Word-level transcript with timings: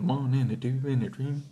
and 0.00 0.10
a 0.10 0.12
one 0.12 0.34
and 0.34 0.50
a 0.50 0.56
two 0.56 0.80
and 0.86 1.02
a 1.02 1.08
dream. 1.08 1.42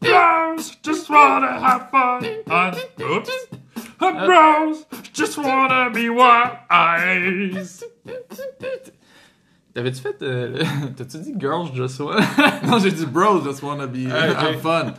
Bros 0.00 0.76
just 0.82 1.10
wanna 1.10 1.58
have 1.60 1.90
fun. 1.90 2.26
Uh, 2.46 2.74
oops. 3.00 3.30
Bros 3.98 4.86
just 5.12 5.38
wanna 5.38 5.90
be 5.90 6.08
wise. 6.08 7.84
T'avais-tu 9.74 10.00
fait. 10.00 10.22
euh, 10.22 10.64
T'as-tu 10.96 11.18
dit 11.18 11.34
Girls 11.38 11.70
Just 11.74 12.00
Wanna? 12.00 12.26
Non, 12.66 12.78
j'ai 12.80 12.90
dit 12.90 13.06
bros, 13.06 13.40
just 13.44 13.62
wanna 13.62 13.86
be 13.86 14.06
Ah, 14.10 14.30
ok. 14.30 14.36
have 14.36 14.60
fun. 14.62 14.94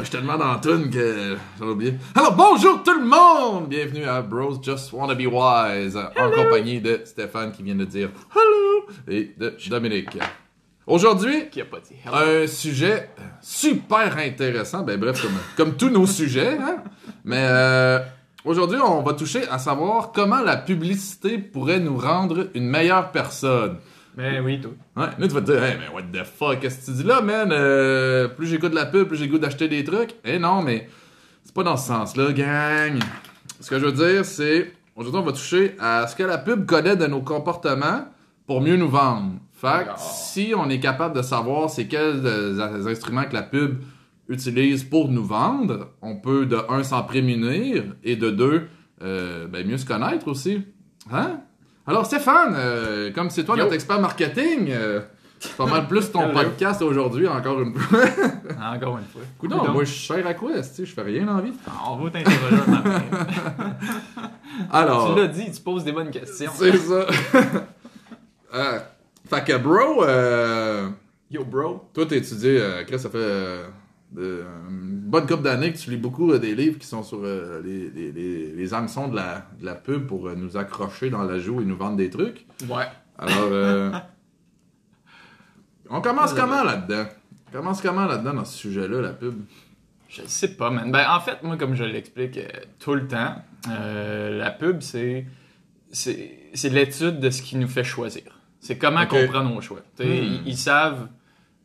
Ah, 0.00 0.04
je 0.10 0.18
dans 0.18 0.38
la 0.38 0.58
toune 0.62 0.88
que 0.88 1.36
j'ai 1.58 1.64
oublié. 1.64 1.94
Alors 2.14 2.34
bonjour 2.34 2.82
tout 2.82 2.98
le 2.98 3.04
monde! 3.04 3.68
Bienvenue 3.68 4.04
à 4.04 4.22
Bros 4.22 4.54
Just 4.62 4.94
Wanna 4.94 5.14
Be 5.14 5.26
Wise, 5.26 5.94
en 5.94 6.30
compagnie 6.30 6.80
de 6.80 7.02
Stéphane 7.04 7.52
qui 7.52 7.62
vient 7.62 7.74
de 7.74 7.84
dire 7.84 8.08
hello 8.34 8.86
et 9.06 9.34
de 9.36 9.54
Dominique. 9.68 10.16
Aujourd'hui, 10.86 11.50
un 12.10 12.46
sujet 12.46 13.10
super 13.42 14.16
intéressant, 14.16 14.84
ben 14.84 14.98
bref, 14.98 15.20
comme, 15.20 15.38
comme 15.54 15.76
tous 15.76 15.90
nos 15.90 16.06
sujets, 16.06 16.56
hein? 16.56 16.82
mais 17.24 17.44
euh, 17.50 17.98
aujourd'hui 18.46 18.78
on 18.80 19.02
va 19.02 19.12
toucher 19.12 19.46
à 19.48 19.58
savoir 19.58 20.12
comment 20.12 20.40
la 20.40 20.56
publicité 20.56 21.36
pourrait 21.36 21.80
nous 21.80 21.98
rendre 21.98 22.48
une 22.54 22.66
meilleure 22.66 23.10
personne. 23.12 23.76
Ben 24.16 24.44
oui, 24.44 24.60
toi. 24.60 24.72
Ouais, 24.96 25.10
là 25.18 25.28
tu 25.28 25.34
vas 25.34 25.40
te 25.40 25.52
dire, 25.52 25.62
hey, 25.62 25.76
mais 25.78 25.94
what 25.94 26.02
the 26.12 26.24
fuck, 26.24 26.60
qu'est-ce 26.60 26.80
que 26.80 26.84
tu 26.86 26.98
dis 26.98 27.02
là, 27.04 27.20
man? 27.20 27.50
Euh, 27.52 28.28
plus 28.28 28.46
j'écoute 28.46 28.70
de 28.70 28.76
la 28.76 28.86
pub, 28.86 29.08
plus 29.08 29.16
j'ai 29.16 29.28
goût 29.28 29.38
d'acheter 29.38 29.68
des 29.68 29.84
trucs. 29.84 30.14
Eh 30.24 30.38
non, 30.38 30.62
mais 30.62 30.88
c'est 31.44 31.54
pas 31.54 31.62
dans 31.62 31.76
ce 31.76 31.86
sens-là, 31.86 32.32
gang. 32.32 32.98
Ce 33.60 33.70
que 33.70 33.78
je 33.78 33.86
veux 33.86 33.92
dire, 33.92 34.24
c'est, 34.24 34.72
aujourd'hui 34.96 35.20
on 35.20 35.24
va 35.24 35.32
toucher 35.32 35.76
à 35.78 36.06
ce 36.06 36.16
que 36.16 36.22
la 36.22 36.38
pub 36.38 36.66
connaît 36.66 36.96
de 36.96 37.06
nos 37.06 37.20
comportements 37.20 38.06
pour 38.46 38.60
mieux 38.60 38.76
nous 38.76 38.88
vendre. 38.88 39.34
Fait 39.52 39.84
que 39.84 39.90
si 39.98 40.54
on 40.56 40.68
est 40.70 40.80
capable 40.80 41.14
de 41.14 41.22
savoir 41.22 41.68
c'est 41.68 41.86
quels 41.86 42.22
euh, 42.24 42.86
instruments 42.86 43.24
que 43.24 43.34
la 43.34 43.42
pub 43.42 43.80
utilise 44.28 44.84
pour 44.84 45.08
nous 45.08 45.24
vendre, 45.24 45.90
on 46.00 46.16
peut 46.16 46.46
de 46.46 46.58
un 46.68 46.82
s'en 46.82 47.02
prémunir 47.02 47.84
et 48.02 48.16
de 48.16 48.30
deux 48.30 48.68
euh, 49.02 49.46
ben, 49.46 49.66
mieux 49.66 49.76
se 49.76 49.86
connaître 49.86 50.28
aussi. 50.28 50.62
Hein? 51.12 51.40
Alors 51.90 52.06
Stéphane, 52.06 52.54
euh, 52.56 53.10
comme 53.12 53.30
c'est 53.30 53.44
toi 53.44 53.56
Yo. 53.56 53.62
notre 53.62 53.74
expert 53.74 54.00
marketing, 54.00 54.68
euh, 54.70 55.00
c'est 55.40 55.56
pas 55.56 55.66
mal 55.66 55.88
plus 55.88 56.10
ton 56.12 56.28
podcast 56.32 56.80
aujourd'hui 56.82 57.26
encore 57.26 57.60
une 57.60 57.74
fois. 57.74 57.98
Encore 58.72 58.98
une 58.98 59.04
fois. 59.06 59.22
Coudon, 59.38 59.72
moi 59.72 59.82
je 59.84 59.90
suis 59.90 60.06
cher 60.06 60.24
à 60.26 60.34
quoi, 60.34 60.52
tu 60.52 60.62
sais, 60.62 60.86
je 60.86 60.92
fais 60.94 61.02
rien 61.02 61.24
dans 61.26 61.36
la 61.36 61.42
vie. 61.42 61.52
On 61.88 61.96
va 61.96 62.10
t'interroger. 62.10 62.62
Alors, 64.70 65.14
Tu 65.14 65.20
l'as 65.20 65.28
dit, 65.28 65.50
tu 65.50 65.60
poses 65.62 65.84
des 65.84 65.92
bonnes 65.92 66.10
questions. 66.10 66.50
c'est 66.54 66.76
ça. 66.76 67.06
Euh, 68.52 68.80
fait 69.28 69.44
que 69.44 69.56
bro, 69.58 70.02
euh, 70.02 70.88
Yo, 71.30 71.44
bro. 71.44 71.88
toi 71.94 72.04
t'étudies, 72.04 72.48
euh, 72.58 72.82
Chris, 72.84 72.98
ça 72.98 73.08
fait 73.08 73.60
euh, 74.18 74.44
une 74.68 75.00
bonne 75.00 75.26
couple 75.26 75.42
d'années 75.42 75.72
que 75.72 75.78
tu 75.78 75.90
lis 75.90 75.96
beaucoup 75.96 76.32
euh, 76.32 76.38
des 76.38 76.54
livres 76.54 76.78
qui 76.78 76.86
sont 76.86 77.02
sur 77.02 77.20
euh, 77.22 77.60
les, 77.64 77.90
les, 77.90 78.12
les, 78.12 78.52
les 78.52 78.74
hameçons 78.74 79.08
de 79.08 79.16
la, 79.16 79.46
de 79.60 79.64
la 79.64 79.74
pub 79.74 80.06
pour 80.06 80.28
euh, 80.28 80.34
nous 80.34 80.56
accrocher 80.56 81.10
dans 81.10 81.22
la 81.22 81.38
joue 81.38 81.60
et 81.60 81.64
nous 81.64 81.76
vendre 81.76 81.96
des 81.96 82.10
trucs. 82.10 82.46
Ouais. 82.68 82.86
Alors, 83.18 83.48
euh, 83.52 83.92
on 85.90 86.00
commence 86.00 86.32
comment 86.32 86.64
là-dedans? 86.64 87.06
On 87.48 87.52
commence 87.58 87.80
comment 87.80 88.06
là-dedans 88.06 88.34
dans 88.34 88.44
ce 88.44 88.56
sujet-là, 88.58 89.00
la 89.00 89.12
pub? 89.12 89.34
Je 90.08 90.22
sais 90.26 90.56
pas, 90.56 90.70
man. 90.70 90.90
Ben, 90.90 91.06
en 91.08 91.20
fait, 91.20 91.42
moi, 91.42 91.56
comme 91.56 91.74
je 91.74 91.84
l'explique 91.84 92.36
euh, 92.36 92.48
tout 92.80 92.94
le 92.94 93.06
temps, 93.06 93.36
euh, 93.68 94.38
la 94.38 94.50
pub, 94.50 94.82
c'est 94.82 95.24
c'est 95.92 96.50
c'est 96.52 96.68
l'étude 96.68 97.20
de 97.20 97.30
ce 97.30 97.42
qui 97.42 97.56
nous 97.56 97.68
fait 97.68 97.84
choisir. 97.84 98.22
C'est 98.58 98.76
comment 98.76 99.06
prend 99.06 99.44
nos 99.44 99.60
choix. 99.60 99.80
Hmm. 99.98 100.02
ils, 100.02 100.42
ils 100.48 100.56
savent, 100.56 101.08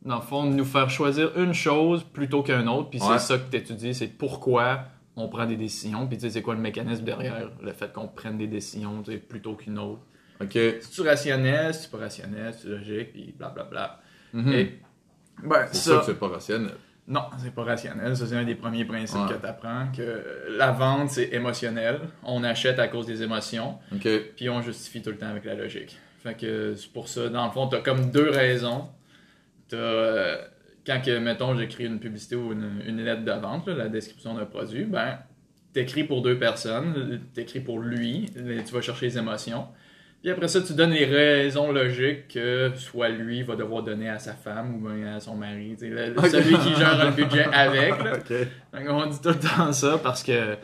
dans 0.04 0.16
le 0.16 0.22
fond, 0.22 0.44
nous 0.44 0.64
faire 0.64 0.88
choisir 0.90 1.36
une 1.38 1.52
chose 1.54 2.04
plutôt 2.04 2.42
qu'une 2.42 2.68
autre, 2.68 2.90
puis 2.90 3.00
Ouais. 3.00 3.18
c'est 3.18 3.26
ça 3.34 3.38
que 3.38 3.50
tu 3.50 3.56
étudies, 3.56 3.94
c'est 3.94 4.06
pourquoi 4.08 4.84
on 5.16 5.28
prend 5.28 5.46
des 5.46 5.56
décisions, 5.56 6.06
puis 6.06 6.16
tu 6.18 6.22
sais, 6.22 6.30
c'est 6.30 6.42
quoi 6.42 6.54
le 6.54 6.60
mécanisme 6.60 7.04
derrière 7.04 7.50
le 7.62 7.72
fait 7.72 7.92
qu'on 7.92 8.06
prenne 8.06 8.36
des 8.38 8.46
décisions 8.46 9.02
tu 9.02 9.16
plutôt 9.18 9.54
qu'une 9.54 9.78
autre. 9.78 10.02
Ok. 10.40 10.50
C'est-tu 10.52 11.00
rationnel, 11.00 11.72
c'est 11.74 11.90
pas 11.90 11.98
rationnel, 11.98 12.54
c'est 12.56 12.68
logique, 12.68 13.12
puis 13.12 13.34
blablabla. 13.38 14.00
Mhm. 14.34 14.52
Et, 14.52 14.78
ben, 15.42 15.66
C'est 15.72 15.90
ça 15.90 15.98
que 16.00 16.04
c'est 16.04 16.18
pas 16.18 16.28
rationnel. 16.28 16.72
non, 17.08 17.22
c'est 17.38 17.54
pas 17.54 17.64
rationnel. 17.64 18.14
Ça, 18.16 18.26
c'est 18.26 18.36
un 18.36 18.44
des 18.44 18.54
premiers 18.56 18.84
principes 18.84 19.16
Ouais. 19.20 19.34
que 19.34 19.40
tu 19.40 19.46
apprends. 19.46 19.86
Que 19.96 20.22
la 20.50 20.72
vente, 20.72 21.08
c'est 21.10 21.32
émotionnel. 21.32 22.00
On 22.22 22.44
achète 22.44 22.78
à 22.78 22.88
cause 22.88 23.06
des 23.06 23.22
émotions, 23.22 23.78
Ok. 23.94 24.06
puis 24.36 24.50
on 24.50 24.60
justifie 24.60 25.00
tout 25.00 25.10
le 25.10 25.16
temps 25.16 25.28
avec 25.28 25.46
la 25.46 25.54
logique. 25.54 25.96
Fait 26.22 26.34
que 26.34 26.74
c'est 26.74 26.92
pour 26.92 27.08
ça, 27.08 27.28
dans 27.30 27.46
le 27.46 27.52
fond, 27.52 27.68
t'as 27.68 27.80
comme 27.80 28.10
deux 28.10 28.28
raisons. 28.28 28.88
T'as, 29.68 29.76
euh, 29.76 30.36
quand, 30.86 31.00
que, 31.04 31.18
mettons, 31.18 31.56
j'écris 31.56 31.86
une 31.86 31.98
publicité 32.00 32.36
ou 32.36 32.52
une, 32.52 32.80
une 32.86 33.04
lettre 33.04 33.24
de 33.24 33.32
vente, 33.32 33.66
là, 33.68 33.74
la 33.74 33.88
description 33.88 34.34
d'un 34.34 34.44
produit, 34.46 34.84
ben, 34.84 35.18
t'écris 35.72 36.04
pour 36.04 36.22
deux 36.22 36.38
personnes, 36.38 37.20
t'écris 37.34 37.60
pour 37.60 37.80
lui, 37.80 38.30
tu 38.34 38.72
vas 38.74 38.80
chercher 38.80 39.06
les 39.06 39.18
émotions. 39.18 39.66
Puis 40.22 40.30
après 40.30 40.48
ça, 40.48 40.60
tu 40.62 40.72
donnes 40.72 40.90
les 40.92 41.04
raisons 41.04 41.70
logiques 41.70 42.28
que 42.28 42.72
soit 42.76 43.10
lui 43.10 43.42
va 43.42 43.54
devoir 43.54 43.82
donner 43.82 44.08
à 44.08 44.18
sa 44.18 44.32
femme 44.32 44.76
ou 44.76 44.88
bien 44.88 45.16
à 45.16 45.20
son 45.20 45.36
mari. 45.36 45.76
le- 45.80 46.18
Ok. 46.18 46.26
Celui 46.28 46.56
qui 46.58 46.74
gère 46.74 47.04
le 47.04 47.10
budget 47.12 47.44
avec. 47.52 47.94
Fait 48.24 48.48
On 48.88 49.06
dit 49.06 49.20
tout 49.20 49.28
le 49.28 49.34
temps 49.38 49.72
ça 49.72 49.98
parce 50.02 50.22
que 50.24 50.56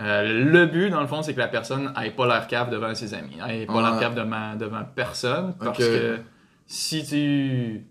euh, 0.00 0.42
le 0.44 0.66
but, 0.66 0.90
dans 0.90 1.00
le 1.00 1.06
fond, 1.06 1.22
c'est 1.22 1.34
que 1.34 1.38
la 1.38 1.48
personne 1.48 1.92
ait 2.02 2.10
pas 2.10 2.26
l'air 2.26 2.46
cave 2.48 2.70
devant 2.70 2.92
ses 2.94 3.12
amis, 3.14 3.36
ait 3.48 3.66
pas 3.66 3.74
Ouais. 3.74 3.82
l'air 3.82 3.98
cave 4.00 4.14
devant, 4.14 4.56
devant 4.56 4.84
personne. 4.94 5.54
Parce 5.60 5.78
que 5.78 6.18
si 6.66 7.04
tu. 7.04 7.84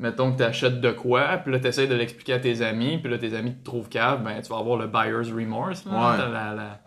Mettons 0.00 0.32
que 0.32 0.38
tu 0.38 0.42
achètes 0.44 0.80
de 0.80 0.90
quoi, 0.92 1.36
puis 1.44 1.52
là 1.52 1.60
tu 1.60 1.66
essaies 1.68 1.86
de 1.86 1.94
l'expliquer 1.94 2.32
à 2.32 2.38
tes 2.40 2.62
amis, 2.62 2.96
puis 2.98 3.10
là 3.12 3.18
tes 3.18 3.36
amis 3.36 3.54
te 3.54 3.62
trouvent 3.64 3.88
cave, 3.88 4.22
ben 4.24 4.40
tu 4.42 4.48
vas 4.50 4.58
avoir 4.58 4.78
le 4.78 4.86
buyer's 4.86 5.30
remorse, 5.30 5.84
là, 5.84 5.92
Ouais. 5.92 6.18
La, 6.18 6.54
la, 6.54 6.80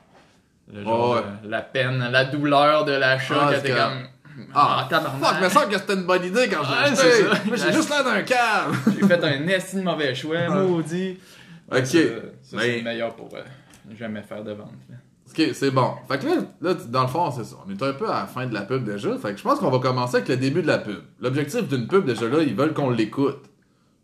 le 0.74 0.84
genre 0.84 1.12
Ouais. 1.16 1.22
de- 1.44 1.50
la 1.50 1.62
peine, 1.62 2.00
la 2.12 2.26
douleur 2.26 2.86
de 2.86 2.92
l'achat, 2.94 3.36
Ah, 3.50 3.54
que 3.54 3.60
t'es 3.60 3.70
comme-. 3.70 4.08
Ah, 4.56 4.88
Ah, 4.92 5.00
fuck, 5.22 5.42
me 5.44 5.50
semble 5.50 5.68
que 5.72 5.78
c'était 5.78 5.94
une 5.94 6.06
bonne 6.06 6.26
idée 6.26 6.50
quand 6.50 6.64
j'ai 6.64 6.72
Ouais, 6.74 7.00
acheté. 7.00 7.24
Moi, 7.46 7.56
j'ai 7.56 7.72
juste 7.72 7.90
l'air 7.92 8.04
d'un 8.04 8.24
cave. 8.24 8.76
J'ai 9.00 9.08
fait 9.08 9.24
un 9.24 9.48
esti 9.48 9.76
de 9.76 9.82
mauvais 9.84 10.16
choix, 10.16 10.50
maudit. 10.50 11.20
Ok. 11.72 11.86
Ça, 11.86 11.94
Mais- 11.94 11.96
c'est 12.42 12.78
le 12.78 12.84
meilleur 12.84 13.16
pour 13.16 13.30
euh, 13.36 13.42
jamais 13.96 14.24
faire 14.24 14.44
de 14.44 14.54
vente. 14.54 14.72
là. 14.90 14.96
Ok, 15.36 15.50
c'est 15.54 15.72
bon. 15.72 15.94
Fait 16.08 16.20
que 16.20 16.28
là, 16.28 16.36
là, 16.62 16.74
dans 16.90 17.02
le 17.02 17.08
fond, 17.08 17.32
c'est 17.32 17.44
ça. 17.44 17.56
On 17.66 17.72
est 17.72 17.82
un 17.82 17.94
peu 17.94 18.08
à 18.08 18.20
la 18.22 18.28
fin 18.28 18.46
de 18.46 18.54
la 18.54 18.62
pub 18.62 18.84
déjà. 18.84 19.18
Fait 19.18 19.32
que 19.32 19.38
je 19.38 19.44
pense 19.44 19.58
qu'on 19.60 19.72
va 19.72 19.80
commencer 19.80 20.18
avec 20.18 20.30
le 20.30 20.38
début 20.38 20.62
de 20.62 20.68
la 20.68 20.78
pub. 20.78 21.02
L'objectif 21.20 21.68
d'une 21.68 21.88
pub, 21.88 22.06
déjà 22.06 22.28
là, 22.28 22.44
ils 22.44 22.56
veulent 22.56 22.74
qu'on 22.74 22.92
l'écoute. 22.92 23.50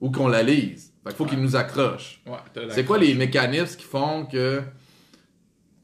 Ou 0.02 0.10
qu'on 0.12 0.28
la 0.28 0.42
lise. 0.42 0.94
Fait 1.04 1.10
qu'il 1.10 1.18
faut 1.18 1.26
qu'ils 1.26 1.42
nous 1.42 1.56
accrochent. 1.56 2.22
Ouais, 2.26 2.38
C'est 2.70 2.86
quoi 2.86 2.98
les 2.98 3.14
mécanismes 3.14 3.78
qui 3.78 3.86
font 3.86 4.26
que. 4.26 4.62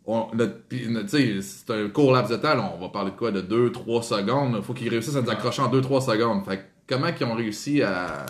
C'est 0.07 1.69
un 1.69 1.89
court 1.89 2.13
laps 2.13 2.31
de 2.31 2.37
temps, 2.37 2.55
là, 2.55 2.71
on 2.75 2.81
va 2.81 2.89
parler 2.89 3.11
de 3.11 3.15
quoi 3.15 3.31
De 3.31 3.41
2-3 3.41 4.03
secondes. 4.03 4.63
Faut 4.63 4.73
qu'ils 4.73 4.89
réussissent 4.89 5.15
à 5.15 5.21
nous 5.21 5.29
accrocher 5.29 5.61
en 5.61 5.71
2-3 5.71 6.05
secondes. 6.05 6.45
Fait 6.45 6.57
que 6.57 6.63
comment 6.87 7.11
qu'ils 7.11 7.27
ont 7.27 7.35
réussi 7.35 7.83
à. 7.83 8.25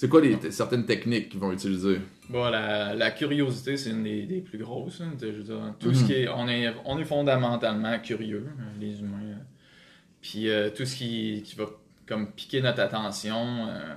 C'est 0.00 0.08
quoi 0.08 0.20
les 0.20 0.52
certaines 0.52 0.86
techniques 0.86 1.30
qu'ils 1.30 1.40
vont 1.40 1.50
utiliser? 1.50 2.00
Bon, 2.30 2.48
la, 2.50 2.94
la 2.94 3.10
curiosité, 3.10 3.76
c'est 3.76 3.90
une 3.90 4.04
des, 4.04 4.26
des 4.26 4.40
plus 4.40 4.56
grosses. 4.58 5.00
hein. 5.00 5.10
Je 5.20 5.26
veux 5.26 5.42
dire, 5.42 5.74
tout 5.80 5.92
ce 5.92 6.04
qui 6.04 6.12
est 6.12 6.28
on, 6.28 6.46
est. 6.46 6.72
on 6.84 7.00
est 7.00 7.04
fondamentalement 7.04 7.98
curieux, 7.98 8.46
hein, 8.60 8.62
les 8.78 9.00
humains. 9.00 9.18
euh. 9.24 9.34
Puis 10.20 10.48
euh, 10.50 10.70
tout 10.70 10.84
ce 10.84 10.94
qui, 10.94 11.42
qui 11.44 11.56
va 11.56 11.64
comme 12.06 12.30
piquer 12.30 12.62
notre 12.62 12.78
attention, 12.80 13.66
euh, 13.66 13.92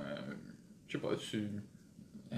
je 0.88 0.92
sais 0.94 0.98
pas, 0.98 1.14
tu. 1.14 1.44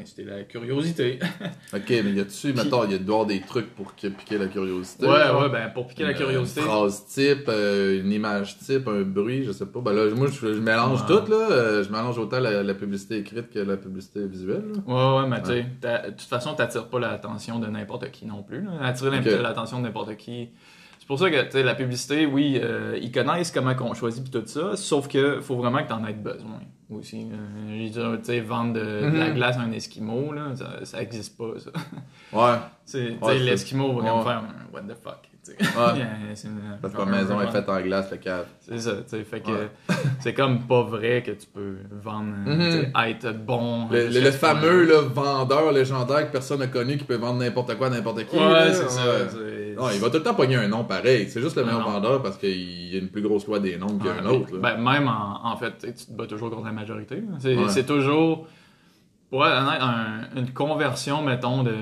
Inciter 0.00 0.24
la 0.24 0.42
curiosité. 0.44 1.18
Ok, 1.74 1.88
mais 1.88 2.12
y 2.12 2.20
a-tu, 2.20 2.52
mettons, 2.52 2.88
y 2.88 2.94
a 2.94 2.96
avoir 2.98 3.26
des 3.26 3.40
trucs 3.40 3.74
pour 3.74 3.94
que- 3.96 4.06
piquer 4.08 4.38
la 4.38 4.46
curiosité 4.46 5.06
ouais, 5.06 5.30
ouais, 5.30 5.48
ben 5.48 5.70
pour 5.74 5.86
piquer 5.88 6.04
la 6.04 6.10
Une, 6.12 6.16
curiosité. 6.16 6.60
Une 6.60 6.66
phrase 6.66 7.06
type, 7.06 7.44
euh, 7.48 8.00
une 8.00 8.12
image 8.12 8.58
type, 8.58 8.86
un 8.88 9.02
bruit, 9.02 9.44
je 9.44 9.52
sais 9.52 9.66
pas. 9.66 9.80
Ben 9.80 9.92
là, 9.92 10.08
moi, 10.14 10.28
je, 10.28 10.54
je 10.54 10.60
mélange 10.60 11.00
Ouais. 11.02 11.06
tout, 11.08 11.30
là. 11.30 11.48
Euh, 11.50 11.82
je 11.84 11.90
mélange 11.90 12.18
autant 12.18 12.38
la, 12.40 12.62
la 12.62 12.74
publicité 12.74 13.18
écrite 13.18 13.50
que 13.50 13.58
la 13.58 13.76
publicité 13.76 14.26
visuelle. 14.26 14.64
là. 14.86 15.16
Ouais, 15.16 15.22
ouais, 15.22 15.28
mais 15.28 15.40
tu 15.42 15.48
sais, 15.48 15.62
de 16.06 16.10
toute 16.10 16.20
façon, 16.22 16.54
t'attires 16.54 16.88
pas 16.88 17.00
l'attention 17.00 17.58
de 17.58 17.66
n'importe 17.66 18.10
qui 18.10 18.26
non 18.26 18.42
plus. 18.42 18.62
là. 18.62 18.70
Attirer 18.82 19.20
l'attention 19.42 19.78
de 19.78 19.84
n'importe 19.84 20.16
qui. 20.16 20.48
C'est 21.04 21.08
pour 21.08 21.18
ça 21.18 21.30
que, 21.30 21.50
tu 21.50 21.62
la 21.62 21.74
publicité, 21.74 22.24
oui, 22.24 22.58
euh, 22.62 22.98
ils 22.98 23.12
connaissent 23.12 23.50
comment 23.50 23.74
qu'on 23.74 23.92
choisit 23.92 24.30
tout 24.30 24.42
ça, 24.46 24.74
sauf 24.74 25.06
que 25.06 25.38
faut 25.42 25.54
vraiment 25.54 25.82
que 25.82 25.88
t'en 25.88 26.02
aies 26.06 26.14
besoin 26.14 26.60
aussi. 26.90 27.28
Euh, 27.30 27.88
je 27.92 28.16
tu 28.16 28.24
sais, 28.24 28.40
vendre 28.40 28.72
de, 28.72 28.80
de 29.10 29.18
la 29.18 29.28
Mhm. 29.28 29.34
glace 29.34 29.58
à 29.58 29.60
un 29.60 29.72
Esquimau, 29.72 30.32
là, 30.32 30.56
ça, 30.56 30.82
ça 30.86 31.02
existe 31.02 31.36
pas, 31.36 31.58
ça. 31.58 31.70
Ouais. 32.32 32.56
Tu 32.90 33.18
tu 33.18 33.22
Ouais, 33.22 33.38
l'Esquimau 33.38 33.92
va 34.00 34.08
comme 34.08 34.18
ouais. 34.18 34.24
faire 34.24 34.38
un 34.38 34.72
what 34.72 34.80
the 34.82 34.96
fuck, 35.02 35.20
tu. 35.30 35.33
Ouais. 35.48 35.98
Yeah, 35.98 36.06
Parce 36.80 36.94
que 36.94 36.98
ma 37.02 37.04
maison 37.18 37.40
est 37.40 37.50
faite 37.50 37.68
en 37.68 37.80
glace, 37.80 38.10
le 38.10 38.16
cave. 38.16 38.46
C'est 38.60 38.78
ça, 38.78 38.92
tu 38.96 39.02
sais, 39.08 39.24
fait 39.24 39.40
que 39.40 39.50
Ouais. 39.50 39.68
c'est 40.20 40.32
comme 40.34 40.60
pas 40.66 40.82
vrai 40.82 41.22
que 41.22 41.32
tu 41.32 41.46
peux 41.46 41.76
vendre, 42.02 42.32
tu 42.46 42.60
sais, 42.72 42.92
être 43.08 43.32
bon. 43.44 43.88
Le, 43.90 44.08
le- 44.08 44.30
fameux 44.30 44.84
là, 44.86 45.00
vendeur 45.02 45.70
légendaire 45.72 46.26
que 46.26 46.32
personne 46.32 46.60
n'a 46.60 46.66
connu 46.68 46.96
qui 46.96 47.04
peut 47.04 47.16
vendre 47.16 47.40
n'importe 47.40 47.76
quoi 47.76 47.88
à 47.88 47.90
n'importe 47.90 48.24
qui. 48.26 48.36
Ouais, 48.36 48.72
c'est 48.72 48.88
ça. 48.90 49.02
Ouais. 49.04 49.74
Non, 49.76 49.90
il 49.92 50.00
va 50.00 50.08
tout 50.08 50.18
le 50.18 50.22
temps 50.22 50.34
pogner 50.34 50.56
un 50.56 50.68
nom 50.68 50.84
pareil. 50.84 51.28
C'est 51.28 51.40
juste 51.40 51.56
le 51.56 51.64
meilleur 51.64 51.80
non. 51.80 51.90
vendeur 51.92 52.22
parce 52.22 52.36
qu'il 52.38 52.92
y 52.92 52.96
a 52.96 53.00
une 53.00 53.08
plus 53.08 53.22
grosse 53.22 53.46
loi 53.46 53.58
des 53.58 53.76
nombres 53.76 54.02
qu'un 54.04 54.24
Ouais, 54.24 54.36
autre. 54.36 54.54
là. 54.54 54.76
Ben, 54.76 54.76
même 54.92 55.08
en, 55.08 55.40
en 55.46 55.56
fait, 55.56 55.72
tu 55.78 55.92
te 56.06 56.12
bats 56.12 56.26
toujours 56.26 56.50
contre 56.50 56.64
la 56.66 56.72
majorité. 56.72 57.22
C'est 57.40 57.56
Ouais. 57.56 57.82
toujours, 57.82 58.46
pour 59.30 59.44
être 59.46 59.56
honnête, 59.66 59.80
un- 59.82 60.38
une 60.40 60.50
conversion, 60.52 61.22
mettons, 61.22 61.64
de 61.64 61.72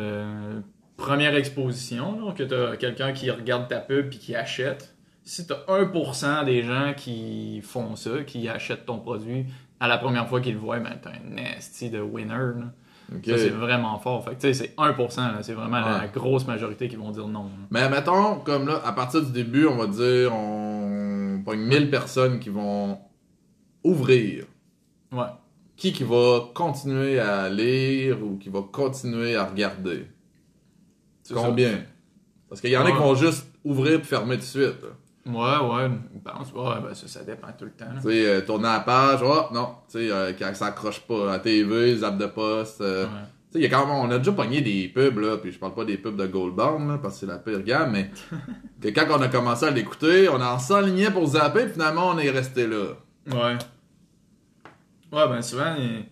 première 1.02 1.34
exposition, 1.34 2.24
là, 2.24 2.32
que 2.32 2.44
tu 2.44 2.54
as 2.54 2.76
quelqu'un 2.76 3.12
qui 3.12 3.30
regarde 3.30 3.68
ta 3.68 3.80
pub 3.80 4.08
puis 4.08 4.18
qui 4.18 4.34
achète. 4.34 4.94
Si 5.24 5.46
tu 5.46 5.52
as 5.52 5.64
1% 5.68 6.44
des 6.44 6.62
gens 6.62 6.94
qui 6.96 7.60
font 7.62 7.96
ça, 7.96 8.22
qui 8.26 8.48
achètent 8.48 8.86
ton 8.86 8.98
produit 8.98 9.46
à 9.80 9.88
la 9.88 9.98
première 9.98 10.28
fois 10.28 10.40
qu'ils 10.40 10.54
le 10.54 10.60
voient, 10.60 10.78
ben, 10.78 10.96
tu 11.02 11.08
un 11.08 11.34
nasty 11.34 11.90
de 11.90 12.00
winner. 12.00 12.34
là. 12.34 12.72
Ça, 13.26 13.36
c'est 13.36 13.50
vraiment 13.50 13.98
fort. 13.98 14.24
Fait 14.24 14.30
que, 14.30 14.40
tu 14.40 14.52
sais, 14.52 14.54
c'est 14.54 14.74
1%, 14.76 15.16
là, 15.16 15.42
c'est 15.42 15.52
vraiment 15.52 15.80
la 15.80 16.06
grosse 16.06 16.46
majorité 16.46 16.88
qui 16.88 16.96
vont 16.96 17.10
dire 17.10 17.28
non. 17.28 17.44
là. 17.44 17.66
Mais 17.70 17.88
mettons, 17.90 18.36
comme 18.36 18.66
là, 18.66 18.80
à 18.84 18.92
partir 18.92 19.22
du 19.22 19.32
début, 19.32 19.66
on 19.66 19.76
va 19.76 19.86
dire, 19.86 20.32
on 20.34 21.42
pogne 21.44 21.60
1000 21.60 21.90
personnes 21.90 22.38
qui 22.38 22.48
vont 22.48 22.98
ouvrir. 23.84 24.44
Ouais. 25.12 25.26
Qui 25.76 25.92
qui 25.92 26.04
va 26.04 26.40
continuer 26.54 27.18
à 27.18 27.48
lire 27.48 28.22
ou 28.22 28.38
qui 28.38 28.48
va 28.48 28.60
continuer 28.70 29.36
à 29.36 29.44
regarder? 29.44 30.06
Ça. 31.34 31.42
Combien? 31.46 31.82
Parce 32.48 32.60
qu'il 32.60 32.70
y 32.70 32.76
en 32.76 32.82
a 32.82 32.84
Ouais. 32.86 32.92
qui 32.92 32.98
vont 32.98 33.14
juste 33.14 33.46
ouvrir 33.64 33.98
puis 33.98 34.08
fermer 34.08 34.34
tout 34.36 34.42
de 34.42 34.46
suite. 34.46 34.76
là. 34.82 34.88
Ouais, 35.24 35.74
ouais, 35.84 35.90
je 36.14 36.18
pense. 36.30 36.52
Ouais, 36.52 36.80
ben, 36.82 36.94
ça, 36.94 37.06
ça 37.06 37.22
dépend 37.22 37.46
tout 37.56 37.64
le 37.66 37.70
temps. 37.70 37.86
Tu 37.96 38.08
sais, 38.08 38.26
euh, 38.26 38.40
tourner 38.40 38.64
la 38.64 38.80
page, 38.80 39.20
oh 39.24 39.42
non, 39.54 39.68
tu 39.90 39.98
sais, 39.98 40.10
euh, 40.10 40.32
quand 40.36 40.50
ça 40.54 40.66
accroche 40.66 41.00
pas 41.00 41.28
à 41.28 41.32
la 41.34 41.38
TV, 41.38 41.96
zap 41.96 42.18
de 42.18 42.26
poste. 42.26 42.80
euh, 42.80 43.04
Ouais. 43.04 43.10
Tu 43.52 43.62
sais, 43.62 43.68
quand 43.68 43.86
même, 43.86 43.94
on 43.94 44.10
a 44.10 44.18
déjà 44.18 44.32
pogné 44.32 44.62
des 44.62 44.88
pubs, 44.88 45.18
là, 45.18 45.36
puis 45.36 45.52
je 45.52 45.58
parle 45.58 45.74
pas 45.74 45.84
des 45.84 45.96
pubs 45.98 46.16
de 46.16 46.26
Goldbound, 46.26 46.88
là, 46.88 46.98
parce 47.00 47.14
que 47.14 47.20
c'est 47.20 47.26
la 47.26 47.38
pire 47.38 47.62
gamme, 47.62 47.92
mais 47.92 48.10
que 48.80 48.88
quand 48.88 49.06
on 49.16 49.22
a 49.22 49.28
commencé 49.28 49.64
à 49.66 49.70
l'écouter, 49.70 50.28
on 50.28 50.40
en 50.40 50.58
s'enlignait 50.58 51.10
pour 51.10 51.26
zapper, 51.26 51.64
puis 51.64 51.72
finalement, 51.74 52.08
on 52.08 52.18
est 52.18 52.30
resté 52.30 52.66
là. 52.66 52.94
Ouais. 53.30 53.56
Ouais, 55.12 55.28
ben 55.28 55.42
souvent, 55.42 55.74
il- 55.78 56.06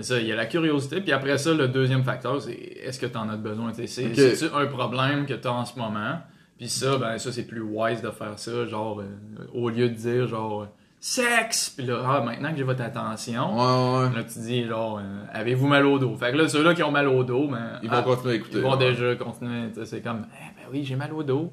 ça, 0.00 0.20
il 0.20 0.26
y 0.26 0.32
a 0.32 0.36
la 0.36 0.46
curiosité, 0.46 1.00
puis 1.00 1.12
après 1.12 1.36
ça, 1.38 1.52
le 1.52 1.68
deuxième 1.68 2.04
facteur, 2.04 2.40
c'est 2.40 2.52
est-ce 2.52 2.98
que 2.98 3.06
tu 3.06 3.16
en 3.16 3.28
as 3.28 3.36
besoin? 3.36 3.72
C'est 3.74 4.06
Ok. 4.06 4.14
c'est-tu 4.14 4.44
un 4.54 4.66
problème 4.66 5.26
que 5.26 5.34
tu 5.34 5.48
as 5.48 5.52
en 5.52 5.64
ce 5.64 5.78
moment? 5.78 6.18
Puis 6.58 6.68
ça, 6.68 6.96
ben 6.98 7.18
ça, 7.18 7.32
c'est 7.32 7.46
plus 7.46 7.62
wise 7.62 8.02
de 8.02 8.10
faire 8.10 8.38
ça, 8.38 8.66
genre, 8.66 9.00
euh, 9.00 9.44
au 9.54 9.68
lieu 9.70 9.88
de 9.88 9.94
dire, 9.94 10.28
genre, 10.28 10.66
sexe! 11.00 11.70
Puis 11.70 11.86
là, 11.86 12.02
ah, 12.06 12.20
maintenant 12.20 12.50
que 12.52 12.58
j'ai 12.58 12.62
votre 12.62 12.82
attention, 12.82 13.56
Ouais, 13.56 14.08
ouais. 14.08 14.14
là, 14.14 14.24
tu 14.24 14.38
dis, 14.40 14.64
genre, 14.66 14.98
euh, 14.98 15.24
avez-vous 15.32 15.66
mal 15.66 15.86
au 15.86 15.98
dos? 15.98 16.14
Fait 16.16 16.32
que 16.32 16.36
là, 16.36 16.48
ceux-là 16.48 16.74
qui 16.74 16.82
ont 16.82 16.90
mal 16.90 17.08
au 17.08 17.24
dos, 17.24 17.48
ben. 17.48 17.80
Ils 17.82 17.88
ah, 17.90 18.02
vont 18.02 18.14
continuer 18.14 18.34
à 18.34 18.36
écouter. 18.36 18.58
Ils 18.58 18.62
vont 18.62 18.76
ouais. 18.76 18.92
déjà 18.92 19.16
continuer, 19.16 19.70
c'est 19.84 20.02
comme, 20.02 20.26
eh 20.34 20.54
ben 20.60 20.68
oui, 20.70 20.84
j'ai 20.84 20.96
mal 20.96 21.12
au 21.14 21.22
dos. 21.22 21.52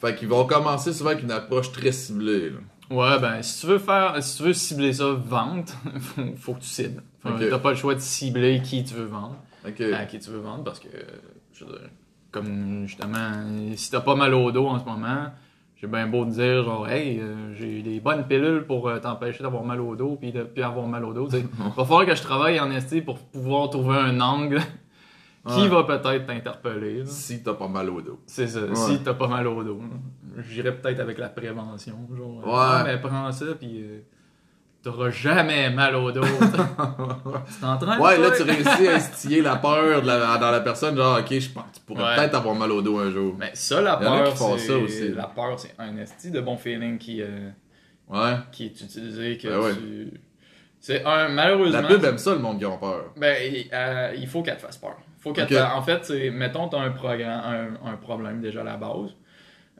Fait 0.00 0.14
qu'ils 0.14 0.28
vont 0.28 0.46
commencer 0.46 0.92
souvent 0.92 1.10
avec 1.10 1.24
une 1.24 1.32
approche 1.32 1.72
très 1.72 1.92
ciblée, 1.92 2.50
là. 2.50 2.58
Ouais, 2.90 3.18
ben, 3.20 3.40
si 3.42 3.60
tu 3.60 3.66
veux 3.68 3.78
faire, 3.78 4.20
si 4.22 4.36
tu 4.36 4.42
veux 4.42 4.52
cibler 4.52 4.92
ça 4.92 5.12
vente, 5.12 5.74
faut, 6.00 6.22
faut 6.36 6.54
que 6.54 6.60
tu 6.60 6.66
cibles. 6.68 7.02
Faut- 7.20 7.28
Ok. 7.30 7.48
T'as 7.48 7.58
pas 7.58 7.70
le 7.70 7.76
choix 7.76 7.94
de 7.94 8.00
cibler 8.00 8.60
qui 8.62 8.82
tu 8.84 8.94
veux 8.94 9.04
vendre, 9.04 9.36
à 9.64 9.70
qui 10.06 10.18
tu 10.18 10.30
veux 10.30 10.38
vendre, 10.40 10.64
parce 10.64 10.80
que, 10.80 10.88
je 11.52 11.64
veux 11.64 11.70
dire, 11.72 11.88
comme 12.32 12.86
justement, 12.86 13.44
si 13.76 13.90
t'as 13.90 14.00
pas 14.00 14.14
mal 14.16 14.34
au 14.34 14.50
dos 14.52 14.66
en 14.66 14.78
ce 14.78 14.84
moment, 14.84 15.26
j'ai 15.76 15.86
bien 15.86 16.06
beau 16.08 16.24
te 16.24 16.30
dire, 16.30 16.64
genre, 16.64 16.88
hey, 16.88 17.20
euh, 17.20 17.54
j'ai 17.54 17.82
des 17.82 18.00
bonnes 18.00 18.26
pilules 18.26 18.64
pour 18.66 18.88
euh, 18.88 18.98
t'empêcher 18.98 19.42
d'avoir 19.42 19.64
mal 19.64 19.80
au 19.80 19.94
dos, 19.96 20.16
puis 20.20 20.32
de 20.32 20.42
puis 20.42 20.62
avoir 20.62 20.86
mal 20.86 21.04
au 21.04 21.12
dos. 21.12 21.30
sais. 21.30 21.44
va 21.76 21.84
falloir 21.84 22.06
que 22.06 22.14
je 22.14 22.22
travaille 22.22 22.58
en 22.60 22.70
ST 22.80 23.04
pour 23.04 23.18
pouvoir 23.18 23.70
trouver 23.70 23.96
un 23.98 24.20
angle 24.20 24.60
qui 25.46 25.60
Ouais. 25.62 25.68
va 25.68 25.84
peut-être 25.84 26.26
t'interpeller. 26.26 27.04
Si 27.06 27.42
t'as 27.42 27.54
pas 27.54 27.68
mal 27.68 27.88
au 27.88 28.02
dos. 28.02 28.18
C'est 28.26 28.46
ça, 28.48 28.60
Ouais. 28.62 28.74
si 28.74 28.98
t'as 29.02 29.14
pas 29.14 29.28
mal 29.28 29.46
au 29.46 29.62
dos. 29.64 29.80
là. 29.80 29.96
J'irais 30.48 30.74
peut-être 30.76 31.00
avec 31.00 31.18
la 31.18 31.28
prévention. 31.28 31.96
Genre, 32.16 32.36
Ouais. 32.38 32.52
ah, 32.54 32.82
mais 32.86 32.98
prends 32.98 33.30
ça, 33.32 33.46
puis 33.58 33.82
euh, 33.82 34.00
t'auras 34.82 35.10
jamais 35.10 35.70
mal 35.70 35.94
au 35.96 36.10
dos. 36.12 36.22
C'est 37.48 37.64
en 37.66 37.76
train 37.78 37.96
de 37.96 38.02
Ouais, 38.02 38.18
là, 38.18 38.30
tu 38.36 38.42
réussis 38.42 38.88
à 38.88 38.94
instiller 38.96 39.42
la 39.42 39.56
peur 39.56 40.02
de 40.02 40.06
la- 40.06 40.38
dans 40.38 40.50
la 40.50 40.60
personne, 40.60 40.96
genre, 40.96 41.18
ok, 41.18 41.38
je 41.38 41.50
pense 41.50 41.64
que 41.64 41.74
tu 41.76 41.80
pourrais 41.86 42.02
Ouais. 42.04 42.16
peut-être 42.16 42.34
avoir 42.36 42.54
mal 42.54 42.70
au 42.72 42.82
dos 42.82 42.98
un 42.98 43.10
jour. 43.10 43.34
Mais 43.38 43.50
ça, 43.54 43.80
la 43.80 43.94
a 43.94 43.96
peur, 43.98 44.34
c'est... 44.58 45.08
La 45.14 45.26
peur, 45.26 45.58
c'est 45.58 45.74
un 45.78 45.96
esti 45.98 46.30
de 46.30 46.40
bon 46.40 46.56
feeling 46.56 46.98
qui, 46.98 47.20
euh, 47.22 47.50
Ouais. 48.08 48.36
qui 48.52 48.66
est 48.66 48.80
utilisé, 48.80 49.36
que 49.38 49.48
Ben 49.48 49.58
ouais. 49.60 49.74
tu... 49.74 50.20
C'est 50.80 51.04
un... 51.04 51.28
Malheureusement... 51.28 51.82
La 51.82 51.88
pub 51.88 52.04
aime 52.04 52.18
ça, 52.18 52.32
le 52.32 52.38
monde 52.40 52.58
qui 52.58 52.64
ont 52.66 52.78
peur. 52.78 53.12
Ben, 53.16 53.36
il, 53.52 53.68
euh, 53.72 54.14
il 54.16 54.26
faut 54.26 54.42
qu'elle 54.42 54.56
te 54.56 54.62
fasse 54.62 54.78
peur. 54.78 54.96
Faut 55.18 55.32
qu'elle 55.34 55.46
En 55.74 55.82
fait, 55.82 56.02
c'est, 56.04 56.30
mettons, 56.30 56.68
tu 56.70 56.76
as 56.76 56.80
un, 56.80 56.90
programme, 56.92 57.76
un, 57.84 57.90
un 57.92 57.96
problème 57.96 58.40
déjà 58.40 58.62
à 58.62 58.64
la 58.64 58.76
base. 58.78 59.10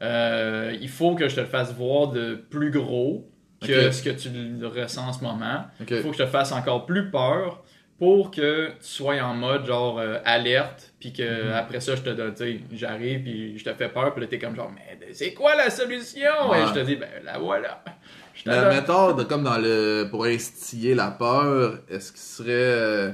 Euh, 0.03 0.75
il 0.81 0.89
faut 0.89 1.15
que 1.15 1.29
je 1.29 1.35
te 1.37 1.41
le 1.41 1.47
fasse 1.47 1.73
voir 1.75 2.09
de 2.09 2.35
plus 2.35 2.71
gros 2.71 3.29
que 3.61 3.91
ce 3.91 4.03
que 4.03 4.11
tu 4.11 4.31
le 4.31 4.67
ressens 4.67 5.09
en 5.09 5.13
ce 5.13 5.23
moment. 5.23 5.65
Il 5.89 6.01
faut 6.01 6.11
que 6.11 6.17
je 6.17 6.23
te 6.23 6.29
fasse 6.29 6.53
encore 6.53 6.87
plus 6.87 7.11
peur 7.11 7.63
pour 7.99 8.31
que 8.31 8.69
tu 8.69 8.73
sois 8.81 9.21
en 9.21 9.35
mode 9.35 9.67
genre 9.67 9.99
euh, 9.99 10.17
alerte, 10.25 10.95
puis 10.99 11.13
que 11.13 11.49
Mhm. 11.49 11.53
après 11.53 11.81
ça, 11.81 11.95
je 11.97 12.01
te 12.01 12.09
donne, 12.09 12.33
tu 12.33 12.39
sais, 12.45 12.61
j'arrive, 12.73 13.23
puis 13.23 13.59
je 13.59 13.65
te 13.65 13.75
fais 13.75 13.91
peur, 13.91 14.15
puis 14.15 14.23
là, 14.23 14.27
t'es 14.27 14.39
comme 14.39 14.57
genre, 14.57 14.73
mais 14.75 15.13
c'est 15.13 15.35
quoi 15.35 15.55
la 15.55 15.69
solution? 15.69 16.49
Ouais. 16.51 16.63
Et 16.63 16.67
je 16.69 16.73
te 16.73 16.79
dis, 16.87 16.97
ben 16.97 17.09
la 17.23 17.39
voilà. 17.39 17.85
Je 18.35 18.45
te 18.45 18.49
Mais 18.49 18.57
donne. 18.59 18.69
mettons, 18.71 19.13
de- 19.13 19.25
comme 19.25 19.43
dans 19.43 19.59
le. 19.59 20.07
Pour 20.11 20.25
instiller 20.25 20.95
la 20.95 21.11
peur, 21.11 21.81
est-ce 21.91 22.11
qu'il 22.13 22.21
serait. 22.23 22.47
euh, 22.53 23.13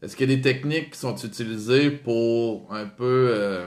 Est-ce 0.00 0.14
qu'il 0.16 0.30
y 0.30 0.32
a 0.32 0.36
des 0.36 0.42
techniques 0.42 0.92
qui 0.92 0.98
sont 1.00 1.16
utilisées 1.16 1.90
pour 1.90 2.72
un 2.72 2.86
peu. 2.86 3.30
euh, 3.34 3.66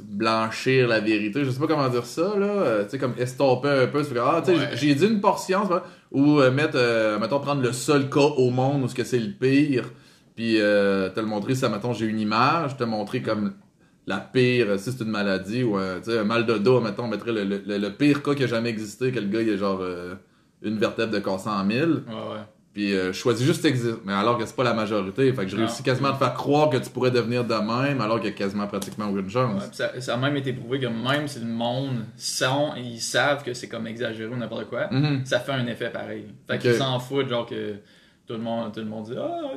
blanchir 0.00 0.88
la 0.88 1.00
vérité, 1.00 1.44
je 1.44 1.50
sais 1.50 1.58
pas 1.60 1.66
comment 1.66 1.88
dire 1.88 2.06
ça, 2.06 2.34
là. 2.38 2.46
euh, 2.46 2.84
tu 2.84 2.90
sais, 2.90 2.98
comme 2.98 3.14
estomper 3.18 3.68
un 3.68 3.86
peu. 3.88 4.02
c'est 4.02 4.14
comme, 4.14 4.24
Ah, 4.26 4.42
tu 4.44 4.52
sais, 4.52 4.58
Ouais. 4.58 4.70
j'ai 4.74 4.94
dit 4.94 5.06
une 5.06 5.20
portion, 5.20 5.68
ou 6.10 6.40
euh, 6.40 6.50
mettre, 6.50 6.76
euh, 6.76 7.18
mettons, 7.18 7.40
prendre 7.40 7.62
le 7.62 7.72
seul 7.72 8.08
cas 8.08 8.20
au 8.20 8.50
monde 8.50 8.84
où 8.84 8.88
ce 8.88 8.94
que 8.94 9.04
c'est 9.04 9.18
le 9.18 9.32
pire, 9.32 9.90
puis 10.34 10.54
te 10.54 11.20
le 11.20 11.26
montrer, 11.26 11.54
ça, 11.54 11.68
mettons, 11.68 11.92
j'ai 11.92 12.06
une 12.06 12.20
image, 12.20 12.76
te 12.76 12.84
montrer 12.84 13.20
comme 13.22 13.52
la 14.06 14.18
pire, 14.18 14.78
si 14.78 14.90
c'est 14.92 15.04
une 15.04 15.10
maladie 15.10 15.62
ou 15.62 15.76
un, 15.76 16.00
mal 16.24 16.46
de 16.46 16.58
dos, 16.58 16.80
mettons, 16.80 17.04
on 17.04 17.08
mettrait 17.08 17.32
le, 17.32 17.44
le- 17.44 17.78
le 17.78 17.90
pire 17.90 18.22
cas 18.22 18.34
qui 18.34 18.44
a 18.44 18.46
jamais 18.46 18.70
existé, 18.70 19.12
que 19.12 19.20
le 19.20 19.26
gars, 19.28 19.42
il 19.42 19.50
a 19.50 19.56
genre 19.56 19.82
une 20.62 20.78
vertèbre 20.78 21.12
de 21.12 21.18
cassé 21.18 21.48
en 21.48 21.64
mille, 21.64 22.02
Ouais, 22.08 22.14
ouais. 22.14 22.44
Puis 22.72 22.94
euh, 22.94 23.08
je 23.12 23.18
choisis 23.18 23.46
juste 23.46 23.64
existe, 23.64 23.98
mais 24.04 24.12
alors 24.14 24.38
que 24.38 24.46
c'est 24.46 24.56
pas 24.56 24.64
la 24.64 24.72
majorité, 24.74 25.32
fait 25.32 25.44
que 25.44 25.48
je 25.50 25.56
Non. 25.56 25.62
réussis 25.66 25.82
quasiment 25.82 26.08
à 26.08 26.12
te 26.12 26.18
faire 26.18 26.32
croire 26.34 26.70
que 26.70 26.78
tu 26.78 26.88
pourrais 26.90 27.10
devenir 27.10 27.44
de 27.44 27.54
même, 27.54 28.00
alors 28.00 28.18
qu'il 28.20 28.30
y 28.30 28.32
a 28.32 28.36
quasiment 28.36 28.66
pratiquement 28.66 29.06
aucune 29.10 29.24
Ouais, 29.26 29.30
chance. 29.30 29.68
pis 29.70 29.76
ça, 29.76 30.00
ça 30.00 30.14
a 30.14 30.16
même 30.16 30.36
été 30.36 30.52
prouvé 30.52 30.80
que 30.80 30.86
même 30.86 31.28
si 31.28 31.38
le 31.40 31.46
monde 31.46 32.04
sent 32.16 32.46
et 32.78 32.80
ils 32.80 33.00
savent 33.00 33.44
que 33.44 33.52
c'est 33.52 33.68
comme 33.68 33.86
exagéré 33.86 34.32
ou 34.32 34.36
n'importe 34.36 34.68
quoi, 34.70 34.88
Mhm. 34.90 35.24
ça 35.26 35.40
fait 35.40 35.52
un 35.52 35.66
effet 35.66 35.90
pareil. 35.90 36.26
Fait 36.48 36.58
qu'ils 36.58 36.74
s'en 36.74 36.98
foutent, 36.98 37.28
genre 37.28 37.44
que 37.46 37.74
tout 38.26 38.34
le 38.34 38.38
monde, 38.38 38.72
tout 38.72 38.80
le 38.80 38.86
monde 38.86 39.04
dit 39.04 39.14
Ah, 39.18 39.52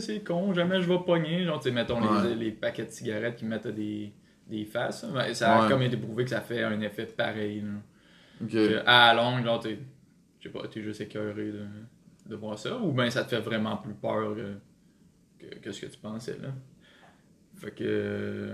c'est 0.00 0.24
con, 0.24 0.54
jamais 0.54 0.80
je 0.80 0.88
vais 0.88 0.98
pogner. 1.04 1.44
Genre, 1.44 1.58
tu 1.60 1.68
sais, 1.68 1.74
mettons 1.74 2.00
les, 2.00 2.28
Ouais. 2.30 2.34
les 2.36 2.50
paquets 2.52 2.84
de 2.86 2.90
cigarettes 2.90 3.36
qui 3.36 3.44
mettent 3.44 3.66
des, 3.68 4.12
des 4.48 4.64
faces. 4.64 5.02
là. 5.02 5.08
Ben, 5.26 5.34
ça 5.34 5.56
a 5.56 5.62
Ouais. 5.64 5.68
comme 5.70 5.82
été 5.82 5.96
prouvé 5.96 6.24
que 6.24 6.30
ça 6.30 6.40
fait 6.40 6.62
un 6.62 6.80
effet 6.80 7.04
pareil. 7.04 7.62
là. 7.62 8.46
Que 8.50 8.78
à 8.86 9.12
la 9.12 9.22
longue, 9.22 9.44
genre, 9.44 9.58
t'es, 9.60 9.78
pas, 10.48 10.60
t'es 10.72 10.82
juste 10.82 11.00
écœuré 11.00 11.46
de, 11.50 11.64
de 12.28 12.36
voir 12.36 12.58
ça, 12.58 12.76
ou 12.76 12.92
bien 12.92 13.08
ça 13.10 13.24
te 13.24 13.30
fait 13.30 13.40
vraiment 13.40 13.76
plus 13.76 13.94
peur 13.94 14.34
que, 14.34 15.46
que, 15.46 15.54
que 15.60 15.72
ce 15.72 15.80
que 15.82 15.86
tu 15.86 15.98
pensais, 15.98 16.36
là. 16.42 16.48
Fait 17.56 17.70
que. 17.70 18.52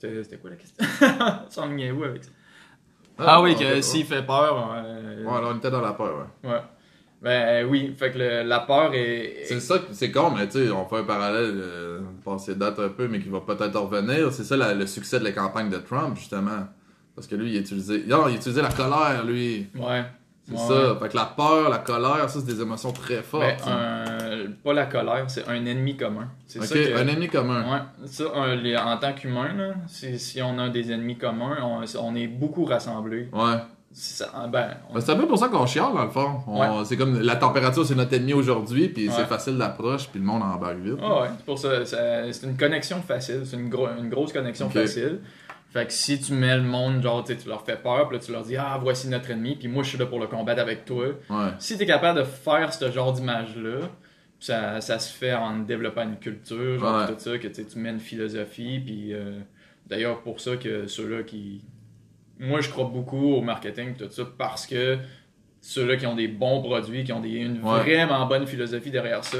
C'était 0.00 0.36
quoi 0.36 0.50
la 0.50 0.56
question? 0.56 0.84
Ça 1.48 1.62
en 1.62 1.70
où 1.76 2.04
avec 2.04 2.24
ça? 2.24 2.30
Ah, 3.18 3.42
oui, 3.42 3.52
ok, 3.52 3.58
que 3.58 3.80
s'il 3.80 4.04
fait 4.04 4.22
peur. 4.24 4.72
euh, 4.76 5.24
Ouais, 5.24 5.36
alors 5.36 5.52
on 5.52 5.58
était 5.58 5.70
dans 5.72 5.80
la 5.80 5.92
peur, 5.92 6.28
ouais. 6.44 6.50
ouais. 6.50 6.60
Ben 7.20 7.66
oui, 7.68 7.92
fait 7.98 8.12
que 8.12 8.18
le- 8.18 8.42
la 8.48 8.60
peur 8.60 8.94
est. 8.94 9.42
C'est 9.46 9.58
ça, 9.58 9.80
que- 9.80 9.92
c'est 9.92 10.12
con, 10.12 10.30
mais 10.30 10.46
tu 10.46 10.64
sais, 10.64 10.70
on 10.70 10.86
fait 10.86 10.98
un 10.98 11.02
parallèle, 11.04 11.50
euh, 11.56 12.00
passer 12.24 12.54
date 12.54 12.78
un 12.78 12.90
peu, 12.90 13.08
mais 13.08 13.18
qui 13.18 13.28
va 13.28 13.40
peut-être 13.40 13.76
revenir. 13.80 14.32
C'est 14.32 14.44
ça 14.44 14.56
la- 14.56 14.72
le 14.72 14.86
succès 14.86 15.18
de 15.18 15.24
la 15.24 15.32
campagne 15.32 15.68
de 15.68 15.78
Trump, 15.78 16.16
justement. 16.16 16.68
Parce 17.16 17.26
que 17.26 17.34
lui, 17.34 17.50
il 17.56 17.60
utilisait. 17.60 18.04
Non, 18.06 18.28
il 18.28 18.36
utilisait 18.36 18.62
la 18.62 18.70
colère, 18.70 19.24
lui. 19.26 19.66
Ouais. 19.74 20.04
C'est 20.48 20.54
Ouais. 20.54 20.60
ça. 20.86 20.96
Fait 21.02 21.08
que 21.10 21.16
la 21.16 21.26
peur, 21.26 21.68
la 21.68 21.78
colère, 21.78 22.30
ça, 22.30 22.40
c'est 22.40 22.46
des 22.46 22.60
émotions 22.62 22.90
très 22.92 23.16
Ben, 23.16 23.22
fortes. 23.22 23.60
ça. 23.60 23.70
un- 23.70 24.50
pas 24.64 24.72
la 24.72 24.86
colère, 24.86 25.24
c'est 25.28 25.46
un 25.46 25.66
ennemi 25.66 25.96
commun. 25.96 26.28
C'est 26.46 26.58
ok, 26.60 26.64
ça 26.64 26.74
que- 26.74 26.96
un 26.96 27.06
ennemi 27.06 27.28
commun. 27.28 27.70
Ouais, 27.70 28.06
ça, 28.06 28.24
un- 28.34 28.54
les- 28.56 28.76
en 28.76 28.96
tant 28.96 29.12
qu'humain, 29.12 29.74
si, 29.86 30.40
on 30.40 30.58
a 30.58 30.68
des 30.70 30.90
ennemis 30.90 31.18
communs, 31.18 31.58
on, 31.62 31.82
on 32.00 32.14
est 32.14 32.26
beaucoup 32.28 32.64
rassemblés. 32.64 33.28
Ouais. 33.32 33.56
Ça- 33.92 34.30
ben, 34.50 34.68
on- 34.90 34.94
Ben, 34.94 35.00
c'est 35.00 35.12
un 35.12 35.16
peu 35.16 35.26
pour 35.26 35.38
ça 35.38 35.48
qu'on 35.48 35.66
chiale, 35.66 35.92
dans 35.94 36.04
le 36.04 36.10
fond. 36.10 36.40
On- 36.46 36.84
C'est 36.84 36.96
comme 36.96 37.20
la 37.20 37.36
température, 37.36 37.84
c'est 37.84 37.94
notre 37.94 38.14
ennemi 38.14 38.32
aujourd'hui, 38.32 38.88
puis 38.88 39.10
c'est 39.10 39.24
facile 39.26 39.56
d'approche, 39.58 40.08
puis 40.08 40.20
le 40.20 40.26
monde 40.26 40.42
embarque 40.42 40.78
vite. 40.78 40.98
Ah 41.02 41.22
ouais, 41.22 41.28
c'est 41.36 41.44
pour 41.44 41.58
ça. 41.58 41.84
ça- 41.84 42.32
c'est 42.32 42.46
une 42.46 42.56
connexion 42.56 43.02
facile. 43.02 43.42
C'est 43.44 43.56
une, 43.56 43.68
gro- 43.68 43.88
une 43.98 44.08
grosse 44.08 44.32
connexion 44.32 44.70
facile. 44.70 45.20
Fait 45.70 45.86
que 45.86 45.92
si 45.92 46.18
tu 46.18 46.32
mets 46.32 46.56
le 46.56 46.62
monde, 46.62 47.02
genre, 47.02 47.22
tu 47.24 47.34
leur 47.46 47.62
fais 47.64 47.76
peur, 47.76 48.08
puis 48.08 48.16
là, 48.16 48.24
tu 48.24 48.32
leur 48.32 48.42
dis, 48.42 48.56
ah, 48.56 48.78
voici 48.80 49.06
notre 49.08 49.30
ennemi, 49.30 49.54
puis 49.54 49.68
moi, 49.68 49.82
je 49.82 49.90
suis 49.90 49.98
là 49.98 50.06
pour 50.06 50.18
le 50.18 50.26
combattre 50.26 50.62
avec 50.62 50.84
toi. 50.86 51.04
Ouais. 51.28 51.50
Si 51.58 51.76
tu 51.76 51.82
es 51.82 51.86
capable 51.86 52.20
de 52.20 52.24
faire 52.24 52.72
ce 52.72 52.90
genre 52.90 53.12
d'image-là, 53.12 53.90
ça, 54.40 54.80
ça 54.80 54.98
se 54.98 55.12
fait 55.14 55.34
en 55.34 55.58
développant 55.58 56.04
une 56.04 56.16
culture, 56.16 56.78
genre, 56.78 57.00
Ouais. 57.02 57.06
tout 57.14 57.18
ça, 57.18 57.36
que 57.38 57.48
tu 57.48 57.78
mets 57.78 57.90
une 57.90 58.00
philosophie, 58.00 58.80
puis 58.80 59.12
euh, 59.12 59.40
d'ailleurs 59.86 60.22
pour 60.22 60.40
ça 60.40 60.56
que 60.56 60.86
ceux-là 60.86 61.22
qui. 61.22 61.60
Moi, 62.40 62.60
je 62.60 62.70
crois 62.70 62.84
beaucoup 62.84 63.34
au 63.34 63.40
marketing 63.42 63.94
tout 63.96 64.08
ça 64.10 64.22
parce 64.38 64.64
que 64.66 64.96
ceux-là 65.60 65.96
qui 65.96 66.06
ont 66.06 66.14
des 66.14 66.28
bons 66.28 66.62
produits, 66.62 67.02
qui 67.04 67.12
ont 67.12 67.20
des, 67.20 67.30
une 67.30 67.60
Ouais. 67.62 67.80
vraiment 67.80 68.24
bonne 68.26 68.46
philosophie 68.46 68.92
derrière 68.92 69.24
ça, 69.24 69.38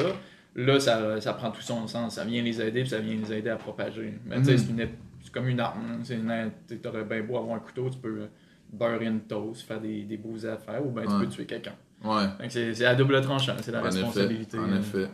là, 0.56 0.80
ça, 0.80 1.20
ça 1.20 1.32
prend 1.32 1.52
tout 1.52 1.62
son 1.62 1.86
sens. 1.86 2.16
Ça 2.16 2.24
vient 2.24 2.42
les 2.42 2.60
aider, 2.60 2.80
puis 2.80 2.90
ça 2.90 2.98
vient 2.98 3.14
les 3.16 3.32
aider 3.32 3.50
à 3.50 3.56
propager. 3.56 4.14
Mais 4.26 4.36
tu 4.38 4.44
sais, 4.46 4.52
Mhm. 4.52 4.58
c'est 4.58 4.70
une 4.70 4.80
c'est 5.22 5.32
comme 5.32 5.48
une 5.48 5.60
arme. 5.60 6.02
tu 6.06 6.88
aurais 6.88 7.04
bien 7.04 7.22
beau 7.22 7.38
avoir 7.38 7.56
un 7.56 7.60
couteau, 7.60 7.88
tu 7.90 7.98
peux 7.98 8.28
beurrer 8.72 9.06
une 9.06 9.20
toast, 9.20 9.62
faire 9.66 9.80
des, 9.80 10.02
des 10.02 10.16
beaux 10.16 10.44
affaires, 10.46 10.84
ou 10.84 10.90
bien 10.90 11.04
tu 11.04 11.08
Ouais. 11.12 11.20
peux 11.20 11.26
tuer 11.28 11.46
quelqu'un. 11.46 11.74
Ouais. 12.04 12.26
C'est 12.48 12.84
à 12.84 12.94
double 12.94 13.20
tranchant, 13.22 13.54
c'est 13.60 13.72
la 13.72 13.80
En 13.80 13.84
responsabilité. 13.84 14.56
effet. 14.56 14.66
En 14.66 14.72
euh. 14.72 14.78
effet. 14.78 15.08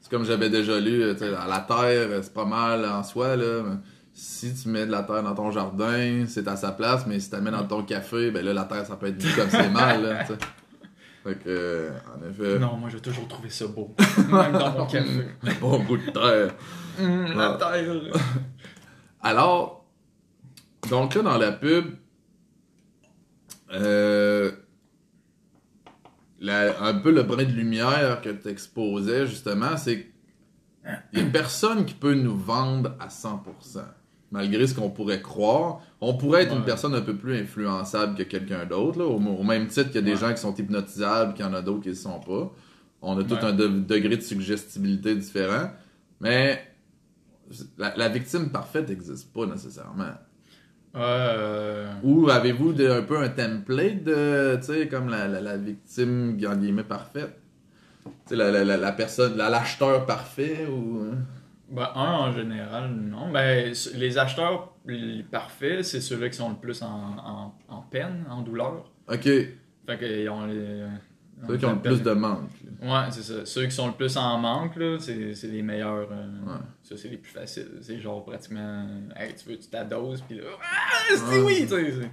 C'est 0.00 0.10
comme 0.10 0.24
j'avais 0.24 0.50
déjà 0.50 0.78
lu, 0.78 1.02
euh, 1.02 1.14
la 1.48 1.60
terre, 1.60 1.78
euh, 2.10 2.20
c'est 2.22 2.32
pas 2.34 2.44
mal 2.44 2.84
en 2.84 3.02
soi, 3.02 3.36
là. 3.36 3.62
mais 3.64 3.76
Si 4.14 4.52
tu 4.54 4.68
mets 4.68 4.84
de 4.86 4.90
la 4.90 5.02
terre 5.04 5.22
dans 5.22 5.34
ton 5.34 5.50
jardin, 5.50 6.24
c'est 6.26 6.46
à 6.48 6.56
sa 6.56 6.72
place, 6.72 7.06
mais 7.06 7.18
si 7.20 7.30
tu 7.30 7.36
la 7.36 7.40
mets 7.42 7.50
dans 7.50 7.64
ton 7.66 7.82
café, 7.84 8.30
ben 8.30 8.44
là, 8.44 8.52
la 8.52 8.64
terre, 8.64 8.84
ça 8.84 8.96
peut 8.96 9.06
être 9.06 9.22
vu 9.22 9.32
comme 9.34 9.48
c'est 9.50 9.70
mal, 9.70 10.02
là. 10.02 10.24
Fait 10.24 11.34
que, 11.34 11.48
euh, 11.48 11.90
en 12.16 12.28
effet, 12.30 12.58
Non, 12.58 12.76
moi 12.76 12.88
j'ai 12.90 13.00
toujours 13.00 13.26
trouvé 13.28 13.50
ça 13.50 13.66
beau. 13.66 13.94
Même 14.30 14.52
dans 14.52 14.72
mon 14.72 14.86
café. 14.86 15.28
bon 15.60 15.78
goût 15.84 15.96
de 15.96 16.10
terre. 16.10 16.54
Hum, 17.00 17.26
la 17.36 17.52
Ouais. 17.52 17.58
terre. 17.58 17.94
Alors, 19.22 19.84
donc 20.90 21.14
là, 21.14 21.22
dans 21.22 21.38
la 21.38 21.52
pub, 21.52 21.86
euh, 23.72 24.52
la- 26.40 26.82
un 26.82 26.94
peu 26.94 27.10
le 27.10 27.22
brin 27.22 27.44
de 27.44 27.52
lumière 27.52 28.20
que 28.22 28.30
tu 28.30 28.48
exposais, 28.48 29.26
justement, 29.26 29.76
c'est 29.76 30.06
qu'il 31.12 31.22
n'y 31.22 31.28
a 31.28 31.30
personne 31.30 31.84
qui 31.84 31.94
peut 31.94 32.14
nous 32.14 32.36
vendre 32.36 32.94
à 33.00 33.08
100%. 33.08 33.84
Malgré 34.30 34.66
ce 34.66 34.74
qu'on 34.74 34.90
pourrait 34.90 35.22
croire, 35.22 35.80
on 36.02 36.14
pourrait 36.14 36.42
être 36.44 36.54
une 36.54 36.64
personne 36.64 36.94
un 36.94 37.00
peu 37.00 37.16
plus 37.16 37.36
influençable 37.40 38.14
que 38.14 38.22
quelqu'un 38.22 38.66
d'autre, 38.66 39.00
au, 39.02 39.16
au 39.16 39.42
même 39.42 39.66
titre 39.68 39.86
qu'il 39.86 39.96
y 39.96 39.98
a 39.98 40.02
des 40.02 40.12
Ouais. 40.12 40.16
gens 40.18 40.30
qui 40.34 40.40
sont 40.40 40.54
hypnotisables, 40.54 41.32
qu'il 41.34 41.44
y 41.44 41.48
en 41.48 41.54
a 41.54 41.62
d'autres 41.62 41.80
qui 41.80 41.88
ne 41.88 41.94
le 41.94 41.98
sont 41.98 42.20
pas. 42.20 42.52
On 43.00 43.18
a 43.18 43.24
tout 43.24 43.36
un 43.40 43.52
de- 43.52 43.68
degré 43.68 44.16
de 44.16 44.20
suggestibilité 44.22 45.14
différent, 45.14 45.70
mais 46.20 46.62
la, 47.78 47.96
la 47.96 48.08
victime 48.08 48.50
parfaite 48.50 48.88
n'existe 48.88 49.32
pas 49.32 49.46
nécessairement. 49.46 50.12
Euh, 50.96 51.92
Ou 52.02 52.28
avez-vous 52.30 52.70
un 52.80 53.02
peu 53.02 53.18
un 53.18 53.28
template 53.28 54.02
de, 54.04 54.56
tu 54.56 54.62
sais, 54.66 54.88
comme 54.88 55.08
la, 55.10 55.28
la, 55.28 55.40
la 55.40 55.56
victime, 55.56 56.38
en 56.46 56.56
guillemets, 56.56 56.82
parfaite? 56.84 57.38
Tu 58.04 58.10
sais, 58.30 58.36
la, 58.36 58.64
la, 58.64 58.92
personne, 58.92 59.36
la- 59.36 59.50
l'acheteur 59.50 60.06
parfait 60.06 60.66
ou... 60.66 61.04
ben, 61.70 61.88
un 61.94 62.12
en 62.12 62.32
général, 62.32 62.90
non. 62.90 63.30
Ben, 63.30 63.72
les 63.94 64.18
acheteurs 64.18 64.72
les 64.86 65.22
parfaits, 65.22 65.84
c'est 65.84 66.00
ceux-là 66.00 66.30
qui 66.30 66.38
sont 66.38 66.48
le 66.50 66.56
plus 66.56 66.80
en, 66.82 66.86
en, 66.88 67.54
en 67.68 67.82
peine, 67.82 68.24
en 68.30 68.40
douleur. 68.40 68.90
Ok, 69.08 69.24
Fait 69.24 69.98
qu'ils 69.98 70.28
ont 70.30 70.46
les. 70.46 70.84
Ceux 71.46 71.56
qui 71.56 71.64
ont 71.66 71.74
le 71.74 71.80
plus 71.82 72.02
de 72.02 72.10
manque. 72.12 72.50
là. 72.82 73.04
Ouais, 73.04 73.10
c'est 73.10 73.22
ça. 73.22 73.44
Ceux 73.46 73.64
qui 73.66 73.70
sont 73.72 73.86
le 73.88 73.92
plus 73.92 74.16
en 74.16 74.38
manque, 74.38 74.76
là, 74.76 74.96
c'est 74.98 75.34
c'est 75.34 75.48
les 75.48 75.62
meilleurs. 75.62 76.08
euh, 76.10 76.26
Ouais. 76.46 76.60
Ça, 76.82 76.96
c'est 76.96 77.08
les 77.08 77.16
plus 77.18 77.30
faciles. 77.32 77.68
C'est 77.82 78.00
genre 78.00 78.24
pratiquement. 78.24 78.86
Hey, 79.16 79.34
tu 79.34 79.48
veux, 79.50 79.58
tu 79.58 79.68
t'adoses, 79.68 80.22
puis 80.22 80.38
là. 80.38 80.44
Ah, 80.60 81.14
c'est 81.16 81.22
Ouais. 81.38 81.40
oui, 81.44 81.60
tu 81.62 81.68
sais. 81.68 82.10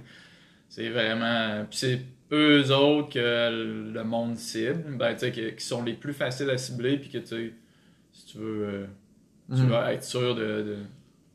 c'est- 0.68 0.90
vraiment. 0.90 1.64
Puis 1.70 1.78
c'est 1.78 2.00
eux 2.32 2.70
autres 2.72 3.10
que 3.14 3.90
le 3.94 4.04
monde 4.04 4.36
cible, 4.36 4.96
ben, 4.96 5.12
tu 5.14 5.20
sais, 5.20 5.32
qui, 5.32 5.54
qui 5.54 5.64
sont 5.64 5.82
les 5.84 5.94
plus 5.94 6.12
faciles 6.12 6.50
à 6.50 6.58
cibler, 6.58 6.98
puis 6.98 7.08
que 7.08 7.18
tu 7.18 7.26
sais, 7.26 7.52
si 8.12 8.26
tu 8.26 8.38
veux. 8.38 8.64
euh, 8.64 8.86
tu 9.54 9.62
Mhm. 9.62 9.68
vas 9.68 9.92
être 9.92 10.02
sûr 10.04 10.34
de, 10.34 10.42
de- 10.42 10.78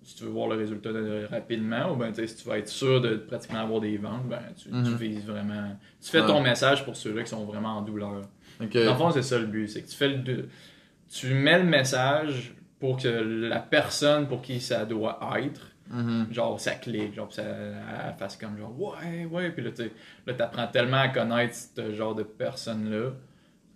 Si 0.03 0.15
tu 0.15 0.23
veux 0.23 0.29
voir 0.31 0.47
le 0.49 0.55
résultat 0.55 0.91
de- 0.91 1.27
rapidement, 1.29 1.91
ou 1.93 1.95
ben, 1.95 2.07
tu 2.09 2.15
sais, 2.15 2.27
si 2.27 2.35
tu 2.37 2.47
vas 2.49 2.57
être 2.57 2.67
sûr 2.67 3.01
de 3.01 3.17
pratiquement 3.17 3.59
avoir 3.59 3.81
des 3.81 3.97
ventes, 3.97 4.27
ben, 4.27 4.39
tu, 4.57 4.69
tu 4.69 4.75
Mhm. 4.75 4.95
vises 4.95 5.25
vraiment. 5.25 5.77
Tu 6.01 6.09
fais 6.09 6.21
Ouais. 6.21 6.27
ton 6.27 6.41
message 6.41 6.83
pour 6.85 6.95
ceux-là 6.95 7.21
qui 7.23 7.29
sont 7.29 7.45
vraiment 7.45 7.77
en 7.77 7.81
douleur. 7.81 8.21
Ok. 8.59 8.73
Dans 8.73 8.91
le 8.91 8.97
fond, 8.97 9.11
c'est 9.11 9.21
ça 9.21 9.37
le 9.37 9.45
but. 9.45 9.67
C'est 9.67 9.83
que 9.83 9.89
tu 9.89 9.95
fais 9.95 10.07
le. 10.09 10.47
Tu 11.09 11.33
mets 11.33 11.59
le 11.59 11.65
message 11.65 12.53
pour 12.79 12.97
que 12.97 13.07
la 13.07 13.59
personne 13.59 14.27
pour 14.27 14.41
qui 14.41 14.59
ça 14.59 14.85
doit 14.85 15.19
être, 15.37 15.67
Mhm. 15.89 16.27
genre, 16.31 16.59
ça 16.59 16.71
clique, 16.71 17.13
genre, 17.13 17.31
ça 17.31 17.43
elle 17.43 18.15
fasse 18.17 18.37
comme 18.37 18.57
genre, 18.57 18.73
ouais, 18.81 19.25
ouais, 19.25 19.51
puis 19.51 19.63
là, 19.63 19.71
tu 19.71 19.91
là, 20.25 20.33
t'apprends 20.33 20.67
tellement 20.67 20.97
à 21.01 21.09
connaître 21.09 21.53
ce 21.53 21.93
genre 21.93 22.15
de 22.15 22.23
personne-là, 22.23 23.11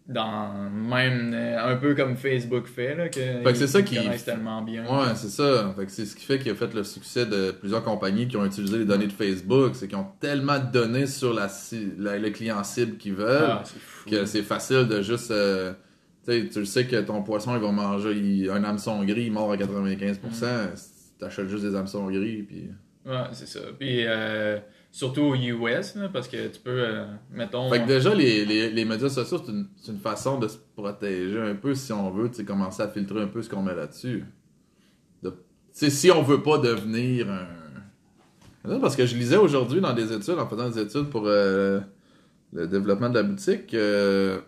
dans 0.07 0.69
même 0.69 1.31
euh, 1.33 1.73
un 1.73 1.77
peu 1.77 1.95
comme 1.95 2.15
Facebook 2.15 2.67
fait, 2.67 2.93
là, 2.95 3.09
que, 3.09 3.19
Fait 3.19 3.43
que 3.43 3.55
c'est 3.55 3.65
ça 3.67 3.81
qui- 3.81 3.95
connaissent 3.95 4.23
tellement 4.25 4.61
bien. 4.61 4.83
Ouais, 4.85 5.15
c'est 5.15 5.29
ça. 5.29 5.73
Fait 5.75 5.85
que 5.85 5.91
c'est 5.91 6.05
ce 6.05 6.15
qui 6.15 6.23
fait 6.25 6.37
qu'il 6.37 6.51
a 6.51 6.55
fait 6.55 6.71
le 6.75 6.83
succès 6.83 7.25
de 7.25 7.51
plusieurs 7.51 7.83
compagnies 7.83 8.27
qui 8.27 8.37
ont 8.37 8.45
utilisé 8.45 8.77
les 8.77 8.85
données 8.85 9.07
de 9.07 9.11
Facebook. 9.13 9.71
C'est 9.73 9.87
qu'ils 9.87 9.97
ont 9.97 10.07
tellement 10.19 10.59
de 10.59 10.71
données 10.71 11.07
sur 11.07 11.33
la, 11.33 11.47
la- 11.97 12.19
le 12.19 12.29
client 12.29 12.63
cible 12.63 12.97
qu'ils 12.97 13.15
veulent. 13.15 13.49
Ah, 13.49 13.63
c'est 13.63 14.09
que 14.11 14.25
c'est 14.25 14.43
facile 14.43 14.87
de 14.87 15.01
juste. 15.01 15.31
euh, 15.31 15.73
tu 16.27 16.31
sais, 16.31 16.49
tu 16.49 16.59
le 16.59 16.65
sais 16.65 16.85
que 16.85 17.01
ton 17.01 17.23
poisson, 17.23 17.55
il 17.55 17.61
va 17.61 17.71
manger 17.71 18.11
il- 18.15 18.49
un 18.51 18.63
hameçon 18.63 19.03
gris, 19.05 19.25
il 19.25 19.31
mord 19.31 19.51
à 19.51 19.57
95%. 19.57 20.45
Mm. 20.45 20.73
T'achètes 21.19 21.47
juste 21.47 21.63
des 21.63 21.75
hameçons 21.75 22.05
gris, 22.11 22.43
puis. 22.43 22.69
Ouais, 23.05 23.23
c'est 23.33 23.47
ça. 23.47 23.59
Puis 23.77 24.03
euh, 24.05 24.57
surtout 24.91 25.21
aux 25.21 25.35
US, 25.35 25.95
là, 25.95 26.09
parce 26.11 26.27
que 26.27 26.47
tu 26.47 26.59
peux, 26.59 26.71
euh, 26.71 27.05
mettons. 27.31 27.69
Fait 27.69 27.81
que 27.81 27.87
déjà, 27.87 28.13
les, 28.15 28.45
les, 28.45 28.71
les 28.71 28.85
médias 28.85 29.09
sociaux, 29.09 29.39
c'est 29.45 29.51
une, 29.51 29.67
c'est 29.77 29.91
une 29.91 29.99
façon 29.99 30.39
de 30.39 30.47
se 30.47 30.57
protéger 30.75 31.39
un 31.39 31.55
peu 31.55 31.75
si 31.75 31.93
on 31.93 32.09
veut, 32.09 32.29
tu 32.29 32.37
sais, 32.37 32.45
commencer 32.45 32.81
à 32.81 32.87
filtrer 32.89 33.21
un 33.21 33.27
peu 33.27 33.41
ce 33.43 33.49
qu'on 33.49 33.61
met 33.61 33.75
là-dessus. 33.75 34.23
De- 35.21 35.35
si 35.71 36.09
on 36.11 36.23
veut 36.23 36.41
pas 36.41 36.57
devenir 36.57 37.29
un. 37.29 37.47
Parce 38.79 38.95
que 38.95 39.05
je 39.05 39.15
lisais 39.15 39.37
aujourd'hui 39.37 39.79
dans 39.81 39.93
des 39.93 40.11
études, 40.11 40.39
en 40.39 40.47
faisant 40.47 40.69
des 40.69 40.79
études 40.79 41.09
pour 41.11 41.23
euh, 41.27 41.79
le 42.53 42.65
développement 42.67 43.09
de 43.09 43.15
la 43.15 43.23
boutique, 43.23 43.67
que 43.67 44.41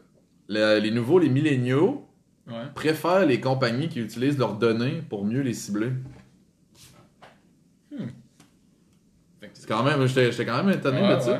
le- 0.49 0.79
les 0.79 0.89
nouveaux, 0.91 1.19
les 1.19 1.29
milléniaux, 1.29 2.03
Ouais. 2.47 2.63
préfèrent 2.73 3.25
les 3.25 3.41
compagnies 3.41 3.89
qui 3.89 3.99
utilisent 3.99 4.37
leurs 4.39 4.53
données 4.55 5.03
pour 5.09 5.25
mieux 5.25 5.41
les 5.41 5.53
cibler. 5.53 5.91
Fait 9.39 9.49
que 9.49 9.55
C'est 9.67 9.73
quand 9.73 9.83
même, 9.83 10.05
j'étais 10.07 10.45
quand 10.45 10.63
même 10.63 10.75
étonné 10.77 11.01
Ouais, 11.01 11.15
de 11.17 11.21
ça. 11.21 11.31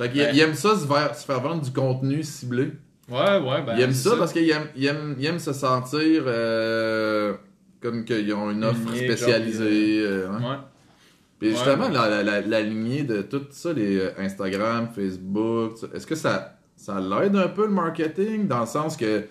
ouais. 0.00 0.08
Fait 0.08 0.10
ils 0.34 0.40
aiment 0.40 0.54
ça 0.54 0.76
se 0.76 0.86
faire, 0.86 1.14
se 1.14 1.24
faire 1.24 1.40
vendre 1.40 1.62
du 1.62 1.70
contenu 1.72 2.22
ciblé. 2.22 2.72
Ouais, 3.08 3.38
ouais, 3.38 3.62
ben. 3.64 3.74
ils 3.76 3.82
aiment 3.82 3.92
c'est 3.92 4.08
ça, 4.08 4.16
parce 4.16 4.32
qu'ils 4.32 4.50
aiment, 4.50 4.66
ils 4.76 4.86
aiment, 4.86 5.14
ils 5.18 5.26
aiment 5.26 5.38
se 5.38 5.52
sentir 5.52 6.24
euh, 6.26 7.34
comme 7.80 8.04
qu'ils 8.04 8.32
ont 8.34 8.50
une 8.50 8.64
offre 8.64 8.80
Lignée, 8.92 9.06
spécialisée. 9.06 10.00
euh, 10.04 10.28
hein. 10.30 10.40
Ouais. 10.40 10.56
Puis 11.38 11.50
justement, 11.50 11.88
la, 11.88 12.08
la, 12.08 12.22
la, 12.22 12.40
la 12.40 12.60
lignée 12.62 13.04
de 13.04 13.22
tout 13.22 13.42
ça, 13.50 13.72
les 13.72 13.98
euh, 13.98 14.10
Instagram, 14.18 14.88
Facebook, 14.94 15.76
ça, 15.78 15.86
est-ce 15.94 16.06
que 16.06 16.14
ça, 16.16 16.56
ça 16.74 16.98
l'aide 17.00 17.36
un 17.36 17.48
peu 17.48 17.66
le 17.66 17.72
marketing 17.72 18.48
dans 18.48 18.60
le 18.60 18.66
sens 18.66 18.96
que 18.96 19.24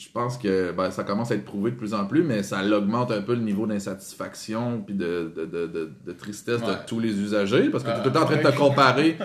je 0.00 0.08
pense 0.10 0.38
que 0.38 0.72
ben, 0.72 0.90
ça 0.90 1.04
commence 1.04 1.30
à 1.30 1.34
être 1.34 1.44
prouvé 1.44 1.72
de 1.72 1.76
plus 1.76 1.92
en 1.92 2.06
plus, 2.06 2.22
mais 2.22 2.42
ça 2.42 2.64
augmente 2.64 3.10
un 3.12 3.20
peu 3.20 3.34
le 3.34 3.42
niveau 3.42 3.66
d'insatisfaction 3.66 4.80
puis 4.80 4.94
de, 4.94 5.30
de, 5.36 5.44
de, 5.44 5.90
de, 6.06 6.12
tristesse 6.12 6.60
de 6.62 6.72
tous 6.86 7.00
les 7.00 7.20
usagers 7.20 7.68
parce 7.68 7.84
que 7.84 7.90
tu 7.90 7.94
es 7.96 7.98
Ah, 7.98 8.02
tout 8.02 8.08
le 8.08 8.14
temps 8.14 8.22
en 8.22 8.24
train 8.26 8.36
de 8.36 8.42
te 8.50 8.56
comparer. 8.56 9.18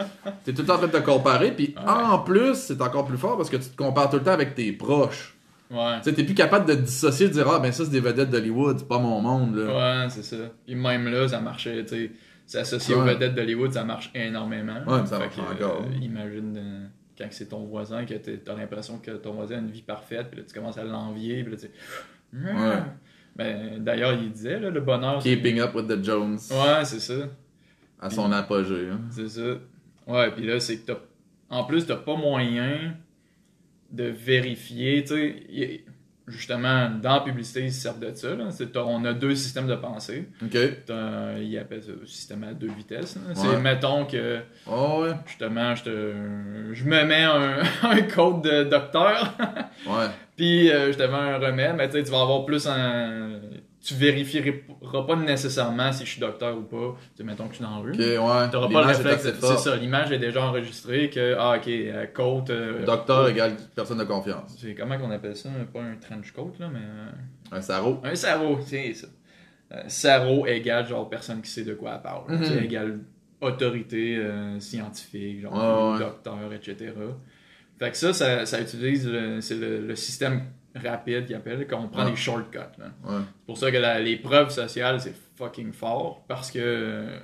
tu 0.43 0.51
es 0.51 0.53
tout 0.53 0.61
le 0.63 0.67
temps 0.67 0.73
en 0.75 0.77
train 0.79 0.87
de 0.87 0.91
te 0.91 0.97
comparer, 0.97 1.51
puis 1.51 1.73
Ouais. 1.77 1.91
en 1.91 2.19
plus, 2.19 2.55
c'est 2.55 2.81
encore 2.81 3.05
plus 3.05 3.17
fort 3.17 3.37
parce 3.37 3.49
que 3.49 3.55
tu 3.57 3.69
te 3.69 3.77
compares 3.77 4.09
tout 4.09 4.17
le 4.17 4.23
temps 4.23 4.31
avec 4.31 4.53
tes 4.53 4.71
proches. 4.73 5.33
Ouais. 5.71 6.01
Tu 6.03 6.13
plus 6.13 6.33
capable 6.35 6.67
de 6.67 6.75
te 6.75 6.81
dissocier, 6.81 7.27
de 7.27 7.33
dire 7.33 7.47
Ah, 7.49 7.59
ben 7.59 7.71
ça, 7.71 7.85
c'est 7.85 7.91
des 7.91 7.99
vedettes 8.01 8.29
d'Hollywood, 8.29 8.79
c'est 8.79 8.87
pas 8.87 8.99
mon 8.99 9.19
monde, 9.21 9.55
là. 9.55 10.03
Ouais, 10.03 10.09
c'est 10.09 10.23
ça. 10.23 10.35
Puis 10.65 10.75
même 10.75 11.07
là, 11.07 11.27
ça 11.27 11.39
marchait, 11.39 11.83
tu 11.85 11.95
sais. 11.95 12.11
S'associer 12.47 12.93
aux 12.93 13.01
vedettes 13.01 13.33
d'Hollywood, 13.33 13.71
ça 13.73 13.83
marche 13.83 14.11
énormément. 14.13 14.75
Ouais, 14.85 15.05
ça 15.05 15.17
marche 15.17 15.39
encore. 15.39 15.81
euh, 15.83 16.03
imagine 16.03 16.55
euh, 16.57 16.85
quand 17.17 17.27
c'est 17.31 17.47
ton 17.49 17.63
voisin, 17.65 18.05
que 18.05 18.13
t'as 18.15 18.55
l'impression 18.55 18.97
que 18.99 19.11
ton 19.11 19.33
voisin 19.33 19.55
a 19.57 19.59
une 19.59 19.71
vie 19.71 19.81
parfaite, 19.81 20.27
puis 20.31 20.39
là, 20.39 20.45
tu 20.47 20.53
commences 20.53 20.77
à 20.77 20.83
l'envier, 20.83 21.43
puis 21.43 21.53
là, 21.53 21.57
tu 21.57 21.67
sais. 21.67 21.71
Ouais. 22.33 22.81
Ben, 23.35 23.83
d'ailleurs, 23.83 24.13
il 24.13 24.31
disait, 24.31 24.59
là, 24.59 24.69
le 24.69 24.81
bonheur. 24.81 25.19
Keeping 25.21 25.59
up 25.59 25.73
with 25.75 25.87
the 25.87 26.03
Jones 26.03 26.37
Ouais, 26.51 26.83
c'est 26.85 26.99
ça. 26.99 27.27
à 27.99 28.09
son 28.09 28.31
apogée. 28.31 28.89
hein. 28.91 29.01
C'est 29.11 29.29
ça. 29.29 29.57
Ouais, 30.07 30.31
puis 30.31 30.45
là, 30.45 30.59
c'est 30.59 30.77
que 30.77 30.85
t'as. 30.91 30.99
En 31.49 31.63
plus, 31.63 31.85
t'as 31.85 31.95
pas 31.97 32.15
moyen 32.15 32.95
de 33.91 34.05
vérifier, 34.05 35.03
tu 35.03 35.13
sais. 35.15 35.83
Justement, 36.27 36.89
dans 36.89 37.15
la 37.15 37.19
publicité, 37.21 37.61
ils 37.61 37.71
se 37.71 37.81
servent 37.81 37.99
de 37.99 38.11
ça. 38.15 38.29
Là. 38.33 38.45
On 38.83 39.05
a 39.05 39.13
deux 39.13 39.35
systèmes 39.35 39.67
de 39.67 39.75
pensée. 39.75 40.27
Ok. 40.43 40.57
T'as- 40.87 41.37
Ils 41.37 41.55
appellent 41.59 41.83
ça 41.83 41.91
le 41.99 42.05
système 42.07 42.43
à 42.43 42.53
deux 42.53 42.71
vitesses. 42.75 43.15
Ouais. 43.27 43.35
C'est, 43.35 43.59
mettons 43.59 44.05
que, 44.05 44.39
Oh, 44.65 45.03
ouais. 45.03 45.11
justement, 45.27 45.75
je, 45.75 45.83
te, 45.83 46.13
je 46.73 46.83
me 46.85 47.03
mets 47.05 47.23
un, 47.23 47.57
un 47.83 48.01
code 48.01 48.41
de 48.41 48.63
docteur, 48.63 49.33
Ouais. 49.85 50.07
puis 50.35 50.71
euh, 50.71 50.91
je 50.91 50.97
te 50.97 51.03
mets 51.03 51.13
un 51.13 51.37
remède, 51.37 51.75
mais 51.77 51.87
tu 51.89 51.97
sais, 51.97 52.03
tu 52.03 52.09
vas 52.11 52.21
avoir 52.21 52.43
plus 52.45 52.65
un. 52.67 53.39
Tu 53.85 53.93
vérifieras 53.93 54.51
pas 55.07 55.15
nécessairement 55.15 55.91
si 55.91 56.05
je 56.05 56.11
suis 56.11 56.19
docteur 56.19 56.57
ou 56.57 56.61
pas. 56.63 56.95
Tu 57.11 57.17
sais, 57.17 57.23
mettons 57.23 57.43
que 57.45 57.51
je 57.51 57.55
suis 57.57 57.63
dans 57.63 57.71
la 57.75 57.83
rue. 57.83 57.91
Ok, 57.91 57.99
ouais. 57.99 58.49
T'auras 58.51 58.67
pas 58.69 58.81
le 58.81 58.87
réflexe, 58.87 59.21
c'est 59.39 59.57
ça, 59.57 59.75
l'image 59.75 60.11
est 60.11 60.17
déjà 60.19 60.41
enregistrée 60.43 61.09
que, 61.09 61.35
ah 61.37 61.57
ok, 61.57 61.67
euh, 61.67 62.05
côte. 62.07 62.49
euh, 62.49 62.83
Docteur 62.83 63.27
égale 63.29 63.55
personne 63.75 63.99
de 63.99 64.03
confiance. 64.05 64.55
C'est 64.59 64.73
comment 64.73 64.97
qu'on 64.97 65.11
appelle 65.11 65.35
ça 65.35 65.49
Pas 65.71 65.81
un 65.81 65.95
trench 65.97 66.31
coat, 66.31 66.53
là, 66.59 66.69
mais. 66.73 66.79
euh, 66.81 67.57
Un 67.57 67.61
sarreau. 67.61 68.01
Un 68.03 68.15
sarrau, 68.15 68.59
c'est 68.65 68.93
ça. 68.95 69.07
euh, 69.73 69.83
Saro 69.87 70.47
égale 70.47 70.87
genre 70.87 71.07
personne 71.09 71.41
qui 71.43 71.51
sait 71.51 71.63
de 71.63 71.75
quoi 71.75 71.93
elle 71.95 72.01
parle. 72.01 72.43
Sais, 72.45 72.63
égale 72.65 72.99
autorité 73.41 74.17
euh, 74.17 74.59
scientifique, 74.59 75.41
genre 75.41 75.93
ouais. 75.93 75.99
docteur, 75.99 76.51
etc. 76.53 76.91
Fait 77.77 77.91
que 77.91 77.97
ça, 77.97 78.13
ça, 78.13 78.45
ça 78.45 78.61
utilise 78.61 79.07
le, 79.07 79.41
c'est 79.41 79.55
le, 79.55 79.85
le 79.85 79.95
système 79.95 80.43
rapide 80.75 81.25
qu'ils 81.25 81.35
appellent, 81.35 81.67
qu'on 81.67 81.87
prend 81.87 82.03
Ouais. 82.05 82.11
des 82.11 82.17
shortcuts. 82.17 82.57
Ouais. 82.57 82.85
C'est 83.07 83.45
pour 83.45 83.57
ça 83.57 83.71
que 83.71 83.77
la- 83.77 83.99
les 83.99 84.17
preuves 84.17 84.49
sociales, 84.49 84.99
c'est 84.99 85.15
fucking 85.37 85.71
fort 85.73 86.23
parce 86.27 86.51
que 86.51 86.59
euh, 86.61 87.17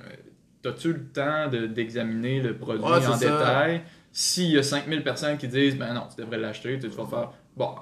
t'as-tu 0.62 0.92
le 0.92 1.04
temps 1.08 1.48
de- 1.48 1.66
d'examiner 1.66 2.40
le 2.40 2.56
produit 2.56 2.84
Ouais, 2.84 3.06
en 3.06 3.12
ça. 3.16 3.18
détail? 3.18 3.82
S'il 4.10 4.50
y 4.50 4.58
a 4.58 4.62
5000 4.62 5.02
personnes 5.02 5.36
qui 5.38 5.48
disent, 5.48 5.76
ben 5.76 5.94
non, 5.94 6.02
tu 6.14 6.22
devrais 6.22 6.38
l'acheter, 6.38 6.78
tu 6.78 6.88
vas 6.88 7.06
faire, 7.06 7.30
bon, 7.56 7.74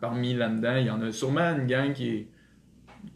parmi 0.00 0.34
là-dedans, 0.34 0.76
il 0.76 0.86
y 0.86 0.90
en 0.90 1.00
a 1.02 1.10
sûrement 1.12 1.54
une 1.56 1.66
gang 1.66 1.92
qui 1.92 2.08
est. 2.08 2.26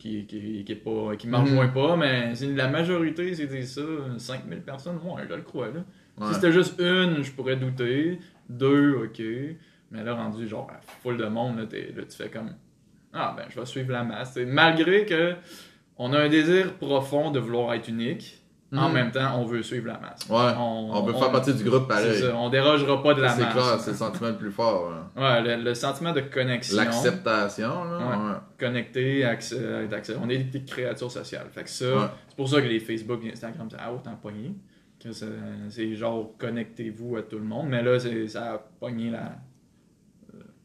Qui, 0.00 0.26
qui, 0.26 0.64
qui 0.64 0.72
est 0.72 0.74
pas 0.74 1.14
qui 1.16 1.28
marche 1.28 1.48
Mhm. 1.48 1.54
moins 1.54 1.68
pas 1.68 1.96
mais 1.96 2.32
la 2.56 2.66
majorité 2.66 3.32
c'est 3.36 3.46
dit 3.46 3.64
ça 3.64 3.82
5000 4.18 4.62
personnes 4.62 4.96
ouais 4.96 5.22
je 5.30 5.34
le 5.34 5.42
crois 5.42 5.68
là 5.68 5.84
Ouais. 6.18 6.26
si 6.26 6.34
c'était 6.34 6.50
juste 6.50 6.74
une 6.80 7.22
je 7.22 7.30
pourrais 7.30 7.54
douter 7.54 8.18
deux 8.50 8.96
ok 8.96 9.22
mais 9.90 10.02
là 10.04 10.14
rendu 10.14 10.46
genre 10.48 10.68
à 10.70 10.80
full 11.02 11.16
de 11.16 11.26
monde 11.26 11.58
là, 11.58 11.64
tu 11.66 12.16
fais 12.16 12.28
comme 12.28 12.50
ah 13.12 13.34
ben 13.36 13.44
je 13.48 13.58
vais 13.60 13.66
suivre 13.66 13.92
la 13.92 14.04
masse 14.04 14.32
C'est- 14.34 14.44
malgré 14.44 15.06
que 15.06 15.34
on 15.98 16.12
a 16.12 16.18
un 16.20 16.28
désir 16.28 16.74
profond 16.74 17.30
de 17.30 17.38
vouloir 17.40 17.72
être 17.74 17.88
unique 17.88 18.42
en 18.72 18.88
Mhm. 18.88 18.94
même 18.94 19.10
temps 19.12 19.38
on 19.40 19.44
veut 19.44 19.62
suivre 19.62 19.86
la 19.86 19.98
masse 19.98 20.28
Ouais. 20.28 20.52
On 20.58 21.00
veut 21.02 21.12
faire 21.14 21.30
partie 21.30 21.54
du 21.54 21.62
groupe 21.62 21.86
pareil. 21.88 22.20
ça, 22.20 22.34
on 22.36 22.50
dérogera 22.50 23.00
pas 23.02 23.14
de 23.14 23.22
la 23.22 23.28
Ça, 23.28 23.36
C'est 23.36 23.42
masse 23.44 23.52
clair, 23.54 23.80
c'est 23.80 23.90
le 23.92 23.96
sentiment 23.96 24.28
le 24.28 24.36
plus 24.36 24.50
fort. 24.50 24.92
hein. 24.92 25.10
ouais 25.16 25.56
le, 25.56 25.62
le 25.62 25.74
sentiment 25.74 26.12
de 26.12 26.20
connexion 26.20 26.76
L'acceptation, 26.76 27.84
là. 27.84 27.98
Ouais. 27.98 28.04
ouais. 28.32 28.36
connecté 28.58 29.24
accès, 29.24 29.56
on 30.20 30.28
est 30.28 30.38
des 30.38 30.64
créatures 30.64 31.10
sociales 31.12 31.46
fait 31.52 31.62
que 31.62 31.70
ça 31.70 31.84
Ouais. 31.96 32.06
c'est 32.28 32.36
pour 32.36 32.48
ça 32.48 32.60
que 32.60 32.66
les 32.66 32.80
Facebook 32.80 33.20
et 33.24 33.30
Instagram 33.32 33.70
ça 33.70 33.78
a 33.84 33.92
autant 33.92 34.16
pogné 34.20 34.52
c'est 35.70 35.94
genre 35.94 36.32
connectez-vous 36.36 37.16
à 37.16 37.22
tout 37.22 37.38
le 37.38 37.44
monde 37.44 37.68
mais 37.68 37.82
là 37.82 37.98
ça 38.28 38.54
a 38.54 38.58
pogné 38.58 39.10
la 39.10 39.32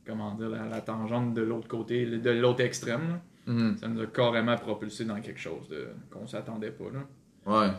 comment 0.05 0.33
dire 0.35 0.49
la, 0.49 0.65
la 0.65 0.81
tangente 0.81 1.33
de 1.33 1.41
l'autre 1.41 1.67
côté 1.67 2.05
de 2.05 2.29
l'autre 2.31 2.61
extrême. 2.61 3.19
Mhm. 3.47 3.77
ça 3.77 3.87
nous 3.87 3.99
a 4.01 4.05
carrément 4.05 4.55
propulsé 4.55 5.03
dans 5.05 5.19
quelque 5.19 5.39
chose 5.39 5.67
qu'on 6.11 6.27
s'attendait 6.27 6.69
pas 6.71 6.85
là 6.93 6.99
Ouais. 7.47 7.71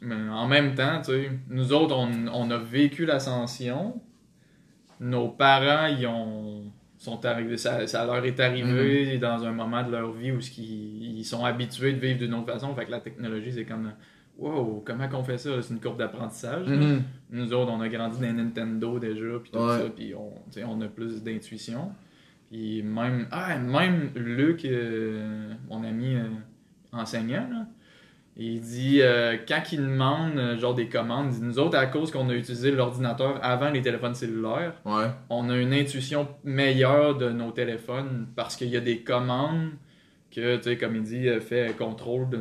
mais 0.00 0.14
en 0.30 0.46
même 0.46 0.74
temps, 0.76 0.98
tu 1.00 1.10
sais, 1.10 1.30
nous 1.50 1.72
autres, 1.72 1.96
on, 1.96 2.08
on 2.28 2.50
a 2.52 2.56
vécu 2.58 3.04
l'ascension. 3.04 4.00
Nos 5.00 5.28
parents, 5.28 5.86
ils 5.86 6.06
ont, 6.06 6.64
sont 6.98 7.24
arrivés, 7.26 7.56
ça, 7.56 7.86
ça 7.88 8.04
leur 8.06 8.24
est 8.24 8.38
arrivé 8.38 9.14
Mhm. 9.14 9.20
dans 9.20 9.44
un 9.44 9.52
moment 9.52 9.82
de 9.82 9.90
leur 9.90 10.12
vie 10.12 10.30
où 10.32 10.38
qu'ils- 10.38 11.18
ils 11.18 11.24
sont 11.24 11.44
habitués 11.44 11.92
de 11.94 11.98
vivre 11.98 12.18
d'une 12.18 12.34
autre 12.34 12.52
façon. 12.52 12.72
Fait 12.76 12.84
que 12.86 12.90
la 12.92 13.00
technologie, 13.00 13.52
c'est 13.52 13.64
comme, 13.64 13.92
wow, 14.38 14.82
comment 14.86 15.08
qu'on 15.08 15.24
fait 15.24 15.38
ça? 15.38 15.50
C'est 15.62 15.74
une 15.74 15.80
courbe 15.80 15.98
d'apprentissage. 15.98 16.66
Mhm. 16.68 17.02
Nous 17.30 17.52
autres, 17.52 17.70
on 17.72 17.80
a 17.80 17.88
grandi 17.88 18.20
dans 18.20 18.32
Nintendo 18.32 18.98
déjà, 18.98 19.38
puis 19.42 19.50
tout 19.50 19.58
Ouais. 19.58 19.78
ça, 19.78 19.84
puis 19.94 20.14
on, 20.14 20.32
on 20.66 20.80
a 20.80 20.86
plus 20.86 21.22
d'intuition. 21.22 21.90
Puis 22.50 22.82
même, 22.82 23.26
ah, 23.30 23.58
même 23.58 24.10
Luc, 24.14 24.64
euh, 24.64 25.52
mon 25.68 25.82
ami 25.84 26.14
euh, 26.16 26.22
enseignant, 26.92 27.46
là, 27.50 27.66
il 28.40 28.60
dit, 28.60 29.00
euh, 29.02 29.36
quand 29.48 29.60
il 29.72 29.80
demande 29.80 30.56
genre 30.60 30.72
des 30.74 30.88
commandes, 30.88 31.26
il 31.32 31.40
dit, 31.40 31.42
nous 31.44 31.58
autres, 31.58 31.76
à 31.76 31.86
cause 31.86 32.10
qu'on 32.12 32.28
a 32.30 32.34
utilisé 32.34 32.70
l'ordinateur 32.70 33.38
avant 33.42 33.68
les 33.70 33.82
téléphones 33.82 34.14
cellulaires, 34.14 34.74
Ouais. 34.84 35.06
on 35.28 35.50
a 35.50 35.56
une 35.58 35.72
intuition 35.74 36.28
meilleure 36.44 37.18
de 37.18 37.30
nos 37.30 37.50
téléphones 37.50 38.28
parce 38.36 38.54
qu'il 38.56 38.68
y 38.68 38.76
a 38.76 38.80
des 38.80 39.00
commandes 39.00 39.70
que, 40.40 40.56
tu 40.56 40.62
sais, 40.64 40.76
comme 40.76 40.96
il 40.96 41.02
dit, 41.02 41.28
euh, 41.28 41.40
fait 41.40 41.74
contrôle 41.76 42.28
tu 42.30 42.36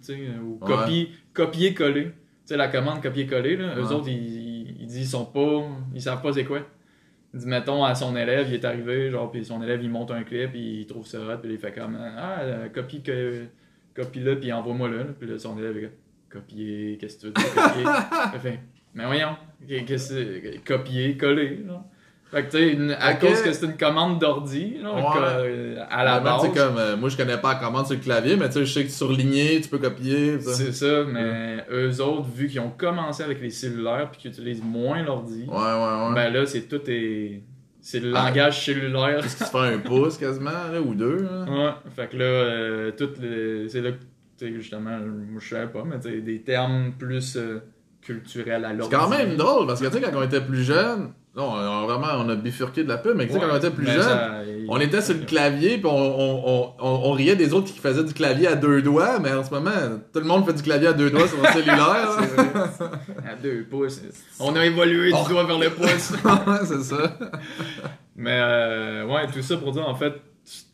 sais, 0.00 0.18
ou 0.42 0.58
Ouais. 0.62 0.66
copie, 0.76 1.10
copier-coller. 1.32 2.04
Tu 2.04 2.10
sais, 2.44 2.56
la 2.56 2.68
commande 2.68 3.02
copier-coller, 3.02 3.56
là, 3.56 3.74
eux 3.76 3.82
Ouais. 3.84 3.92
autres, 3.92 4.08
ils, 4.08 4.14
ils, 4.68 4.76
ils 4.82 4.86
disent, 4.86 4.98
ils 4.98 5.06
sont 5.06 5.24
pas, 5.26 5.64
ils 5.94 6.00
savent 6.02 6.22
pas 6.22 6.32
c'est 6.32 6.44
quoi. 6.44 6.60
Il 7.34 7.40
dit, 7.40 7.46
mettons, 7.46 7.84
à 7.84 7.94
son 7.94 8.16
élève, 8.16 8.46
il 8.48 8.54
est 8.54 8.64
arrivé, 8.64 9.10
genre, 9.10 9.30
puis 9.30 9.44
son 9.44 9.62
élève, 9.62 9.82
il 9.82 9.90
monte 9.90 10.10
un 10.10 10.22
clip, 10.22 10.52
puis 10.52 10.80
il 10.80 10.86
trouve 10.86 11.06
ça 11.06 11.18
hot, 11.18 11.38
puis 11.42 11.52
il 11.52 11.58
fait 11.58 11.72
comme, 11.72 11.98
ah, 12.00 12.40
euh, 12.40 12.68
copie, 12.68 13.02
que, 13.02 13.44
copie-le, 13.94 14.38
puis 14.38 14.52
envoie-moi-le, 14.52 14.98
là. 14.98 15.04
puis 15.18 15.28
là, 15.28 15.38
son 15.38 15.58
élève, 15.58 15.76
il 15.76 15.90
copier, 16.28 16.98
qu'est-ce 17.00 17.16
que 17.16 17.20
tu 17.20 17.26
veux 17.26 17.32
dire, 17.32 17.54
copier? 17.54 17.84
Fait, 18.40 18.60
mais 18.94 19.04
voyons, 19.06 19.36
qu'est-ce 19.68 20.14
que 20.14 20.42
c'est, 20.52 20.64
copier, 20.64 21.16
coller, 21.16 21.62
là. 21.66 21.84
Fait 22.30 22.42
que, 22.44 22.50
tu 22.50 22.56
sais, 22.58 22.72
une- 22.72 22.90
à 22.98 23.12
Ok. 23.12 23.20
cause 23.20 23.40
que 23.42 23.52
c'est 23.52 23.66
une 23.66 23.76
commande 23.76 24.18
d'ordi, 24.18 24.78
là, 24.82 24.92
Ouais. 24.94 25.02
que, 25.14 25.18
euh, 25.22 25.84
à 25.88 26.04
la 26.04 26.20
Même, 26.20 26.34
tu 26.34 26.40
sais, 26.40 26.48
base, 26.52 26.66
comme, 26.68 26.78
euh, 26.78 26.96
moi, 26.96 27.08
je 27.08 27.16
connais 27.16 27.38
pas 27.38 27.54
la 27.54 27.60
commande 27.60 27.86
sur 27.86 27.94
le 27.94 28.00
clavier, 28.02 28.36
mais 28.36 28.46
tu 28.48 28.54
sais, 28.54 28.64
je 28.66 28.72
sais 28.72 28.84
que 28.84 28.90
surligné, 28.90 29.60
tu 29.60 29.68
peux 29.68 29.78
copier. 29.78 30.40
ça. 30.40 30.52
c'est 30.54 30.72
ça, 30.72 31.04
mais 31.04 31.64
eux 31.70 32.00
autres, 32.00 32.26
vu 32.34 32.48
qu'ils 32.48 32.58
ont 32.60 32.70
commencé 32.76 33.22
avec 33.22 33.40
les 33.40 33.50
cellulaires, 33.50 34.08
puis 34.10 34.20
qu'ils 34.22 34.30
utilisent 34.32 34.62
moins 34.62 35.02
l'ordi, 35.04 35.44
Ouais, 35.46 35.54
ouais, 35.56 36.08
ouais. 36.08 36.14
ben 36.14 36.32
là, 36.32 36.46
c'est 36.46 36.62
tout 36.62 36.80
est... 36.88 37.42
C'est 37.80 38.00
le 38.00 38.12
Ah. 38.16 38.24
langage 38.28 38.64
cellulaire. 38.64 39.20
Qu'est-ce 39.22 39.36
qui 39.36 39.44
se 39.44 39.50
fait 39.50 39.58
un 39.74 39.78
pouce 39.78 40.18
quasiment, 40.18 40.50
là, 40.50 40.80
ou 40.84 40.92
deux. 40.96 41.18
Là? 41.22 41.44
Ouais, 41.48 41.70
fait 41.94 42.08
que 42.10 42.16
là, 42.16 42.24
euh, 42.24 42.90
toutes 42.90 43.18
les... 43.20 43.68
c'est 43.68 43.80
là 43.80 43.92
que, 43.92 43.98
tu 44.36 44.46
sais, 44.48 44.52
justement, 44.52 44.98
je 45.38 45.48
savais 45.48 45.68
pas, 45.68 45.84
mais 45.84 46.00
tu 46.00 46.08
sais, 46.10 46.20
des 46.20 46.40
termes 46.42 46.90
plus 46.98 47.36
euh, 47.36 47.60
culturels 48.02 48.64
à 48.64 48.70
C'est 48.70 48.74
l'ordi. 48.76 48.96
quand 48.96 49.08
même 49.08 49.36
drôle, 49.36 49.68
parce 49.68 49.80
que 49.80 49.86
tu 49.86 49.92
sais, 49.92 50.00
quand 50.00 50.10
on 50.18 50.22
était 50.24 50.40
plus 50.40 50.64
jeune, 50.64 51.12
non, 51.36 51.50
on 51.52 51.54
a 51.54 51.86
vraiment, 51.86 52.24
on 52.24 52.28
a 52.30 52.34
bifurqué 52.34 52.82
de 52.82 52.88
la 52.88 52.96
pub, 52.96 53.14
mais 53.16 53.26
tu 53.26 53.34
sais, 53.34 53.38
quand 53.40 53.46
on 53.52 53.56
était 53.56 53.70
plus 53.70 53.86
jeune, 53.86 54.00
ça- 54.02 54.40
on 54.68 54.80
était 54.80 55.02
sur 55.02 55.14
le 55.14 55.20
clavier, 55.26 55.76
puis 55.78 55.86
on, 55.86 55.90
on, 56.48 56.72
on, 56.80 57.12
riait 57.12 57.36
des 57.36 57.52
autres 57.52 57.72
qui 57.72 57.78
faisaient 57.78 58.02
du 58.04 58.14
clavier 58.14 58.48
à 58.48 58.56
deux 58.56 58.80
doigts, 58.82 59.18
mais 59.20 59.32
en 59.32 59.44
ce 59.44 59.50
moment, 59.50 59.70
tout 60.12 60.18
le 60.20 60.24
monde 60.26 60.46
fait 60.46 60.54
du 60.54 60.62
clavier 60.62 60.88
à 60.88 60.92
deux 60.92 61.10
doigts 61.10 61.28
sur 61.28 61.38
un 61.44 61.52
cellulaire. 61.52 62.18
À 63.24 63.34
deux 63.40 63.64
pouces. 63.70 64.00
On 64.40 64.56
a 64.56 64.64
évolué 64.64 65.12
du 65.12 65.28
doigt 65.28 65.44
vers 65.44 65.58
le 65.58 65.70
pouce. 65.70 66.12
C'est 66.64 66.82
ça. 66.82 67.16
Mais 68.16 68.38
euh, 68.40 69.06
ouais, 69.06 69.26
tout 69.32 69.42
ça 69.42 69.56
pour 69.58 69.72
dire, 69.72 69.86
en 69.86 69.94
fait, 69.94 70.14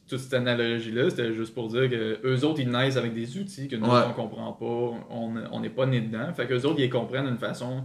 toute 0.09 0.21
cette 0.21 0.35
analogie-là, 0.35 1.11
c'était 1.11 1.33
juste 1.33 1.55
pour 1.55 1.69
dire 1.69 1.89
que 1.91 2.19
eux 2.25 2.45
autres, 2.45 2.61
ils 2.61 2.71
naissent 2.71 2.97
avec 2.97 3.15
des 3.15 3.37
outils 3.39 3.67
que 3.69 3.77
nous, 3.77 3.87
Ouais. 3.87 4.01
on 4.09 4.13
comprend 4.13 4.53
pas, 4.53 4.65
on 5.11 5.33
on 5.51 5.61
n'est 5.61 5.71
pas 5.71 5.87
né 5.87 6.01
dedans. 6.01 6.33
Fait 6.37 6.47
qu'eux 6.47 6.63
autres, 6.65 6.77
ils 6.79 6.83
les 6.83 6.91
comprennent 6.91 7.27
d'une 7.27 7.39
façon 7.39 7.83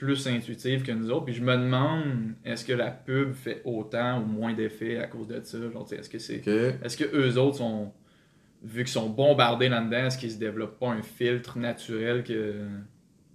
plus 0.00 0.26
intuitive 0.26 0.82
que 0.82 0.92
nous 0.92 1.10
autres. 1.10 1.26
Puis 1.26 1.34
je 1.34 1.42
me 1.42 1.54
demande, 1.54 2.32
est-ce 2.42 2.64
que 2.64 2.72
la 2.72 2.90
pub 2.90 3.34
fait 3.34 3.60
autant 3.66 4.18
ou 4.22 4.24
moins 4.24 4.54
d'effet 4.54 4.98
à 4.98 5.06
cause 5.06 5.28
de 5.28 5.38
ça? 5.44 5.58
Genre, 5.70 5.86
est-ce 5.92 6.08
que 6.08 6.18
c'est... 6.18 6.42
Est-ce 6.82 6.96
que 6.96 7.04
eux 7.14 7.38
autres 7.38 7.58
sont... 7.58 7.92
Vu 8.62 8.84
qu'ils 8.84 8.92
sont 8.92 9.10
bombardés 9.10 9.68
là-dedans, 9.68 10.06
est-ce 10.06 10.16
qu'ils 10.18 10.32
se 10.32 10.38
développent 10.38 10.78
pas 10.78 10.88
un 10.88 11.02
filtre 11.02 11.58
naturel 11.58 12.24
que... 12.24 12.54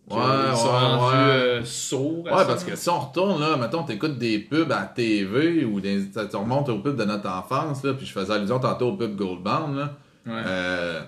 Ouais, 0.10 0.18
ils 0.52 0.58
sont 0.58 0.68
rendus 0.68 1.16
ouais. 1.16 1.22
euh, 1.22 1.64
sourds 1.64 2.28
à 2.28 2.32
Ouais, 2.34 2.40
ça? 2.40 2.46
parce 2.46 2.64
que 2.64 2.76
si 2.76 2.90
on 2.90 3.00
retourne, 3.00 3.40
là, 3.40 3.58
mettons, 3.58 3.84
t'écoutes 3.84 4.20
des 4.20 4.38
pubs 4.40 4.72
à 4.72 4.86
TV 4.86 5.66
ou 5.66 5.82
des, 5.82 6.10
tu 6.12 6.36
remontes 6.36 6.70
aux 6.70 6.80
pubs 6.80 6.96
de 6.96 7.06
notre 7.06 7.28
enfance, 7.30 7.84
là, 7.84 7.94
puis 7.94 8.06
je 8.06 8.12
faisais 8.12 8.34
allusion 8.34 8.60
tantôt 8.60 8.90
aux 8.90 8.98
pubs 8.98 9.16
Goldband, 9.16 9.68
là. 9.70 9.98
Ouais. 10.28 10.34
Euh, 10.46 11.02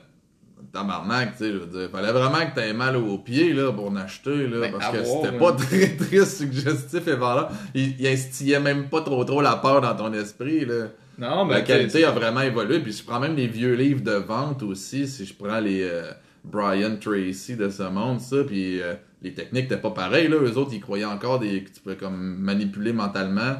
tabarnak, 0.71 1.37
tu 1.37 1.45
sais, 1.45 1.51
je 1.51 1.57
veux 1.57 1.79
dire, 1.79 1.89
fallait 1.89 2.11
vraiment 2.11 2.45
que 2.45 2.55
t'aies 2.55 2.73
mal 2.73 2.95
aux 2.97 3.17
pieds, 3.17 3.53
là, 3.53 3.71
pour 3.71 3.87
en 3.87 3.95
acheter, 3.95 4.47
là, 4.47 4.61
Ben, 4.61 4.71
parce 4.71 4.91
que 4.91 5.03
c'était 5.03 5.37
pas 5.37 5.53
très, 5.53 5.95
très 5.97 6.25
suggestif 6.25 7.07
et 7.07 7.15
vendeur. 7.15 7.51
Il, 7.73 7.99
il 7.99 8.07
instillait 8.07 8.59
même 8.59 8.89
pas 8.89 9.01
trop 9.01 9.23
trop 9.23 9.41
la 9.41 9.55
peur 9.55 9.81
dans 9.81 9.95
ton 9.95 10.13
esprit, 10.13 10.65
là. 10.65 10.87
non, 11.17 11.45
mais 11.45 11.55
La 11.55 11.61
tu 11.61 11.67
sais, 11.67 11.77
qualité 11.77 12.05
a 12.05 12.11
vraiment 12.11 12.41
évolué, 12.41 12.79
puis 12.79 12.91
je 12.91 13.03
prends 13.03 13.19
même 13.19 13.35
les 13.35 13.47
vieux 13.47 13.75
livres 13.75 14.01
de 14.01 14.13
vente 14.13 14.63
aussi, 14.63 15.07
si 15.07 15.25
je 15.25 15.33
prends 15.33 15.59
les 15.59 15.83
euh, 15.83 16.11
Brian 16.43 16.95
Tracy 16.99 17.55
de 17.55 17.69
ce 17.69 17.83
monde, 17.83 18.19
ça, 18.19 18.43
puis 18.45 18.81
euh, 18.81 18.93
les 19.21 19.33
techniques 19.33 19.63
n'étaient 19.69 19.81
pas 19.81 19.91
pareilles, 19.91 20.27
là, 20.27 20.37
eux 20.37 20.57
autres, 20.57 20.71
ils 20.73 20.81
croyaient 20.81 21.05
encore 21.05 21.39
des, 21.39 21.63
que 21.63 21.69
tu 21.71 21.81
pouvais 21.81 21.95
comme 21.97 22.37
manipuler 22.37 22.93
mentalement 22.93 23.55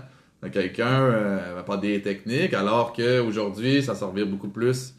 quelqu'un 0.52 1.02
euh, 1.02 1.62
par 1.64 1.80
des 1.80 2.02
techniques, 2.02 2.54
alors 2.54 2.94
qu'aujourd'hui, 2.94 3.84
ça 3.84 3.96
servir 3.96 4.28
beaucoup 4.28 4.50
plus 4.50 4.94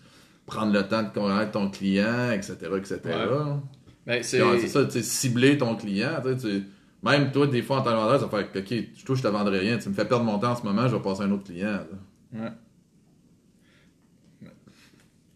prendre 0.49 0.73
le 0.73 0.83
temps 0.89 1.03
de 1.03 1.11
connaître 1.11 1.53
ton 1.53 1.71
client, 1.71 2.33
etc., 2.33 2.57
etc. 2.77 3.01
ben, 3.05 3.63
ouais, 4.07 4.23
C'est 4.23 4.69
ça, 4.69 4.85
tu 4.85 4.91
sais, 4.91 5.03
cibler 5.03 5.59
ton 5.59 5.77
client, 5.77 6.21
tu 6.41 6.65
même 7.01 7.31
toi, 7.31 7.47
des 7.47 7.63
fois, 7.63 7.79
en 7.79 7.83
tant 7.83 7.91
que 7.91 7.97
vendeur, 7.97 8.21
ça 8.21 8.29
fait 8.29 8.51
que, 8.51 8.59
ok, 8.59 9.05
toi, 9.05 9.15
je 9.15 9.23
te 9.23 9.29
vendrai 9.29 9.61
rien, 9.61 9.79
tu 9.79 9.89
me 9.89 9.95
fais 9.95 10.05
perdre 10.05 10.25
mon 10.25 10.37
temps 10.39 10.51
en 10.51 10.57
ce 10.57 10.65
moment, 10.65 10.89
je 10.89 10.97
vais 10.97 11.03
passer 11.03 11.23
à 11.23 11.25
un 11.27 11.31
autre 11.31 11.45
client. 11.45 11.69
là. 11.69 11.85
Ouais. 12.33 12.51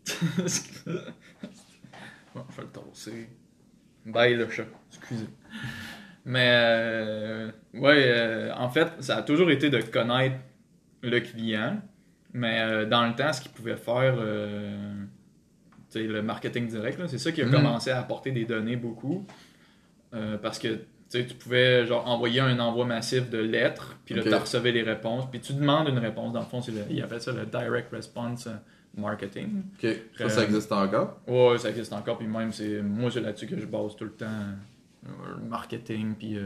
bon, 2.35 2.44
je 2.51 2.57
vais 2.57 2.62
le 2.62 2.68
tosser. 2.68 3.29
Bye 4.05 4.35
le 4.35 4.51
chat. 4.51 4.64
Excusez. 4.90 5.29
Mais, 6.25 6.51
euh, 6.53 7.51
ouais, 7.75 8.05
euh, 8.07 8.53
en 8.55 8.68
fait, 8.68 8.88
ça 9.01 9.18
a 9.18 9.22
toujours 9.22 9.51
été 9.51 9.70
de 9.70 9.81
connaître 9.81 10.37
le 11.03 11.20
client. 11.20 11.81
Mais 12.35 12.61
euh, 12.62 12.87
dans 12.87 13.07
le 13.07 13.14
temps, 13.14 13.33
ce 13.33 13.40
qu'il 13.42 13.51
pouvait 13.51 13.77
faire, 13.77 14.14
euh, 14.18 14.95
le 15.95 16.21
marketing 16.23 16.66
direct, 16.68 16.99
c'est 17.09 17.18
ça 17.18 17.33
qui 17.33 17.42
a 17.42 17.47
Mhm. 17.47 17.53
commencé 17.53 17.90
à 17.90 17.99
apporter 18.01 18.31
des 18.31 18.45
données 18.45 18.77
beaucoup. 18.77 19.27
Euh, 20.14 20.38
parce 20.38 20.59
que 20.59 20.79
tu 21.11 21.25
pouvais 21.38 21.87
genre 21.87 22.07
envoyer 22.09 22.40
un 22.40 22.59
envoi 22.59 22.87
massif 22.87 23.29
de 23.29 23.38
lettres, 23.38 23.97
puis 24.05 24.14
là 24.14 24.23
Ok. 24.23 24.29
tu 24.29 24.35
recevais 24.35 24.73
les 24.73 24.83
réponses, 24.83 25.31
puis 25.31 25.40
tu 25.40 25.53
demandes 25.53 25.88
une 25.88 25.99
réponse. 25.99 26.33
Dans 26.33 26.40
le 26.40 26.47
fond, 26.47 26.61
le, 26.68 26.83
ils 26.90 27.03
appellent 27.03 27.21
ça 27.21 27.33
le 27.33 27.45
direct 27.45 27.90
response 27.92 28.49
marketing. 28.97 29.62
Ok. 29.83 29.90
Ça, 30.16 30.29
ça 30.31 30.45
existe 30.45 30.73
encore? 30.73 31.21
Ouais, 31.27 31.59
ça 31.59 31.68
existe 31.71 31.92
encore, 31.92 32.16
puis 32.18 32.27
même, 32.27 32.53
c'est 32.53 32.81
moi, 32.83 33.11
c'est 33.11 33.21
là-dessus 33.21 33.47
que 33.47 33.59
je 33.59 33.66
base 33.66 33.95
tout 33.97 34.05
le 34.05 34.12
temps 34.12 34.27
le 35.05 35.49
marketing, 35.49 36.14
puis 36.14 36.38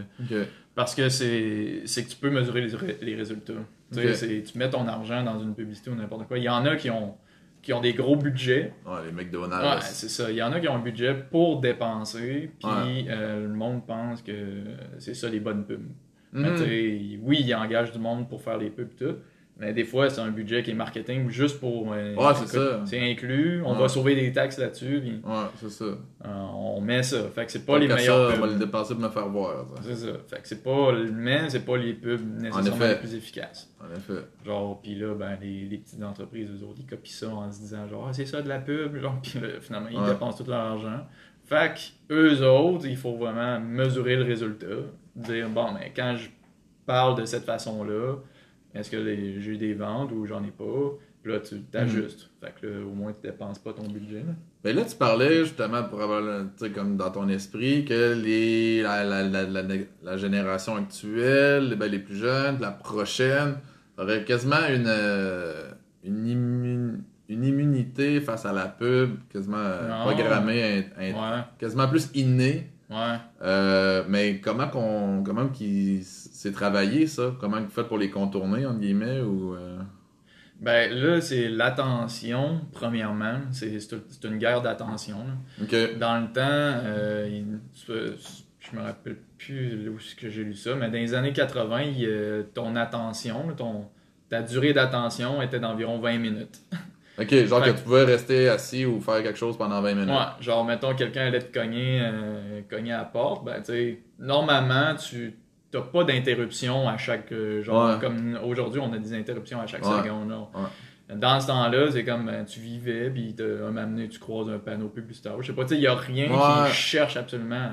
parce 0.74 0.94
que 0.94 1.08
c'est 1.10 1.82
c'est 1.84 2.04
que 2.04 2.08
tu 2.10 2.16
peux 2.16 2.30
mesurer 2.30 2.62
les, 2.62 3.04
les 3.06 3.14
résultats. 3.14 3.52
Tu 3.92 4.14
c'est- 4.14 4.54
mets 4.56 4.68
ton 4.70 4.86
argent 4.88 5.22
dans 5.22 5.38
une 5.40 5.54
publicité 5.54 5.90
ou 5.90 5.94
n'importe 5.94 6.26
quoi. 6.26 6.38
Il 6.38 6.44
y 6.44 6.48
en 6.48 6.64
a 6.66 6.74
qui 6.76 6.90
ont, 6.90 7.14
qui 7.62 7.72
ont 7.72 7.80
des 7.80 7.92
gros 7.94 8.16
budgets. 8.16 8.72
Ouais, 8.84 8.92
les 9.04 9.06
Ouais, 9.08 9.12
McDonald's. 9.12 9.86
c'est 9.86 10.08
ça. 10.08 10.30
Il 10.30 10.36
y 10.36 10.42
en 10.42 10.52
a 10.52 10.60
qui 10.60 10.68
ont 10.68 10.74
un 10.76 10.80
budget 10.82 11.14
pour 11.30 11.60
dépenser, 11.60 12.50
puis 12.58 12.68
Ouais. 12.68 13.06
euh, 13.08 13.42
le 13.46 13.54
monde 13.54 13.86
pense 13.86 14.22
que 14.22 14.32
c'est 14.98 15.14
ça 15.14 15.28
les 15.28 15.40
bonnes 15.40 15.64
pubs. 15.64 15.86
Sais, 16.34 17.18
oui, 17.22 17.38
ils 17.46 17.54
engagent 17.54 17.92
du 17.92 17.98
monde 17.98 18.28
pour 18.28 18.42
faire 18.42 18.58
les 18.58 18.68
pubs 18.70 18.90
et 19.00 19.04
tout. 19.04 19.16
Mais 19.58 19.72
des 19.72 19.84
fois, 19.84 20.10
c'est 20.10 20.20
un 20.20 20.30
budget 20.30 20.62
qui 20.62 20.72
est 20.72 20.74
marketing 20.74 21.30
juste 21.30 21.58
pour. 21.60 21.90
euh, 21.94 22.14
Ouais, 22.14 22.34
c'est 22.34 22.46
ça. 22.58 22.82
C'est 22.84 23.00
inclus, 23.00 23.62
on 23.64 23.72
Ouais. 23.72 23.78
va 23.78 23.88
sauver 23.88 24.14
des 24.14 24.30
taxes 24.30 24.58
là-dessus, 24.58 25.00
puis 25.00 25.20
Ouais, 25.24 25.44
c'est 25.56 25.70
ça. 25.70 25.84
euh, 25.84 25.96
on 26.28 26.78
met 26.82 27.02
ça. 27.02 27.22
Fait 27.34 27.46
que 27.46 27.52
c'est 27.52 27.64
pas 27.64 27.78
les 27.78 27.88
meilleurs 27.88 28.30
ça, 28.32 28.36
on 28.36 28.40
va 28.40 28.46
pubs. 28.48 28.58
le 28.58 28.64
dépenser 28.66 28.94
pour 28.94 29.02
me 29.04 29.08
faire 29.08 29.28
voir. 29.30 29.64
C'est 29.80 29.94
ça. 29.96 30.08
Fait 30.28 30.42
que 30.42 30.48
c'est 30.48 30.62
pas. 30.62 30.92
Mais 31.10 31.48
c'est 31.48 31.64
pas 31.64 31.78
les 31.78 31.94
pubs 31.94 32.20
nécessairement 32.38 32.86
les 32.86 32.96
plus 32.96 33.14
efficaces. 33.14 33.72
En 33.80 33.96
effet. 33.96 34.22
Genre, 34.44 34.78
pis 34.82 34.94
là, 34.94 35.14
ben, 35.14 35.38
les, 35.40 35.64
les 35.64 35.78
petites 35.78 36.02
entreprises, 36.02 36.48
eux 36.50 36.64
autres, 36.66 36.80
ils 36.80 36.86
copient 36.86 37.14
ça 37.14 37.28
en 37.30 37.50
se 37.50 37.58
disant, 37.60 37.88
genre, 37.88 38.06
ah, 38.08 38.12
c'est 38.12 38.26
ça 38.26 38.42
de 38.42 38.48
la 38.48 38.58
pub, 38.58 38.96
genre, 38.98 39.18
pis 39.22 39.38
là, 39.40 39.48
finalement, 39.60 39.88
ils 39.90 39.96
Ouais. 39.98 40.08
dépensent 40.10 40.44
tout 40.44 40.50
leur 40.50 40.60
argent. 40.60 41.06
Fait 41.46 41.72
que, 42.08 42.12
eux 42.14 42.44
autres, 42.46 42.86
il 42.86 42.96
faut 42.98 43.16
vraiment 43.16 43.58
mesurer 43.58 44.16
le 44.16 44.24
résultat. 44.24 44.66
Dire, 45.14 45.48
bon, 45.48 45.68
mais 45.72 45.92
quand 45.96 46.14
je 46.16 46.28
parle 46.84 47.18
de 47.18 47.24
cette 47.24 47.44
façon-là, 47.44 48.16
est-ce 48.78 48.90
que 48.90 49.02
j'ai 49.04 49.50
eu 49.50 49.56
des 49.56 49.74
ventes 49.74 50.12
ou 50.12 50.26
j'en 50.26 50.42
ai 50.44 50.50
pas? 50.50 50.92
Puis 51.22 51.32
là, 51.32 51.40
tu 51.40 51.60
t'ajustes. 51.62 52.30
Fait 52.40 52.54
que 52.60 52.66
là, 52.66 52.86
au 52.86 52.94
moins, 52.94 53.12
tu 53.12 53.20
dépenses 53.22 53.58
pas 53.58 53.72
ton 53.72 53.88
budget. 53.88 54.18
Là. 54.18 54.34
Mais 54.64 54.72
là, 54.72 54.84
tu 54.84 54.94
parlais 54.94 55.44
justement 55.44 55.82
pour 55.84 56.00
avoir, 56.00 56.22
comme 56.74 56.96
dans 56.96 57.10
ton 57.10 57.28
esprit, 57.28 57.84
que 57.84 58.14
les, 58.14 58.82
la, 58.82 59.02
la, 59.02 59.22
la, 59.24 59.62
la, 60.02 60.16
génération 60.16 60.76
actuelle, 60.76 61.74
ben, 61.76 61.90
les 61.90 61.98
plus 61.98 62.16
jeunes, 62.16 62.58
la 62.60 62.70
prochaine, 62.70 63.56
aurait 63.98 64.24
quasiment 64.24 64.68
une, 64.72 64.86
euh, 64.86 65.70
une, 66.04 67.02
une 67.28 67.44
immunité 67.44 68.20
face 68.20 68.46
à 68.46 68.52
la 68.52 68.66
pub, 68.66 69.16
quasiment 69.32 69.56
euh, 69.58 70.02
programmée, 70.04 70.62
in- 70.98 71.02
in- 71.02 71.12
Ouais, 71.38 71.40
quasiment 71.58 71.88
plus 71.88 72.08
innée. 72.14 72.70
Ouais. 72.90 73.16
Euh, 73.42 74.04
mais 74.08 74.40
comment 74.40 74.68
qu'on 74.68 75.22
comment 75.24 75.48
qu'il 75.48 76.02
s'est 76.04 76.52
travaillé 76.52 77.06
ça? 77.06 77.34
Comment 77.40 77.60
vous 77.60 77.68
faites 77.70 77.88
pour 77.88 77.98
les 77.98 78.10
contourner 78.10 78.66
entre 78.66 78.78
guillemets 78.80 79.20
ou 79.20 79.54
euh, 79.54 79.78
Ben 80.60 80.92
là, 80.92 81.20
c'est 81.20 81.48
l'attention, 81.48 82.60
premièrement. 82.72 83.40
C'est 83.52 83.78
une 84.24 84.38
guerre 84.38 84.62
d'attention. 84.62 85.18
Dans 85.58 86.20
le 86.20 86.32
temps, 86.32 86.40
euh, 86.42 87.28
il- 87.30 87.58
je 87.88 88.76
me 88.76 88.82
rappelle 88.82 89.16
plus 89.38 89.88
où 89.88 89.96
que 90.18 90.28
j'ai 90.30 90.42
lu 90.44 90.54
ça, 90.54 90.74
mais 90.74 90.86
dans 90.88 90.94
les 90.94 91.14
années 91.14 91.32
80, 91.32 91.82
il, 91.82 92.04
euh, 92.06 92.42
ton 92.54 92.74
attention, 92.74 93.54
ton, 93.56 93.84
ta 94.28 94.42
durée 94.42 94.72
d'attention 94.72 95.40
était 95.42 95.60
d'environ 95.60 95.98
20 96.00 96.18
minutes. 96.18 96.60
Ok, 97.18 97.34
genre 97.46 97.64
Fait 97.64 97.72
que 97.72 97.76
tu 97.78 97.82
pouvais 97.82 98.04
rester 98.04 98.48
assis 98.48 98.84
ou 98.84 99.00
faire 99.00 99.22
quelque 99.22 99.38
chose 99.38 99.56
pendant 99.56 99.80
20 99.80 99.94
minutes. 99.94 100.10
Ouais, 100.10 100.42
genre, 100.44 100.64
mettons, 100.64 100.94
quelqu'un 100.94 101.26
allait 101.26 101.40
te 101.40 101.52
cogner, 101.52 102.00
euh, 102.02 102.60
cogner 102.68 102.92
à 102.92 102.98
la 102.98 103.04
porte, 103.04 103.44
ben, 103.44 103.56
tu 103.60 103.72
sais, 103.72 103.98
normalement, 104.18 104.94
tu 104.96 105.34
n'as 105.72 105.80
pas 105.80 106.04
d'interruption 106.04 106.88
à 106.88 106.96
chaque. 106.98 107.32
euh, 107.32 107.62
genre, 107.62 107.94
Ouais. 107.94 108.00
comme 108.00 108.38
aujourd'hui, 108.44 108.80
on 108.80 108.92
a 108.92 108.98
des 108.98 109.14
interruptions 109.14 109.60
à 109.60 109.66
chaque 109.66 109.84
Ouais. 109.84 110.02
seconde. 110.02 110.30
là. 110.30 110.48
Dans 111.14 111.38
ce 111.40 111.46
temps-là, 111.46 111.90
c'est 111.92 112.04
comme 112.04 112.26
ben, 112.26 112.44
tu 112.44 112.58
vivais, 112.60 113.08
puis 113.10 113.32
t'as- 113.36 113.44
un 113.44 113.70
moment 113.70 113.82
donné, 113.86 114.08
tu 114.08 114.18
croises 114.18 114.48
un 114.48 114.58
panneau 114.58 114.88
publicitaire. 114.88 115.40
Je 115.40 115.46
sais 115.46 115.52
pas, 115.52 115.62
tu 115.62 115.68
sais, 115.70 115.74
il 115.76 115.80
n'y 115.80 115.86
a 115.86 115.94
rien 115.94 116.28
Ouais. 116.28 116.68
qui 116.68 116.74
cherche 116.74 117.16
absolument 117.16 117.70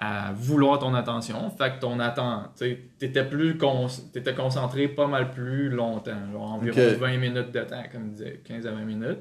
à, 0.00 0.32
vouloir 0.34 0.78
ton 0.78 0.94
attention. 0.94 1.50
Fait 1.56 1.72
que 1.74 1.80
ton 1.80 2.00
attente, 2.00 2.50
tu 2.58 2.78
plus 3.28 3.58
con- 3.58 3.86
t'étais 4.12 4.34
concentré 4.34 4.88
pas 4.88 5.06
mal 5.06 5.30
plus 5.30 5.68
longtemps, 5.68 6.12
genre 6.32 6.54
environ 6.54 6.76
Ok. 6.80 6.98
20 6.98 7.16
minutes 7.18 7.52
de 7.52 7.60
temps, 7.60 7.82
comme 7.92 8.10
disait, 8.10 8.40
15 8.46 8.66
à 8.66 8.70
20 8.70 8.76
minutes. 8.84 9.18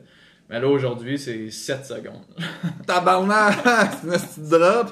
Mais 0.50 0.60
là, 0.60 0.68
aujourd'hui, 0.68 1.20
c'est 1.20 1.52
7 1.52 1.86
secondes. 1.86 2.24
Tabarnak! 2.88 3.56
C'est 4.04 4.42
une 4.42 4.50
drop! 4.50 4.88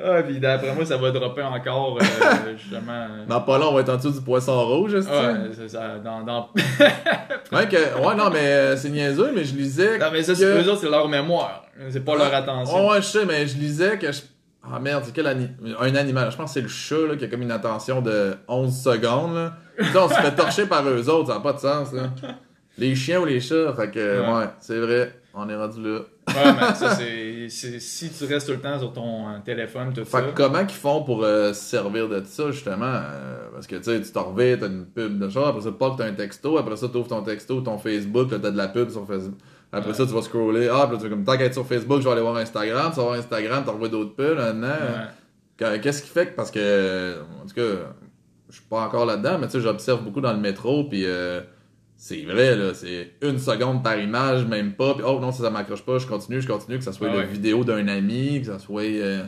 Ah, 0.00 0.22
puis 0.22 0.38
d'après 0.38 0.72
moi, 0.74 0.86
ça 0.86 0.96
va 0.96 1.10
dropper 1.10 1.42
encore, 1.42 1.98
euh, 2.00 2.56
justement. 2.56 3.08
Dans 3.28 3.40
pas 3.40 3.58
long, 3.58 3.70
on 3.70 3.74
va 3.74 3.80
être 3.80 3.88
en 3.88 3.96
dessous 3.96 4.12
du 4.12 4.20
poisson 4.20 4.64
rouge, 4.64 4.94
est-ce 4.94 5.08
Ouais, 5.08 5.50
c'est 5.56 5.68
ça. 5.68 5.98
Dans, 5.98 6.22
dans... 6.22 6.48
Ouais, 7.52 7.66
que- 7.66 7.98
ouais, 8.06 8.14
non, 8.14 8.30
mais 8.30 8.38
euh, 8.46 8.76
c'est 8.76 8.90
niaiseux, 8.90 9.32
mais 9.34 9.44
je 9.44 9.54
lisais. 9.56 9.98
non, 9.98 10.06
mais 10.12 10.22
ça, 10.22 10.32
que- 10.34 10.38
c'est 10.38 10.44
eux 10.44 10.68
autres, 10.70 10.80
c'est 10.82 10.90
leur 10.90 11.08
mémoire. 11.08 11.64
C'est 11.90 12.04
pas 12.04 12.14
leur 12.16 12.32
attention. 12.32 12.86
Ouais, 12.86 12.92
ouais, 12.92 13.02
je 13.02 13.06
sais, 13.06 13.24
mais 13.26 13.46
je 13.46 13.56
lisais 13.58 13.98
que. 13.98 14.12
je- 14.12 14.22
Ah 14.72 14.78
merde, 14.80 15.02
c'est 15.06 15.12
quel 15.12 15.26
ani- 15.26 15.50
un 15.80 15.94
animal? 15.94 16.30
Je 16.30 16.36
pense 16.36 16.50
que 16.50 16.54
c'est 16.54 16.60
le 16.62 16.68
chat 16.68 17.06
là, 17.08 17.16
qui 17.16 17.24
a 17.24 17.28
comme 17.28 17.42
une 17.42 17.50
attention 17.50 18.00
de 18.02 18.34
11 18.48 18.74
secondes. 18.82 19.34
Là. 19.34 19.54
On 19.96 20.08
se 20.08 20.14
fait 20.14 20.34
torcher 20.34 20.66
par 20.66 20.86
eux 20.88 21.08
autres, 21.08 21.28
ça 21.28 21.34
n'a 21.34 21.40
pas 21.40 21.52
de 21.52 21.58
sens. 21.60 21.92
Là. 21.92 22.10
Les 22.78 22.94
chiens 22.94 23.20
ou 23.20 23.24
les 23.24 23.40
chats, 23.40 23.72
fait 23.74 23.90
que, 23.90 24.20
Ouais. 24.20 24.38
ouais, 24.38 24.48
c'est 24.60 24.78
vrai, 24.78 25.20
on 25.34 25.48
est 25.48 25.56
rendu 25.56 25.82
là. 25.82 26.00
Ouais, 26.28 26.52
mais 26.60 26.74
ça, 26.74 26.94
c'est. 26.94 27.48
Si 27.48 28.10
tu 28.10 28.24
restes 28.26 28.46
tout 28.46 28.52
le 28.52 28.60
temps 28.60 28.78
sur 28.78 28.92
ton 28.92 29.28
euh, 29.28 29.38
téléphone, 29.44 29.92
tout 29.94 30.04
ça. 30.04 30.18
Fait 30.20 30.26
que 30.26 30.34
comment 30.34 30.60
qu'ils 30.66 30.76
font 30.78 31.02
pour 31.02 31.24
euh, 31.24 31.52
se 31.54 31.60
servir 31.64 32.08
de 32.08 32.22
ça, 32.24 32.50
justement? 32.50 32.84
euh, 32.84 33.48
parce 33.54 33.66
que, 33.66 33.76
tu 33.76 33.84
sais, 33.84 34.00
tu 34.02 34.12
t'en 34.12 34.24
reviens, 34.24 34.56
t'as 34.58 34.66
une 34.66 34.84
pub 34.84 35.18
de 35.18 35.28
genre, 35.30 35.48
après 35.48 35.62
ça, 35.62 35.72
pas 35.72 35.90
que 35.90 35.96
t'as 35.96 36.04
un 36.06 36.12
texto, 36.12 36.58
après 36.58 36.76
ça, 36.76 36.88
t'ouvres 36.88 37.08
ton 37.08 37.22
texto, 37.22 37.60
ton 37.62 37.78
Facebook, 37.78 38.28
t'as 38.30 38.38
de 38.50 38.56
la 38.56 38.68
pub 38.68 38.90
sur 38.90 39.06
Facebook. 39.06 39.38
Après 39.70 39.92
ça, 39.94 40.06
tu 40.06 40.12
vas 40.12 40.22
scroller. 40.22 40.68
Ah, 40.72 40.86
puis 40.86 40.96
là, 40.96 41.02
tu 41.02 41.08
vas 41.08 41.10
comme, 41.10 41.24
tant 41.24 41.36
qu'à 41.36 41.44
être 41.44 41.52
sur 41.54 41.66
Facebook, 41.66 42.00
je 42.00 42.04
vais 42.06 42.12
aller 42.12 42.22
voir 42.22 42.36
Instagram. 42.36 42.90
Tu 42.90 42.96
vas 42.96 43.02
voir 43.02 43.14
Instagram, 43.14 43.64
t'en 43.64 43.72
revois 43.72 43.88
d'autres. 43.88 44.14
Qu- 45.56 45.80
Qu'est-ce 45.82 46.02
qui 46.02 46.08
fait 46.08 46.26
que, 46.28 46.36
parce 46.36 46.50
que, 46.50 47.16
en 47.42 47.46
tout 47.46 47.54
cas, 47.54 47.92
je 48.48 48.54
suis 48.54 48.64
pas 48.68 48.80
encore 48.82 49.04
là-dedans, 49.06 49.38
mais 49.38 49.46
tu 49.46 49.52
sais, 49.54 49.60
j'observe 49.60 50.02
beaucoup 50.04 50.20
dans 50.20 50.32
le 50.32 50.38
métro, 50.38 50.84
puis 50.84 51.02
euh, 51.04 51.40
c'est 51.96 52.22
vrai, 52.22 52.56
là, 52.56 52.72
c'est 52.74 53.12
une 53.22 53.38
seconde 53.38 53.82
par 53.82 53.98
image, 53.98 54.46
même 54.46 54.72
pas, 54.74 54.94
puis 54.94 55.02
oh 55.06 55.18
non, 55.20 55.32
ça, 55.32 55.42
ça 55.44 55.50
m'accroche 55.50 55.82
pas, 55.84 55.98
je 55.98 56.06
continue, 56.06 56.40
je 56.40 56.46
continue, 56.48 56.78
que 56.78 56.84
ça 56.84 56.92
soit 56.92 57.08
Ah 57.10 57.14
une 57.14 57.18
ouais. 57.20 57.26
vidéo 57.26 57.64
d'un 57.64 57.88
ami, 57.88 58.40
que 58.40 58.46
ça 58.46 58.58
soit 58.58 58.82
euh, 58.84 59.24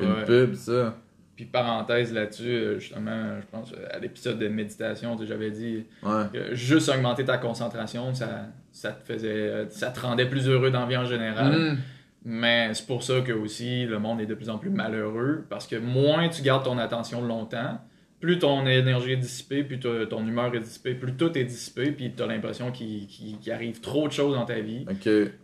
une 0.00 0.10
Ouais. 0.10 0.24
pub, 0.24 0.54
ça. 0.54 0.96
Puis 1.36 1.46
parenthèse 1.46 2.12
là-dessus, 2.12 2.48
euh, 2.48 2.78
justement, 2.78 3.40
je 3.40 3.46
pense 3.50 3.72
euh, 3.72 3.86
à 3.90 3.98
l'épisode 3.98 4.38
de 4.38 4.46
méditation, 4.48 5.16
j'avais 5.26 5.50
dit 5.50 5.84
Ouais. 6.02 6.24
que 6.32 6.54
juste 6.54 6.88
augmenter 6.88 7.24
ta 7.24 7.38
concentration, 7.38 8.14
ça, 8.14 8.46
ça 8.70 8.92
te 8.92 9.04
faisait. 9.04 9.28
euh, 9.28 9.68
ça 9.68 9.90
te 9.90 9.98
rendait 10.00 10.26
plus 10.28 10.48
heureux 10.48 10.70
dans 10.70 10.80
la 10.80 10.86
vie 10.86 10.96
en 10.96 11.04
général. 11.06 11.52
Mhm. 11.58 11.78
Mais 12.26 12.72
c'est 12.72 12.86
pour 12.86 13.02
ça 13.02 13.20
que 13.20 13.32
aussi 13.32 13.84
le 13.84 13.98
monde 13.98 14.20
est 14.20 14.26
de 14.26 14.34
plus 14.34 14.48
en 14.48 14.58
plus 14.58 14.70
malheureux 14.70 15.44
parce 15.50 15.66
que 15.66 15.76
moins 15.76 16.28
tu 16.28 16.40
gardes 16.42 16.64
ton 16.64 16.78
attention 16.78 17.20
longtemps, 17.20 17.78
plus 18.20 18.38
ton 18.38 18.64
énergie 18.66 19.12
est 19.12 19.16
dissipée, 19.18 19.62
plus 19.64 19.78
ton 19.78 20.26
humeur 20.26 20.54
est 20.54 20.60
dissipée, 20.60 20.94
plus 20.94 21.12
tout 21.14 21.36
est 21.36 21.44
dissipé, 21.44 21.92
puis 21.92 22.10
tu 22.16 22.22
as 22.22 22.26
l'impression 22.26 22.72
qu'il 22.72 22.96
arrive 23.52 23.80
trop 23.82 24.08
de 24.08 24.12
choses 24.14 24.34
dans 24.34 24.46
ta 24.46 24.58
vie. 24.60 24.86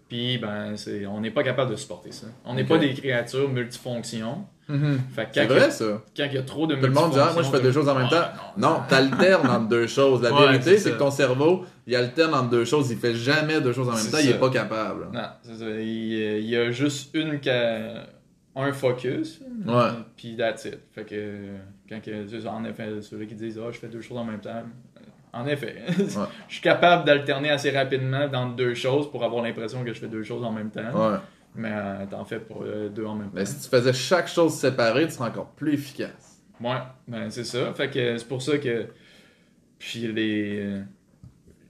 Puis 0.09 0.38
ben 0.38 0.74
on 1.11 1.20
n'est 1.20 1.31
pas 1.31 1.42
capable 1.42 1.72
de 1.72 1.76
supporter 1.76 2.12
ça. 2.12 2.29
On 2.46 2.55
n'est 2.55 2.64
pas 2.64 2.79
des 2.79 2.94
créatures 2.94 3.50
multifonctions. 3.50 4.46
Mhm. 4.70 5.00
Fait 5.14 5.24
que 5.24 5.28
C'est 5.35 5.40
quand, 5.46 5.54
il 5.54 5.56
y 5.56 5.56
a- 5.56 5.61
vrai, 5.61 5.70
ça. 5.70 5.85
quand 6.16 6.24
il 6.24 6.35
y 6.35 6.38
a 6.38 6.42
trop 6.42 6.66
de 6.66 6.74
Tout 6.76 6.83
le 6.83 6.90
monde 6.92 7.11
dit, 7.12 7.18
ah, 7.20 7.30
moi, 7.33 7.42
je 7.42 7.48
fais 7.50 7.61
deux 7.61 7.72
choses 7.72 7.88
en 7.88 7.94
même 7.94 8.09
temps. 8.09 8.24
Non, 8.56 8.80
t'alternes 8.88 9.46
entre 9.48 9.68
deux 9.68 9.87
choses. 9.87 10.22
La 10.22 10.33
Ouais, 10.33 10.46
vérité, 10.46 10.78
c'est 10.78 10.92
que 10.92 10.98
ton 10.98 11.11
cerveau, 11.11 11.64
il 11.87 11.96
alterne 11.96 12.35
entre 12.35 12.50
deux 12.50 12.64
choses. 12.64 12.90
Il 12.90 12.98
fait 12.98 13.14
jamais 13.14 13.61
deux 13.61 13.72
choses 13.72 13.88
en 13.88 13.92
même 13.92 14.00
C'est 14.00 14.11
temps. 14.11 14.18
Il 14.22 14.30
est 14.30 14.38
pas 14.38 14.50
capable. 14.50 15.09
Non, 15.12 15.22
c'est 15.42 15.54
ça. 15.56 15.66
Il, 15.70 15.87
il 15.87 16.48
y 16.48 16.56
a 16.56 16.70
juste 16.70 17.14
une 17.14 17.38
ca- 17.42 18.06
un 18.56 18.72
focus. 18.72 19.40
Ouais. 19.66 19.74
Puis 20.16 20.37
that's 20.37 20.64
it. 20.64 20.78
Fait 20.92 21.04
que 21.04 21.35
quand 21.88 22.00
que, 22.02 22.46
en 22.48 22.64
effet, 22.64 22.88
ceux 23.00 23.24
qui 23.24 23.35
disent 23.35 23.59
ah 23.62 23.70
je 23.72 23.78
fais 23.78 23.88
deux 23.88 24.00
choses 24.00 24.18
en 24.18 24.24
même 24.24 24.40
temps. 24.40 24.62
En 25.33 25.46
effet, 25.46 25.76
je 25.96 26.52
suis 26.54 26.61
capable 26.61 27.04
d'alterner 27.04 27.50
assez 27.50 27.70
rapidement 27.70 28.26
dans 28.26 28.48
deux 28.48 28.74
choses 28.74 29.09
pour 29.11 29.22
avoir 29.22 29.44
l'impression 29.44 29.85
que 29.85 29.92
je 29.92 30.00
fais 30.00 30.09
deux 30.09 30.24
choses 30.24 30.42
en 30.44 30.50
même 30.50 30.70
temps. 30.70 30.80
Ouais. 30.92 31.16
Mais 31.56 31.72
euh, 31.72 32.06
t'en 32.10 32.24
fais 32.24 32.38
pas 32.38 32.54
euh, 32.62 32.88
deux 32.88 33.04
en 33.04 33.14
même 33.16 33.26
temps. 33.28 33.32
Mais 33.34 33.44
si 33.46 33.60
tu 33.60 33.68
faisais 33.68 33.92
chaque 33.92 34.28
chose 34.28 34.54
séparée, 34.54 35.06
tu 35.06 35.12
serais 35.14 35.28
encore 35.28 35.50
plus 35.50 35.74
efficace. 35.74 36.40
Ouais, 36.60 36.78
ben 37.08 37.28
c'est 37.30 37.44
ça. 37.44 37.72
Fait 37.74 37.90
que 37.90 38.16
c'est 38.16 38.28
pour 38.28 38.42
ça 38.42 38.58
que. 38.58 38.86
Puis 39.78 40.12
les. 40.12 40.60
euh, 40.60 40.82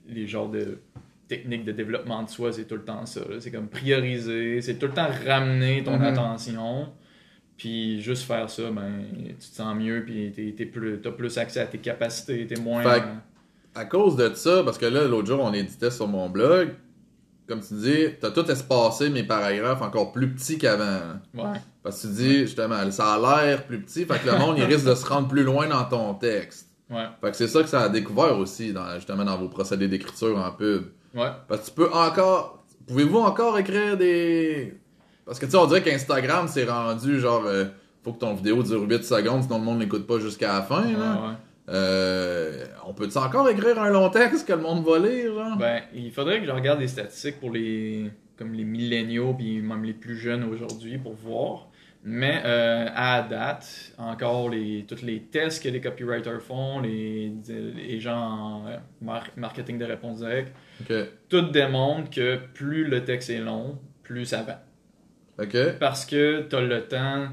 Les 0.07 0.27
genres 0.27 0.49
de 0.49 0.79
techniques 1.27 1.63
de 1.63 1.71
développement 1.71 2.23
de 2.23 2.29
soi, 2.29 2.51
c'est 2.51 2.65
tout 2.65 2.75
le 2.75 2.83
temps 2.83 3.05
ça. 3.05 3.21
C'est 3.39 3.51
comme 3.51 3.69
prioriser, 3.69 4.61
c'est 4.61 4.75
tout 4.75 4.87
le 4.87 4.93
temps 4.93 5.07
ramener 5.25 5.81
ton 5.83 5.97
Mhm. 5.97 6.03
attention. 6.03 6.89
Puis 7.57 8.01
juste 8.01 8.23
faire 8.23 8.49
ça, 8.49 8.69
ben 8.71 9.03
tu 9.29 9.35
te 9.35 9.55
sens 9.55 9.75
mieux, 9.77 10.03
puis 10.05 10.31
t'es, 10.35 10.53
t'es 10.57 10.65
plus, 10.65 10.99
t'as 10.99 11.11
plus 11.11 11.37
accès 11.37 11.59
à 11.61 11.65
tes 11.67 11.77
capacités, 11.77 12.45
t'es 12.47 12.59
moins. 12.59 12.83
Fait 12.83 13.03
À 13.75 13.85
cause 13.85 14.17
de 14.17 14.33
ça, 14.33 14.63
parce 14.65 14.77
que 14.77 14.85
là, 14.87 15.07
l'autre 15.07 15.27
jour, 15.27 15.39
on 15.41 15.53
éditait 15.53 15.91
sur 15.91 16.07
mon 16.07 16.29
blog, 16.29 16.69
comme 17.51 17.61
tu 17.61 17.73
dis, 17.73 18.05
t'as 18.21 18.31
tout 18.31 18.49
espacé 18.49 19.09
mes 19.09 19.23
paragraphes 19.23 19.81
encore 19.81 20.11
plus 20.13 20.29
petits 20.33 20.57
qu'avant. 20.57 21.19
Ouais. 21.33 21.59
Parce 21.83 22.01
que 22.01 22.07
tu 22.07 22.13
dis, 22.13 22.39
justement, 22.39 22.89
ça 22.91 23.13
a 23.15 23.45
l'air 23.45 23.65
plus 23.65 23.81
petit, 23.81 24.05
fait 24.05 24.19
que 24.19 24.27
le 24.29 24.37
monde, 24.37 24.57
il 24.57 24.63
risque 24.63 24.85
de 24.85 24.95
se 24.95 25.05
rendre 25.05 25.27
plus 25.27 25.43
loin 25.43 25.67
dans 25.67 25.83
ton 25.83 26.13
texte. 26.13 26.69
Ouais. 26.89 27.07
Fait 27.19 27.31
que 27.31 27.37
c'est 27.37 27.47
ça 27.47 27.61
que 27.61 27.67
ça 27.69 27.81
a 27.81 27.89
découvert 27.89 28.37
aussi, 28.37 28.71
dans, 28.71 28.95
justement, 28.95 29.25
dans 29.25 29.37
vos 29.37 29.49
procédés 29.49 29.87
d'écriture 29.87 30.37
en 30.37 30.51
pub. 30.51 30.83
Ouais. 31.13 31.27
Parce 31.47 31.61
que 31.61 31.65
tu 31.67 31.71
peux 31.73 31.91
encore. 31.91 32.63
Pouvez-vous 32.87 33.19
encore 33.19 33.57
écrire 33.59 33.97
des. 33.97 34.73
Parce 35.25 35.37
que 35.39 35.45
tu 35.45 35.51
sais, 35.51 35.57
on 35.57 35.65
dirait 35.67 35.83
qu'Instagram 35.83 36.47
c'est 36.47 36.63
rendu 36.65 37.19
genre. 37.19 37.43
euh, 37.45 37.65
faut 38.03 38.13
que 38.13 38.19
ton 38.19 38.33
vidéo 38.33 38.63
dure 38.63 38.81
8 38.89 39.03
secondes, 39.03 39.43
sinon 39.43 39.59
le 39.59 39.63
monde 39.63 39.79
n'écoute 39.79 40.07
pas 40.07 40.19
jusqu'à 40.19 40.53
la 40.53 40.61
fin. 40.63 40.81
Là. 40.81 40.87
ouais. 41.27 41.35
Euh, 41.71 42.65
on 42.85 42.93
peut-tu 42.93 43.17
encore 43.17 43.47
écrire 43.49 43.79
un 43.81 43.89
long 43.89 44.09
texte 44.09 44.47
que 44.47 44.53
le 44.53 44.59
monde 44.61 44.85
va 44.85 44.99
lire, 44.99 45.33
genre? 45.33 45.57
Ben, 45.57 45.81
il 45.93 46.11
faudrait 46.11 46.39
que 46.41 46.45
je 46.45 46.51
regarde 46.51 46.79
les 46.79 46.87
statistiques 46.87 47.39
pour 47.39 47.51
les 47.51 48.11
comme 48.37 48.53
les 48.53 48.65
milléniaux 48.65 49.33
puis 49.35 49.61
même 49.61 49.83
les 49.83 49.93
plus 49.93 50.17
jeunes 50.17 50.43
aujourd'hui 50.43 50.97
pour 50.97 51.13
voir. 51.13 51.67
Mais 52.03 52.41
euh, 52.43 52.87
à 52.95 53.21
date, 53.21 53.93
encore 53.99 54.49
les 54.49 54.85
tous 54.87 55.03
les 55.03 55.21
tests 55.21 55.63
que 55.63 55.69
les 55.69 55.79
copywriters 55.79 56.41
font, 56.41 56.79
les, 56.79 57.31
les 57.47 57.99
gens 57.99 58.17
en 58.17 58.67
euh, 58.67 58.77
mar- 59.01 59.29
marketing 59.37 59.77
de 59.77 59.85
réponse 59.85 60.17
directe, 60.17 60.51
tout 61.29 61.41
démontre 61.51 62.09
que 62.09 62.37
plus 62.55 62.85
le 62.85 63.05
texte 63.05 63.29
est 63.29 63.37
long, 63.39 63.77
plus 64.01 64.25
ça. 64.25 64.43
Ok. 65.39 65.55
Parce 65.79 66.05
que 66.07 66.41
tu 66.49 66.55
as 66.55 66.61
le 66.61 66.81
temps, 66.87 67.27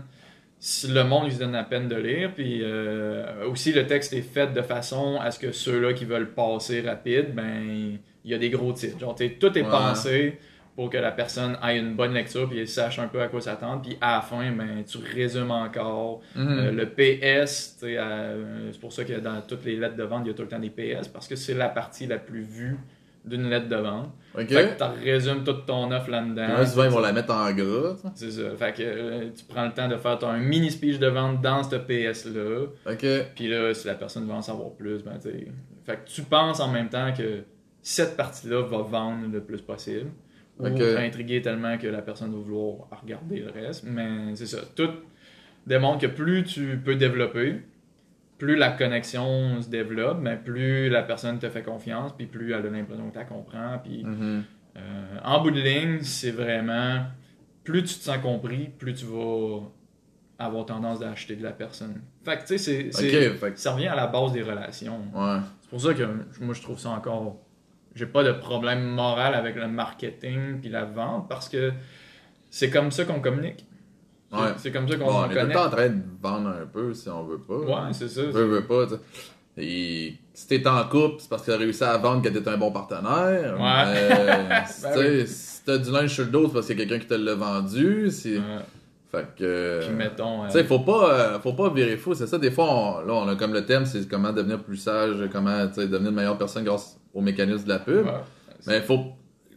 le 0.88 1.02
monde 1.04 1.24
il 1.26 1.32
se 1.32 1.38
donne 1.38 1.52
la 1.52 1.64
peine 1.64 1.88
de 1.88 1.96
lire, 1.96 2.32
puis 2.34 2.60
euh, 2.62 3.46
aussi 3.46 3.72
le 3.72 3.86
texte 3.86 4.12
est 4.12 4.22
fait 4.22 4.52
de 4.52 4.62
façon 4.62 5.18
à 5.20 5.30
ce 5.30 5.38
que 5.38 5.52
ceux-là 5.52 5.92
qui 5.92 6.04
veulent 6.04 6.30
passer 6.32 6.80
rapide, 6.80 7.34
ben 7.34 7.98
il 8.24 8.30
y 8.30 8.34
a 8.34 8.38
des 8.38 8.50
gros 8.50 8.72
titres. 8.72 8.98
Genre, 8.98 9.14
tout 9.14 9.56
est 9.58 9.62
Ouais. 9.62 9.68
pensé 9.68 10.38
pour 10.74 10.90
que 10.90 10.96
la 10.98 11.10
personne 11.10 11.56
ait 11.66 11.78
une 11.78 11.94
bonne 11.94 12.12
lecture, 12.14 12.48
puis 12.48 12.60
elle 12.60 12.68
sache 12.68 12.98
un 13.00 13.08
peu 13.08 13.20
à 13.20 13.26
quoi 13.28 13.40
s'attendre, 13.40 13.82
puis 13.82 13.96
à 14.00 14.16
la 14.16 14.20
fin, 14.20 14.50
ben 14.52 14.84
tu 14.86 14.98
résumes 14.98 15.50
encore. 15.50 16.20
Mhm. 16.36 16.48
Euh, 16.58 16.70
le 16.72 16.86
PS, 16.86 17.78
euh, 17.82 18.70
c'est 18.72 18.80
pour 18.80 18.92
ça 18.92 19.04
que 19.04 19.14
dans 19.14 19.40
toutes 19.42 19.64
les 19.64 19.76
lettres 19.76 19.96
de 19.96 20.04
vente, 20.04 20.22
il 20.24 20.28
y 20.28 20.30
a 20.30 20.34
tout 20.34 20.42
le 20.42 20.48
temps 20.48 20.58
des 20.60 20.70
PS, 20.70 21.08
parce 21.08 21.26
que 21.26 21.34
c'est 21.36 21.54
la 21.54 21.68
partie 21.68 22.06
la 22.06 22.18
plus 22.18 22.42
vue 22.42 22.76
d'une 23.24 23.48
lettre 23.48 23.68
de 23.68 23.76
vente. 23.76 24.10
Fait 24.34 24.46
que 24.46 24.76
tu 24.76 25.04
résumes 25.04 25.44
toute 25.44 25.66
ton 25.66 25.90
offre 25.90 26.10
là-dedans. 26.10 26.58
Ouais, 26.58 26.66
souvent, 26.66 26.84
ils 26.84 26.90
vont 26.90 27.00
la 27.00 27.12
mettre 27.12 27.32
en 27.32 27.52
gras. 27.52 27.96
C'est 28.14 28.30
ça. 28.30 28.56
Fait 28.56 28.72
que 28.72 28.82
euh, 28.82 29.30
tu 29.36 29.44
prends 29.44 29.64
le 29.64 29.72
temps 29.72 29.88
de 29.88 29.96
faire 29.96 30.18
ton 30.18 30.32
mini 30.34 30.70
speech 30.70 30.98
de 30.98 31.08
vente 31.08 31.40
dans 31.40 31.62
ce 31.62 31.76
PS-là. 31.76 32.66
Ok. 32.86 33.06
Puis 33.34 33.48
là, 33.48 33.74
si 33.74 33.86
la 33.86 33.94
personne 33.94 34.26
veut 34.26 34.34
en 34.34 34.42
savoir 34.42 34.70
plus, 34.72 35.02
ben 35.02 35.18
tu. 35.20 35.48
Fait 35.84 35.96
que 35.96 36.08
tu 36.10 36.22
penses 36.22 36.60
en 36.60 36.70
même 36.70 36.88
temps 36.88 37.12
que 37.16 37.42
cette 37.82 38.16
partie-là 38.16 38.62
va 38.62 38.78
vendre 38.78 39.28
le 39.32 39.40
plus 39.40 39.62
possible. 39.62 40.10
Ok. 40.60 40.78
Ou 40.78 40.98
intriguer 40.98 41.40
tellement 41.40 41.78
que 41.78 41.86
la 41.86 42.02
personne 42.02 42.32
va 42.32 42.38
vouloir 42.38 42.88
regarder 43.02 43.40
le 43.40 43.50
reste. 43.50 43.84
Mais 43.84 44.34
c'est 44.34 44.46
ça. 44.46 44.58
Tout 44.74 44.90
démontre 45.66 46.00
que 46.00 46.06
plus 46.06 46.44
tu 46.44 46.80
peux 46.84 46.96
développer, 46.96 47.62
plus 48.38 48.56
la 48.56 48.70
connexion 48.70 49.60
se 49.60 49.68
développe, 49.68 50.18
mais 50.20 50.36
plus 50.36 50.88
la 50.88 51.02
personne 51.02 51.38
te 51.38 51.48
fait 51.50 51.62
confiance, 51.62 52.12
puis 52.16 52.26
plus 52.26 52.52
elle 52.52 52.66
a 52.66 52.70
l'impression 52.70 53.10
que 53.10 53.18
tu 53.18 53.24
comprends. 53.26 53.78
Puis 53.82 54.04
Mhm. 54.04 54.44
euh, 54.76 55.16
en 55.24 55.42
bout 55.42 55.50
de 55.50 55.60
ligne, 55.60 55.98
c'est 56.02 56.30
vraiment 56.30 57.02
plus 57.64 57.82
tu 57.82 57.94
te 57.96 58.04
sens 58.04 58.18
compris, 58.18 58.70
plus 58.78 58.94
tu 58.94 59.04
vas 59.06 59.60
avoir 60.38 60.64
tendance 60.66 61.00
d'acheter 61.00 61.34
de 61.36 61.42
la 61.42 61.50
personne. 61.52 62.00
Fait 62.24 62.38
que 62.38 62.46
tu 62.46 62.58
sais. 62.58 62.90
Fait 62.92 63.58
ça 63.58 63.72
revient 63.72 63.88
à 63.88 63.96
la 63.96 64.06
base 64.06 64.32
des 64.32 64.42
relations. 64.42 65.00
Ouais. 65.12 65.38
C'est 65.62 65.70
pour 65.70 65.80
ça 65.80 65.92
que 65.94 66.04
moi 66.40 66.54
je 66.54 66.62
trouve 66.62 66.78
ça 66.78 66.90
encore. 66.90 67.36
J'ai 67.94 68.06
pas 68.06 68.22
de 68.22 68.30
problème 68.32 68.84
moral 68.84 69.34
avec 69.34 69.56
le 69.56 69.66
marketing 69.66 70.60
puis 70.60 70.70
la 70.70 70.84
vente 70.84 71.28
parce 71.28 71.48
que 71.48 71.72
c'est 72.50 72.70
comme 72.70 72.92
ça 72.92 73.04
qu'on 73.04 73.20
communique. 73.20 73.66
Ouais. 74.32 74.38
C'est 74.58 74.70
comme 74.72 74.86
ça 74.88 74.96
qu'on 74.96 75.06
Bon, 75.06 75.12
on 75.20 75.24
est 75.24 75.28
tout 75.28 75.34
le 75.34 75.40
connecte. 75.40 75.58
temps 75.58 75.66
en 75.66 75.70
train 75.70 75.88
de 75.88 76.02
vendre 76.22 76.48
un 76.50 76.66
peu 76.70 76.92
si 76.94 77.08
on 77.08 77.24
veut 77.24 77.38
pas. 77.38 77.54
Ouais, 77.56 77.92
c'est 77.92 78.08
ça. 78.08 78.22
Veux, 78.22 78.44
veux 78.44 78.64
pas, 78.66 78.86
tu 78.86 78.94
sais. 78.94 79.00
Et 79.60 80.14
si 80.34 80.46
t'es 80.46 80.66
en 80.68 80.84
couple, 80.84 81.16
c'est 81.18 81.28
parce 81.28 81.42
que 81.42 81.50
t'as 81.50 81.56
réussi 81.56 81.82
à 81.82 81.96
vendre 81.96 82.22
que 82.22 82.28
t'es 82.28 82.48
un 82.48 82.56
bon 82.56 82.70
partenaire. 82.70 83.58
Ouais. 83.58 84.46
Mais, 84.48 84.64
si, 84.66 84.82
Ben 84.94 85.26
si 85.26 85.64
t'as 85.64 85.78
du 85.78 85.90
linge 85.90 86.10
sur 86.14 86.24
le 86.24 86.30
dos, 86.30 86.46
c'est 86.48 86.52
parce 86.54 86.66
qu'il 86.66 86.78
y 86.78 86.82
a 86.82 86.84
quelqu'un 86.86 87.00
qui 87.02 87.08
te 87.08 87.14
l'a 87.14 87.34
vendu. 87.34 88.10
Si... 88.10 88.34
Ouais. 88.36 88.42
Fait 89.10 89.26
que. 89.36 89.80
Puis 89.86 89.94
mettons. 89.96 90.42
euh, 90.44 90.46
Tu 90.46 90.52
sais, 90.52 90.64
faut 90.64 90.80
pas, 90.80 91.10
euh, 91.12 91.40
faut 91.40 91.54
pas 91.54 91.70
virer 91.70 91.96
fou. 91.96 92.12
C'est 92.14 92.26
ça, 92.26 92.36
des 92.38 92.50
fois, 92.50 92.66
on, 92.70 93.00
là, 93.06 93.14
on 93.14 93.26
a 93.28 93.34
comme 93.36 93.54
le 93.54 93.64
thème, 93.64 93.86
c'est 93.86 94.06
comment 94.06 94.32
devenir 94.32 94.62
plus 94.62 94.76
sage, 94.76 95.16
comment, 95.32 95.66
tu 95.68 95.74
sais, 95.80 95.88
devenir 95.88 96.10
une 96.10 96.16
meilleure 96.16 96.36
personne 96.38 96.62
grâce 96.62 97.00
au 97.14 97.20
mécanisme 97.22 97.64
de 97.64 97.70
la 97.70 97.78
pub. 97.78 98.04
ouais, 98.04 98.12
Mais 98.66 98.80
faut, 98.82 99.06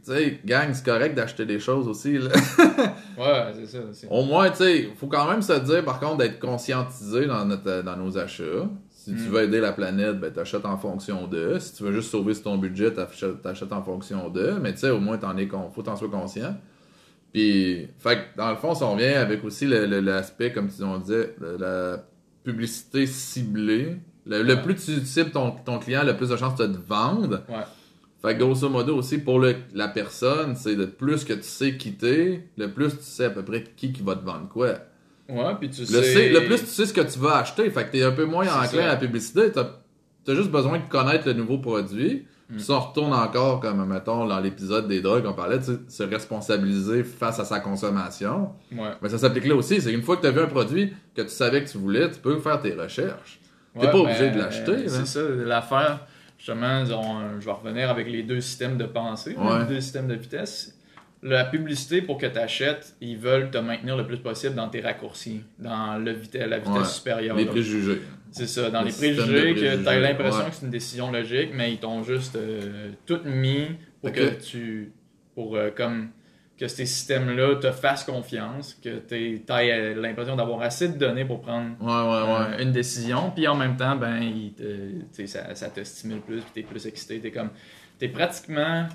tu 0.05 0.11
sais, 0.11 0.39
gang, 0.45 0.69
c'est 0.73 0.85
correct 0.85 1.15
d'acheter 1.15 1.45
des 1.45 1.59
choses 1.59 1.87
aussi, 1.87 2.17
là. 2.17 2.29
ouais, 3.17 3.53
c'est 3.53 3.65
ça. 3.67 4.07
Au 4.09 4.23
moins, 4.23 4.49
tu 4.49 4.57
sais, 4.57 4.89
faut 4.95 5.07
quand 5.07 5.29
même 5.29 5.41
se 5.41 5.53
dire, 5.59 5.83
par 5.85 5.99
contre, 5.99 6.17
d'être 6.17 6.39
conscientisé 6.39 7.25
dans, 7.27 7.45
notre, 7.45 7.81
dans 7.83 7.97
nos 7.97 8.17
achats. 8.17 8.43
Si 8.89 9.15
tu 9.15 9.21
Mm. 9.23 9.29
veux 9.31 9.41
aider 9.43 9.59
la 9.59 9.71
planète, 9.71 10.19
ben 10.19 10.31
t'achètes 10.31 10.65
en 10.65 10.77
fonction 10.77 11.25
de. 11.27 11.57
Si 11.57 11.73
tu 11.73 11.83
veux 11.83 11.91
juste 11.91 12.11
sauver 12.11 12.35
sur 12.35 12.43
ton 12.43 12.57
budget, 12.57 12.91
t'achètes 12.93 13.41
t'achètes 13.41 13.73
en 13.73 13.81
fonction 13.81 14.29
de. 14.29 14.51
Mais 14.61 14.73
tu 14.73 14.79
sais, 14.81 14.89
au 14.91 14.99
moins, 14.99 15.17
t'en 15.17 15.35
es 15.37 15.47
faut 15.73 15.81
t'en 15.81 15.95
sois 15.95 16.09
conscient. 16.09 16.55
Puis, 17.33 17.87
fait 17.97 18.15
que, 18.17 18.37
dans 18.37 18.49
le 18.51 18.57
fond, 18.57 18.75
si 18.75 18.83
on 18.83 18.95
vient 18.95 19.19
avec 19.19 19.43
aussi 19.43 19.65
le- 19.65 19.85
le- 19.87 20.01
l'aspect, 20.01 20.51
comme 20.51 20.67
tu 20.69 20.83
on 20.83 20.99
disait, 20.99 21.33
de 21.41 21.57
la 21.59 21.97
publicité 22.43 23.05
ciblée. 23.07 23.97
Le, 24.27 24.53
plus 24.61 24.75
tu 24.75 25.03
cibles 25.03 25.31
ton, 25.31 25.51
ton 25.65 25.79
client, 25.79 26.03
le 26.03 26.15
plus 26.15 26.29
de 26.29 26.37
chances 26.37 26.55
tu 26.55 26.61
as 26.61 26.67
de 26.67 26.77
vendre. 26.77 27.41
Ouais. 27.49 27.55
Fait 28.21 28.35
que 28.35 28.39
grosso 28.43 28.69
modo 28.69 28.95
aussi 28.97 29.17
pour 29.17 29.39
le- 29.39 29.55
la 29.73 29.87
personne, 29.87 30.55
c'est 30.55 30.75
le 30.75 30.89
plus 30.91 31.23
que 31.25 31.33
tu 31.33 31.41
sais 31.43 31.75
quitter, 31.77 32.47
le 32.57 32.71
plus 32.71 32.89
tu 32.97 33.03
sais 33.03 33.25
à 33.25 33.29
peu 33.31 33.43
près 33.43 33.63
qui 33.75 33.91
qui 33.91 34.03
va 34.03 34.15
te 34.15 34.23
vendre 34.23 34.47
quoi. 34.47 34.75
Ouais, 35.29 35.55
puis 35.59 35.69
tu 35.69 35.81
Le, 35.81 35.85
sais. 35.87 36.03
sais- 36.03 36.29
le 36.29 36.45
plus 36.45 36.59
tu 36.59 36.65
sais 36.67 36.85
ce 36.85 36.93
que 36.93 37.01
tu 37.01 37.17
vas 37.19 37.37
acheter, 37.37 37.69
fait 37.69 37.85
que 37.85 37.91
t'es 37.93 38.03
un 38.03 38.11
peu 38.11 38.25
moins 38.25 38.45
enclin 38.47 38.83
à 38.83 38.87
la 38.87 38.95
publicité, 38.97 39.51
t'as 39.51 39.67
as 40.27 40.35
juste 40.35 40.51
besoin 40.51 40.77
de 40.79 40.83
connaître 40.89 41.25
le 41.27 41.33
nouveau 41.33 41.57
produit. 41.57 42.25
Mm. 42.49 42.55
Puis 42.55 42.63
ça, 42.65 42.73
on 42.73 42.79
retourne 42.81 43.13
encore, 43.13 43.61
comme 43.61 43.85
mettons 43.87 44.27
dans 44.27 44.39
l'épisode 44.41 44.87
des 44.87 44.99
drogues, 45.01 45.23
on 45.25 45.31
parlait 45.33 45.57
de 45.57 45.63
tu 45.63 45.71
sais, 45.71 45.79
se 45.87 46.03
responsabiliser 46.03 47.03
face 47.05 47.39
à 47.39 47.45
sa 47.45 47.59
consommation. 47.61 48.49
Ouais. 48.73 48.89
Mais 49.01 49.09
ça 49.09 49.17
s'applique 49.17 49.45
là 49.47 49.55
aussi, 49.55 49.81
c'est 49.81 49.93
une 49.93 50.01
fois 50.03 50.17
que 50.17 50.21
tu 50.21 50.27
as 50.27 50.31
vu 50.31 50.41
un 50.41 50.47
produit 50.47 50.93
que 51.15 51.21
tu 51.21 51.29
savais 51.29 51.63
que 51.63 51.69
tu 51.69 51.77
voulais, 51.77 52.09
tu 52.11 52.19
peux 52.19 52.37
faire 52.39 52.59
tes 52.61 52.73
recherches. 52.73 53.39
T'es 53.73 53.85
Ouais, 53.85 53.91
pas 53.91 53.97
obligé 53.99 54.27
ben, 54.29 54.33
de 54.35 54.39
l'acheter, 54.39 54.75
là. 54.83 54.89
C'est 54.89 55.07
ça, 55.07 55.21
l'affaire. 55.45 55.99
Justement, 56.45 57.19
euh, 57.19 57.39
je 57.39 57.45
vais 57.45 57.51
revenir 57.51 57.91
avec 57.91 58.07
les 58.09 58.23
deux 58.23 58.41
systèmes 58.41 58.75
de 58.75 58.85
pensée, 58.85 59.35
Ouais. 59.37 59.59
les 59.59 59.65
deux 59.75 59.79
systèmes 59.79 60.07
de 60.07 60.15
vitesse. 60.15 60.75
La 61.21 61.45
publicité, 61.45 62.01
pour 62.01 62.17
que 62.17 62.25
tu 62.25 62.39
achètes, 62.39 62.95
ils 62.99 63.15
veulent 63.15 63.51
te 63.51 63.59
maintenir 63.59 63.95
le 63.95 64.07
plus 64.07 64.17
possible 64.17 64.55
dans 64.55 64.67
tes 64.67 64.81
raccourcis, 64.81 65.43
dans 65.59 65.99
le 65.99 66.13
vite- 66.13 66.33
la 66.33 66.57
vitesse 66.57 66.73
Ouais. 66.75 66.83
supérieure. 66.85 67.35
Les 67.35 67.45
préjugés. 67.45 68.01
C'est 68.31 68.47
ça, 68.47 68.71
dans 68.71 68.79
Le 68.81 68.87
les 68.87 68.91
préjugés, 68.91 69.53
que 69.53 69.83
tu 69.83 69.87
as 69.87 69.99
l'impression 69.99 70.39
ouais. 70.45 70.49
que 70.49 70.55
c'est 70.55 70.65
une 70.65 70.71
décision 70.71 71.11
logique, 71.11 71.51
mais 71.53 71.73
ils 71.73 71.77
t'ont 71.77 72.01
juste 72.01 72.35
euh, 72.37 72.89
tout 73.05 73.19
mis 73.23 73.67
pour 74.01 74.11
que 74.11 74.31
tu. 74.43 74.91
pour 75.35 75.55
euh, 75.55 75.69
comme. 75.69 76.09
Que 76.61 76.67
ces 76.67 76.85
systèmes-là 76.85 77.55
te 77.55 77.71
fassent 77.71 78.03
confiance, 78.03 78.77
que 78.83 78.99
tu 78.99 79.15
aies 79.49 79.95
l'impression 79.95 80.35
d'avoir 80.35 80.61
assez 80.61 80.89
de 80.89 80.97
données 80.97 81.25
pour 81.25 81.41
prendre 81.41 81.71
Ouais, 81.81 81.87
ouais, 81.87 82.33
ouais. 82.33 82.59
euh, 82.59 82.63
une 82.63 82.71
décision, 82.71 83.31
puis 83.31 83.47
en 83.47 83.55
même 83.55 83.75
temps, 83.77 83.95
ben, 83.95 84.21
il 84.21 84.53
te, 84.53 84.63
tu 84.63 85.05
sais, 85.11 85.25
ça, 85.25 85.55
ça 85.55 85.69
te 85.69 85.83
stimule 85.83 86.21
plus, 86.21 86.41
puis 86.41 86.51
t'es 86.53 86.61
plus 86.61 86.85
excité, 86.85 87.19
t'es 87.19 87.31
comme, 87.31 87.49
t'es 87.97 88.09
pratiquement, 88.09 88.85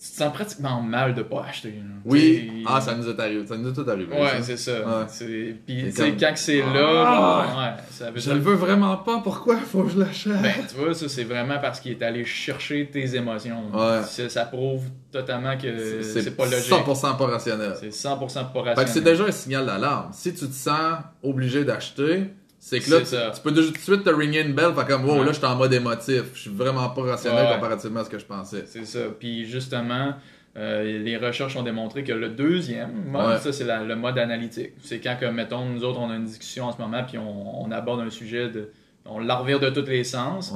tu 0.00 0.10
te 0.10 0.16
sens 0.16 0.32
pratiquement 0.32 0.80
mal 0.80 1.12
de 1.14 1.22
pas 1.22 1.44
acheter. 1.48 1.70
là. 1.70 1.82
Oui, 2.04 2.62
ah, 2.66 2.80
ça 2.80 2.94
nous 2.94 3.08
est 3.08 3.18
arrivé. 3.18 3.44
Ça 3.46 3.56
nous 3.56 3.70
est 3.70 3.72
tout 3.72 3.90
arrivé. 3.90 4.14
Ouais, 4.14 4.40
c'est 4.42 4.56
ça. 4.56 4.72
Ouais. 4.80 5.04
C'est- 5.08 5.56
Puis, 5.66 5.86
C'est 5.90 6.04
tu 6.04 6.10
sais, 6.10 6.16
quand 6.26 6.32
que 6.32 6.38
c'est 6.38 6.62
Ah! 6.62 6.72
là, 6.72 7.40
ouais, 7.76 7.82
ça 7.90 8.10
veut 8.12 8.20
Je 8.20 8.30
le 8.30 8.38
veux 8.38 8.54
vraiment 8.54 8.96
pas, 8.98 9.18
pourquoi 9.18 9.56
faut 9.56 9.82
que 9.82 9.90
je 9.90 9.98
l'achète? 9.98 10.40
Ben, 10.40 10.52
tu 10.68 10.76
vois, 10.76 10.94
ça, 10.94 11.08
c'est 11.08 11.24
vraiment 11.24 11.58
parce 11.60 11.80
qu'il 11.80 11.90
est 11.92 12.02
allé 12.02 12.24
chercher 12.24 12.88
tes 12.92 13.16
émotions. 13.16 13.60
Ouais. 13.74 14.02
Ça, 14.04 14.28
ça 14.28 14.44
prouve 14.44 14.84
totalement 15.10 15.56
que 15.58 16.02
c'est 16.04 16.22
c'est 16.22 16.36
pas 16.36 16.44
logique. 16.44 16.68
100% 16.72 17.16
pas 17.16 17.26
rationnel. 17.26 17.74
C'est 17.80 17.90
100% 17.92 18.44
pas 18.52 18.62
Fait 18.62 18.70
que 18.70 18.74
c'est 18.74 18.80
rationnel. 19.00 19.04
déjà 19.12 19.24
un 19.24 19.32
signal 19.32 19.66
d'alarme. 19.66 20.10
Si 20.12 20.32
tu 20.32 20.46
te 20.46 20.54
sens 20.54 20.98
obligé 21.24 21.64
d'acheter, 21.64 22.30
c'est 22.58 22.80
que 22.80 22.90
là, 22.90 23.00
tu, 23.00 23.06
tu 23.36 23.42
peux 23.42 23.52
tout 23.54 23.70
de 23.70 23.78
suite 23.78 24.04
te 24.04 24.10
ringer 24.10 24.42
une 24.42 24.52
belle, 24.54 24.74
fait 24.74 24.86
comme, 24.86 25.04
wow, 25.04 25.18
Ouais. 25.20 25.24
là, 25.26 25.32
je 25.32 25.38
suis 25.38 25.46
en 25.46 25.56
mode 25.56 25.72
émotif. 25.72 26.22
Je 26.34 26.40
suis 26.40 26.50
vraiment 26.50 26.88
pas 26.90 27.02
rationnel 27.02 27.46
Ouais. 27.46 27.54
comparativement 27.54 28.00
à 28.00 28.04
ce 28.04 28.10
que 28.10 28.18
je 28.18 28.26
pensais. 28.26 28.64
C'est 28.66 28.84
ça. 28.84 29.00
Puis 29.18 29.44
justement, 29.46 30.14
euh, 30.56 30.98
les 30.98 31.16
recherches 31.16 31.54
ont 31.56 31.62
démontré 31.62 32.02
que 32.02 32.12
le 32.12 32.30
deuxième 32.30 33.04
mode, 33.10 33.26
Ouais. 33.34 33.38
ça 33.38 33.52
c'est 33.52 33.64
le 33.64 33.94
mode 33.96 34.18
analytique. 34.18 34.72
C'est 34.82 34.98
quand 34.98 35.16
que, 35.20 35.26
mettons, 35.26 35.64
nous 35.66 35.84
autres, 35.84 36.00
on 36.00 36.10
a 36.10 36.16
une 36.16 36.24
discussion 36.24 36.64
en 36.64 36.72
ce 36.72 36.78
moment, 36.82 37.04
puis 37.06 37.16
on, 37.18 37.62
on 37.64 37.70
aborde 37.70 38.00
un 38.00 38.10
sujet, 38.10 38.48
de, 38.48 38.70
on 39.06 39.20
la 39.20 39.36
revire 39.36 39.60
de 39.60 39.70
tous 39.70 39.86
les 39.86 40.02
sens. 40.04 40.52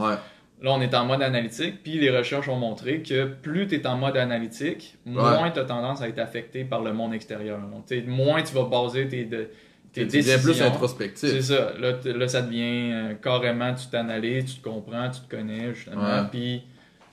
Là, 0.60 0.70
on 0.70 0.80
est 0.80 0.94
en 0.94 1.04
mode 1.04 1.22
analytique, 1.22 1.82
puis 1.82 1.98
les 1.98 2.16
recherches 2.16 2.48
ont 2.48 2.56
montré 2.56 3.02
que 3.02 3.24
plus 3.24 3.66
tu 3.66 3.74
es 3.74 3.86
en 3.86 3.96
mode 3.96 4.16
analytique, 4.16 4.96
moins 5.04 5.50
tu 5.50 5.58
as 5.58 5.64
tendance 5.64 6.00
à 6.02 6.08
être 6.08 6.20
affecté 6.20 6.62
par 6.64 6.82
le 6.82 6.92
monde 6.92 7.14
extérieur. 7.14 7.58
Donc, 7.58 7.84
moins 8.06 8.42
tu 8.42 8.54
vas 8.54 8.64
baser 8.64 9.08
tes, 9.08 9.24
de- 9.24 9.48
tes 9.92 10.02
Tu 10.06 10.06
décisions. 10.18 10.40
plus 10.42 10.62
introspectif. 10.62 11.28
C'est 11.28 11.42
ça. 11.42 11.72
Là, 11.78 11.92
là, 12.04 12.28
ça 12.28 12.42
devient 12.42 12.92
euh, 12.92 13.14
carrément, 13.14 13.74
tu 13.74 13.86
t'analyses, 13.88 14.46
tu 14.54 14.60
te 14.60 14.68
comprends, 14.68 15.10
tu 15.10 15.20
te 15.20 15.30
connais, 15.30 15.74
justement. 15.74 16.24
Puis, 16.30 16.62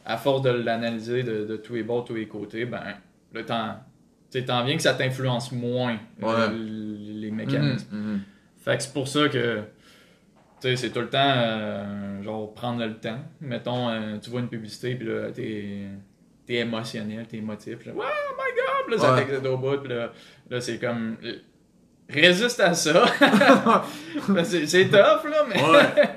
à 0.05 0.17
force 0.17 0.41
de 0.41 0.49
l'analyser 0.49 1.23
de, 1.23 1.45
de 1.45 1.57
tous 1.57 1.75
les 1.75 1.83
bords, 1.83 2.05
tous 2.05 2.15
les 2.15 2.27
côtés, 2.27 2.65
ben, 2.65 2.81
là, 3.33 3.43
t'en, 3.43 3.75
tu 4.31 4.43
t'en 4.45 4.63
viens 4.63 4.75
que 4.75 4.81
ça 4.81 4.93
t'influence 4.93 5.51
moins, 5.51 5.97
euh, 6.23 6.49
les 6.51 7.31
mécanismes. 7.31 7.87
Mhm, 7.91 7.99
mhm. 8.13 8.19
Fait 8.63 8.77
que 8.77 8.83
c'est 8.83 8.93
pour 8.93 9.07
ça 9.07 9.27
que, 9.29 9.57
tu 9.59 9.63
sais, 10.61 10.75
c'est 10.75 10.89
tout 10.89 10.99
le 11.01 11.09
temps, 11.09 11.19
euh, 11.35 12.23
genre, 12.23 12.53
prendre 12.53 12.85
le 12.85 12.95
temps. 12.95 13.19
Mettons, 13.41 13.89
euh, 13.89 14.17
tu 14.21 14.29
vois 14.29 14.41
une 14.41 14.49
publicité, 14.49 14.95
puis 14.95 15.07
là, 15.07 15.31
t'es, 15.31 15.85
t'es 16.45 16.55
émotionnel, 16.55 17.25
t'es 17.27 17.37
émotif. 17.37 17.85
Là, 17.85 17.93
oh 17.95 17.99
my 18.01 18.01
god! 18.55 18.85
Puis 18.87 18.95
là, 18.95 19.01
ça 19.01 19.15
t'excite 19.17 19.45
au 19.45 19.57
bout. 19.57 19.77
Puis 19.77 19.89
là, 19.93 20.11
là, 20.49 20.61
c'est 20.61 20.77
comme. 20.79 21.17
Résiste 22.09 22.59
à 22.59 22.73
ça. 22.73 23.05
C'est 24.43 24.85
tough, 24.89 25.29
là, 25.29 25.45
mais. 25.47 25.61
Ouais. 25.61 26.09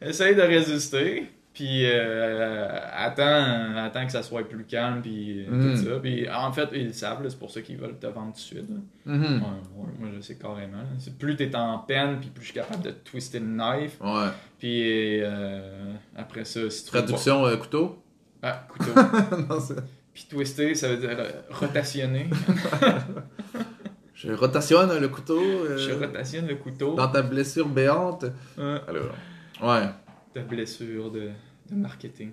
Essaye 0.08 0.34
de 0.34 0.42
résister. 0.42 1.26
Puis 1.52 1.86
euh, 1.86 2.68
attends, 2.94 3.76
attends 3.76 4.06
que 4.06 4.12
ça 4.12 4.22
soit 4.22 4.48
plus 4.48 4.64
calme. 4.64 5.02
Puis 5.02 5.44
euh, 5.50 5.74
tout 5.74 5.76
ça. 5.84 5.98
Puis 6.00 6.28
en 6.30 6.52
fait, 6.52 6.68
ils 6.72 6.86
le 6.86 6.92
savent. 6.92 7.18
C'est 7.28 7.38
pour 7.38 7.50
ça 7.50 7.60
qu'ils 7.62 7.76
veulent 7.78 7.98
te 7.98 8.06
vendre 8.06 8.28
tout 8.28 8.38
de 8.38 8.38
suite. 8.38 8.70
Mhm. 9.04 9.22
Ouais, 9.24 9.38
ouais, 9.76 9.88
moi, 9.98 10.08
je 10.16 10.20
sais 10.20 10.36
carrément. 10.36 10.78
Plus 11.18 11.34
t'es 11.34 11.52
en 11.56 11.78
peine, 11.80 12.20
puis 12.20 12.30
plus 12.30 12.42
je 12.42 12.52
suis 12.52 12.54
capable 12.60 12.84
de 12.84 12.90
twister 12.92 13.40
le 13.40 13.46
knife. 13.46 13.96
Ouais. 14.00 14.28
Puis 14.60 15.20
euh, 15.20 15.92
après 16.16 16.44
ça, 16.44 16.70
si 16.70 16.84
tu 16.84 16.90
Traduction 16.90 17.44
euh, 17.44 17.56
couteau? 17.56 18.00
Ah, 18.40 18.64
couteau. 18.68 18.92
Non, 19.50 19.58
c'est- 19.58 19.74
puis 20.14 20.26
twister, 20.30 20.74
ça 20.76 20.88
veut 20.88 20.96
dire 20.96 21.16
rotationner. 21.50 22.28
Je 24.18 24.32
rotationne 24.32 24.98
le 24.98 25.08
couteau 25.08 25.40
euh, 25.40 25.78
Je 25.78 25.92
rotationne 25.92 26.48
le 26.48 26.56
couteau. 26.56 26.94
dans 26.96 27.06
ta 27.08 27.22
blessure 27.22 27.68
béante. 27.68 28.24
Ouais. 28.56 28.80
Alors, 28.88 29.14
ouais. 29.62 29.88
ta 30.34 30.40
blessure 30.40 31.10
de, 31.12 31.30
de 31.70 31.74
marketing. 31.76 32.32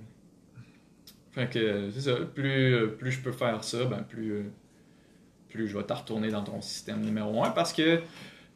Fait 1.31 1.47
que 1.47 1.91
c'est 1.91 2.01
ça. 2.01 2.15
Plus, 2.33 2.73
euh, 2.73 2.87
plus 2.87 3.11
je 3.11 3.21
peux 3.21 3.31
faire 3.31 3.63
ça, 3.63 3.85
ben 3.85 4.01
plus, 4.01 4.31
euh, 4.31 4.43
plus 5.49 5.67
je 5.67 5.77
vais 5.77 5.83
te 5.83 5.93
retourner 5.93 6.31
dans 6.31 6.43
ton 6.43 6.59
système 6.59 7.01
numéro 7.01 7.43
un. 7.43 7.51
Parce 7.51 7.71
que 7.71 7.99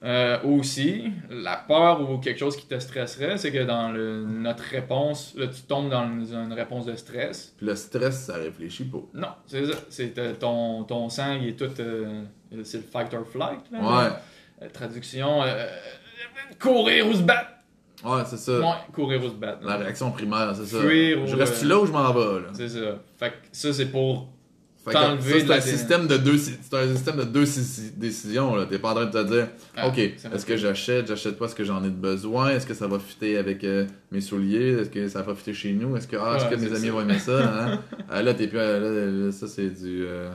euh, 0.04 0.38
aussi, 0.44 1.12
la 1.30 1.58
peur 1.58 2.10
ou 2.10 2.18
quelque 2.20 2.40
chose 2.40 2.56
qui 2.56 2.66
te 2.68 2.80
stresserait, 2.80 3.38
c'est 3.38 3.52
que 3.52 3.64
dans 3.64 3.92
le- 3.92 4.24
notre 4.26 4.64
réponse, 4.64 5.34
là, 5.36 5.48
tu 5.48 5.62
tombes 5.64 5.90
dans 5.90 6.04
une, 6.06 6.54
réponse 6.54 6.86
de 6.86 6.96
stress. 6.96 7.54
Puis 7.58 7.66
le 7.66 7.76
stress, 7.76 8.26
ça 8.26 8.36
réfléchit 8.36 8.86
pas. 8.86 9.00
Non, 9.14 9.28
c'est 9.46 9.66
ça. 9.66 9.78
C'est 9.90 10.18
euh, 10.18 10.34
ton, 10.40 10.84
ton 10.86 11.10
sang, 11.10 11.34
il 11.42 11.50
est 11.50 11.54
tout. 11.60 11.70
euh, 11.82 12.24
c'est 12.64 12.78
le 12.78 12.84
fight 12.84 13.14
or 13.14 13.26
flight. 13.28 13.60
Là, 13.72 13.80
Ouais. 14.62 14.70
Traduction 14.74 15.42
courir 16.60 17.08
ou 17.08 17.14
se 17.14 17.22
battre. 17.22 17.50
Ouais, 18.04 18.22
c'est 18.26 18.38
ça. 18.38 18.60
Ouais, 18.60 18.76
courir 18.94 19.24
ou 19.24 19.28
se 19.30 19.34
battre. 19.36 19.66
La 19.66 19.76
réaction 19.78 20.12
primaire, 20.12 20.54
c'est 20.56 20.66
ça. 20.66 20.80
Fuir 20.82 21.28
je 21.28 21.36
ou, 21.36 21.38
reste 21.40 21.64
euh, 21.64 21.68
là 21.68 21.80
où 21.80 21.86
je 21.86 21.92
m'en 21.92 22.14
vais, 22.14 22.42
là? 22.42 22.48
C'est 22.54 22.70
ça. 22.70 23.00
Fait 23.18 23.30
que 23.32 23.36
ça, 23.52 23.74
c'est 23.74 23.88
pour. 23.88 24.30
T'enlever 24.94 25.40
c'est 25.46 25.52
un 25.54 25.62
système 25.62 26.08
de 26.08 26.18
deux, 26.18 26.38
c'est 26.38 26.74
un 26.74 26.88
système 26.96 27.18
de 27.18 27.24
deux 27.24 27.46
si- 27.46 27.92
décisions, 27.98 28.56
là. 28.56 28.66
T'es 28.66 28.80
pas 28.80 28.92
en 28.92 28.96
train 28.96 29.06
de 29.06 29.12
te 29.12 29.24
dire, 29.24 29.48
Ah, 29.76 29.88
ok, 29.88 29.98
est-ce 29.98 30.46
que 30.46 30.58
j'achète, 30.58 31.08
j'achète 31.08 31.38
pas, 31.38 31.46
est-ce 31.46 31.56
que 31.56 31.64
j'en 31.64 31.84
ai 31.84 31.90
de 31.90 31.96
besoin, 31.96 32.50
est-ce 32.52 32.66
que 32.68 32.74
ça 32.74 32.88
va 32.88 33.00
fitter 33.00 33.38
avec 33.38 33.64
euh, 33.64 33.86
mes 34.12 34.22
souliers, 34.22 34.80
est-ce 34.82 34.90
que 34.90 35.08
ça 35.08 35.22
va 35.22 35.36
fitter 35.36 35.54
chez 35.54 35.72
nous, 35.74 35.96
est-ce 35.98 36.08
que, 36.08 36.18
ah, 36.18 36.36
est-ce 36.38 36.46
Ouais, 36.46 36.52
que 36.52 36.56
mes 36.62 36.68
amis 36.76 36.86
ça. 36.88 36.92
vont 36.92 37.02
aimer 37.02 37.20
ça, 37.20 37.40
hein? 37.74 37.80
Ah, 38.10 38.22
là, 38.22 38.34
t'es 38.34 38.48
plus, 38.48 38.60
à- 38.60 38.80
là, 38.80 38.90
là, 38.90 39.32
ça, 39.32 39.48
c'est 39.48 39.70
du, 39.70 40.06
euh, 40.06 40.30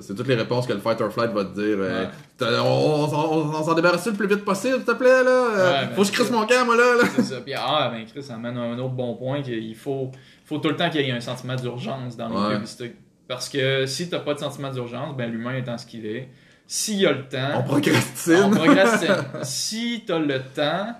c'est 0.00 0.14
toutes 0.14 0.28
les 0.28 0.36
réponses 0.36 0.64
que 0.68 0.72
le 0.72 0.78
fight 0.78 1.00
or 1.00 1.10
flight 1.12 1.32
va 1.32 1.44
te 1.44 1.52
dire. 1.54 1.76
euh, 1.80 2.04
Ouais. 2.40 2.46
on 2.60 3.04
on- 3.04 3.14
on- 3.14 3.54
on 3.56 3.64
s'en 3.64 3.74
débarrasse 3.74 4.06
le 4.06 4.12
plus 4.12 4.28
vite 4.28 4.44
possible, 4.44 4.76
s'il 4.76 4.84
te 4.84 4.92
plaît, 4.92 5.24
là? 5.24 5.48
Ouais, 5.48 5.86
faut 5.88 5.96
ben, 5.96 6.02
que 6.02 6.04
je 6.04 6.12
crisse 6.12 6.30
mon 6.30 6.46
camp, 6.46 6.64
moi, 6.64 6.76
là. 6.76 6.94
là. 7.02 7.08
C'est 7.16 7.22
ça. 7.24 7.40
Puis, 7.40 7.52
ah, 7.56 7.90
ben, 7.92 8.04
Chris, 8.06 8.22
ça 8.22 8.34
amène 8.34 8.56
à 8.56 8.60
un 8.60 8.78
autre 8.78 8.94
bon 8.94 9.14
point 9.16 9.42
qu'il 9.42 9.74
faut, 9.74 10.12
faut 10.48 10.58
tout 10.58 10.68
le 10.68 10.76
temps 10.76 10.88
qu'il 10.90 11.02
y 11.02 11.08
ait 11.08 11.12
un 11.12 11.20
sentiment 11.20 11.54
d'urgence 11.56 12.16
dans 12.16 12.28
les 12.28 12.36
Ouais. 12.36 12.54
publicités. 12.54 12.96
Parce 13.28 13.48
que 13.48 13.84
si 13.86 14.08
t'as 14.08 14.20
pas 14.20 14.34
de 14.34 14.38
sentiment 14.38 14.70
d'urgence, 14.70 15.14
ben, 15.16 15.30
l'humain 15.30 15.54
étant 15.56 15.76
ce 15.76 15.84
qu'il 15.86 16.06
est, 16.06 16.28
s'il 16.66 16.96
y 16.96 17.06
a 17.06 17.12
le 17.12 17.28
temps. 17.28 17.58
On 17.58 17.62
procrastine. 17.62 18.42
On 18.44 18.50
procrastine. 18.50 19.14
si 19.42 20.04
t'as 20.06 20.18
le 20.18 20.40
temps, 20.54 20.94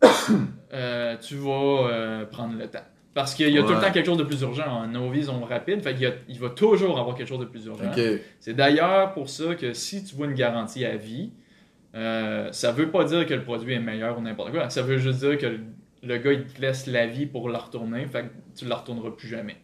euh, 0.72 1.16
tu 1.20 1.36
vas 1.36 1.88
euh, 1.90 2.24
prendre 2.26 2.56
le 2.58 2.66
temps. 2.68 2.80
Parce 3.14 3.34
qu'il 3.34 3.50
y 3.50 3.58
a 3.58 3.62
tout 3.62 3.68
le 3.74 3.80
temps 3.80 3.90
quelque 3.92 4.06
chose 4.06 4.16
de 4.18 4.22
plus 4.24 4.40
urgent. 4.40 4.86
Nos 4.86 5.10
vies 5.10 5.24
sont 5.24 5.42
rapides, 5.44 5.82
fait 5.82 5.92
qu'il 5.92 6.04
y 6.04 6.06
a- 6.06 6.14
il 6.28 6.38
va 6.38 6.48
toujours 6.48 6.98
avoir 6.98 7.14
quelque 7.14 7.28
chose 7.28 7.40
de 7.40 7.44
plus 7.44 7.66
urgent. 7.66 7.90
C'est 8.40 8.54
d'ailleurs 8.54 9.12
pour 9.12 9.28
ça 9.28 9.54
que 9.54 9.74
si 9.74 10.02
tu 10.04 10.14
vois 10.14 10.26
une 10.26 10.32
garantie 10.34 10.84
à 10.86 10.96
vie, 10.96 11.30
euh, 11.94 12.48
ça 12.52 12.72
veut 12.72 12.90
pas 12.90 13.04
dire 13.04 13.26
que 13.26 13.34
le 13.34 13.42
produit 13.44 13.74
est 13.74 13.80
meilleur 13.80 14.16
ou 14.18 14.22
n'importe 14.22 14.52
quoi. 14.52 14.70
Ça 14.70 14.80
veut 14.82 14.96
juste 14.96 15.18
dire 15.18 15.36
que 15.36 15.58
le, 16.02 16.18
gars 16.18 16.32
il 16.32 16.44
te 16.44 16.60
laisse 16.60 16.86
la 16.86 17.06
vie 17.06 17.26
pour 17.26 17.48
la 17.48 17.58
retourner, 17.58 18.06
fait 18.06 18.22
que 18.22 18.58
tu 18.58 18.64
la 18.66 18.76
retourneras 18.76 19.10
plus 19.16 19.28
jamais. 19.28 19.56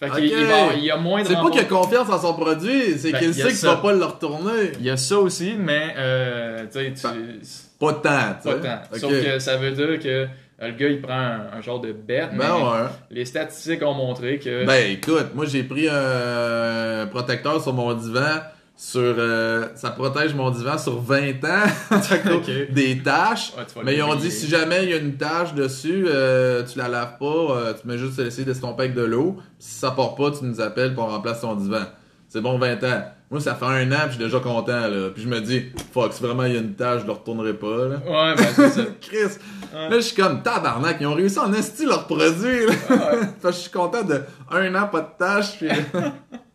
Fait 0.00 0.10
qu'il 0.10 0.24
Ok. 0.26 0.32
il 0.40 0.44
va- 0.46 0.74
il 0.74 0.84
y 0.84 0.90
a 0.90 0.96
moins 0.96 1.22
de 1.22 1.28
C'est 1.28 1.34
pas 1.34 1.50
qu'il 1.50 1.60
a 1.60 1.64
confiance 1.64 2.08
en 2.10 2.18
son 2.20 2.34
produit, 2.34 2.98
c'est 2.98 3.12
Ben, 3.12 3.18
qu'il 3.20 3.30
il 3.30 3.38
y 3.38 3.42
a 3.42 3.44
sait 3.48 3.54
ça. 3.54 3.74
vas 3.74 3.76
pas 3.80 3.92
le 3.92 4.04
retourner. 4.04 4.72
Il 4.80 4.84
y 4.84 4.90
a 4.90 4.96
ça 4.96 5.18
aussi, 5.18 5.54
mais 5.58 5.94
euh, 5.96 6.66
tu 6.66 6.72
sais, 6.72 6.92
tu- 6.92 7.46
Pas 7.78 7.92
tant, 7.92 8.34
tu 8.42 8.48
pas 8.48 8.54
sais. 8.54 8.60
tant. 8.60 8.78
Ok. 8.92 8.98
Sauf 8.98 9.10
que 9.22 9.38
ça 9.38 9.56
veut 9.56 9.70
dire 9.70 9.98
que 10.00 10.08
euh, 10.08 10.26
le 10.68 10.72
gars 10.72 10.88
il 10.88 11.00
prend 11.00 11.12
un, 11.16 11.46
un 11.54 11.60
genre 11.60 11.80
de 11.80 11.92
bête, 11.92 12.30
mais 12.32 12.38
Ben 12.40 12.54
ouais. 12.54 12.88
les 13.10 13.24
statistiques 13.24 13.82
ont 13.82 13.94
montré 13.94 14.38
que 14.40 14.64
Ben 14.66 14.90
écoute, 14.92 15.28
moi 15.34 15.46
j'ai 15.46 15.62
pris 15.62 15.88
un 15.88 17.06
protecteur 17.06 17.62
sur 17.62 17.72
mon 17.72 17.92
divan 17.94 18.40
sur 18.76 19.00
euh, 19.02 19.68
ça 19.76 19.90
protège 19.90 20.34
mon 20.34 20.50
divan 20.50 20.76
sur 20.78 21.00
20 21.00 21.44
ans 21.44 21.70
à 21.90 22.18
cause 22.18 22.32
Ok. 22.36 22.72
des 22.72 22.98
taches. 23.02 23.52
Ouais, 23.56 23.82
Mais 23.84 23.96
ils 23.96 24.02
ont 24.02 24.16
dit 24.16 24.30
si 24.32 24.48
jamais 24.48 24.82
il 24.84 24.90
y 24.90 24.92
a 24.92 24.96
une 24.96 25.16
tache 25.16 25.54
dessus, 25.54 26.06
euh, 26.08 26.64
tu 26.64 26.78
la 26.78 26.88
laves 26.88 27.16
pas, 27.18 27.26
euh, 27.26 27.72
tu 27.80 27.86
mets 27.86 27.98
juste 27.98 28.18
essayer 28.18 28.44
d'estomper 28.44 28.84
avec 28.84 28.94
de 28.94 29.02
l'eau. 29.04 29.36
Si 29.58 29.74
ça 29.78 29.92
part 29.92 30.16
pas, 30.16 30.32
tu 30.32 30.44
nous 30.44 30.60
appelles 30.60 30.92
pour 30.94 31.04
on 31.04 31.08
remplace 31.08 31.40
ton 31.42 31.54
divan. 31.54 31.84
C'est 32.28 32.40
bon 32.40 32.58
20 32.58 32.82
ans. 32.84 33.02
Moi 33.30 33.40
ça 33.40 33.54
fait 33.54 33.64
un 33.64 33.90
an, 33.92 33.96
puis 34.02 34.06
je 34.06 34.14
suis 34.16 34.24
déjà 34.24 34.40
content 34.40 34.88
là. 34.88 35.08
Puis 35.14 35.22
je 35.22 35.28
me 35.28 35.40
dis 35.40 35.66
fuck, 35.92 36.12
si 36.12 36.20
vraiment 36.22 36.44
il 36.44 36.54
y 36.54 36.56
a 36.56 36.60
une 36.60 36.74
tache, 36.74 37.02
je 37.02 37.06
le 37.06 37.12
retournerai 37.12 37.54
pas 37.54 37.86
là. 37.88 37.96
Ouais, 38.04 38.34
ben 38.36 38.46
c'est 38.54 38.70
ça. 38.70 38.82
Chris, 39.00 39.38
Ouais. 39.72 39.88
là 39.88 39.96
je 39.96 40.00
suis 40.02 40.14
comme 40.20 40.42
tabarnak, 40.42 40.98
ils 41.00 41.06
ont 41.06 41.14
réussi 41.14 41.38
à 41.38 41.44
en 41.44 41.52
esti 41.52 41.84
leur 41.86 42.06
produit 42.06 42.66
là. 42.66 42.72
Fait 42.72 43.26
que 43.42 43.48
je 43.48 43.52
suis 43.58 43.70
content 43.70 44.02
de 44.02 44.20
un 44.52 44.74
an 44.74 44.86
pas 44.88 45.00
de 45.00 45.06
tache. 45.18 45.58
Puis... 45.58 45.68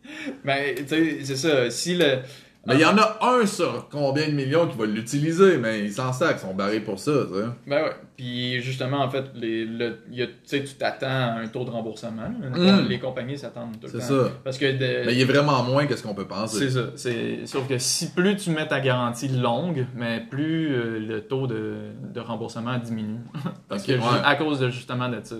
Ben, 0.44 0.74
tu 0.76 0.86
sais, 0.88 1.18
c'est 1.24 1.36
ça. 1.36 1.70
Si 1.70 1.94
le. 1.96 2.18
Mais 2.66 2.74
il 2.74 2.80
y 2.82 2.84
en 2.84 2.98
a 2.98 3.18
un 3.22 3.46
sur 3.46 3.88
combien 3.90 4.26
de 4.28 4.32
millions 4.32 4.68
qui 4.68 4.76
va 4.76 4.84
l'utiliser, 4.84 5.56
mais 5.56 5.80
ils 5.80 5.92
s'en 5.92 6.12
savent, 6.12 6.34
ils 6.36 6.40
sont 6.46 6.52
barrés 6.52 6.80
pour 6.80 6.98
ça, 7.00 7.10
tu 7.26 7.34
sais. 7.38 7.46
Ben 7.66 7.84
ouais. 7.84 7.92
Puis 8.18 8.60
justement, 8.60 8.98
en 8.98 9.08
fait, 9.08 9.24
les, 9.34 9.64
le, 9.64 10.00
y 10.10 10.20
a- 10.22 10.26
tu 10.26 10.32
sais, 10.44 10.62
tu 10.62 10.74
t'attends 10.74 11.06
à 11.06 11.38
un 11.40 11.46
taux 11.48 11.64
de 11.64 11.70
remboursement. 11.70 12.30
là. 12.38 12.82
Mm. 12.82 12.86
Les 12.86 12.98
compagnies 12.98 13.38
s'attendent 13.38 13.80
tout 13.80 13.86
le 13.90 13.98
C'est 13.98 14.06
temps. 14.14 14.24
ça. 14.26 14.32
Parce 14.44 14.58
que 14.58 14.66
de- 14.72 15.06
Mais 15.06 15.14
il 15.14 15.20
est 15.22 15.24
vraiment 15.24 15.62
moins 15.62 15.86
que 15.86 15.96
ce 15.96 16.02
qu'on 16.02 16.14
peut 16.14 16.26
penser. 16.28 16.58
c'est 16.58 16.70
ça. 16.70 16.90
C'est, 16.96 17.46
sauf 17.46 17.66
que 17.66 17.78
si 17.78 18.10
plus 18.10 18.36
tu 18.36 18.50
mets 18.50 18.68
ta 18.68 18.80
garantie 18.80 19.28
longue, 19.28 19.86
mais 19.96 20.20
plus 20.28 20.74
euh, 20.74 20.98
le 20.98 21.22
taux 21.22 21.46
de, 21.46 21.76
de 22.12 22.20
remboursement 22.20 22.76
diminue. 22.76 23.20
Parce 23.70 23.84
que 23.84 23.92
ouais. 23.92 23.98
à 24.22 24.36
cause 24.36 24.60
de 24.60 24.68
justement 24.68 25.08
de 25.08 25.18
ça. 25.24 25.36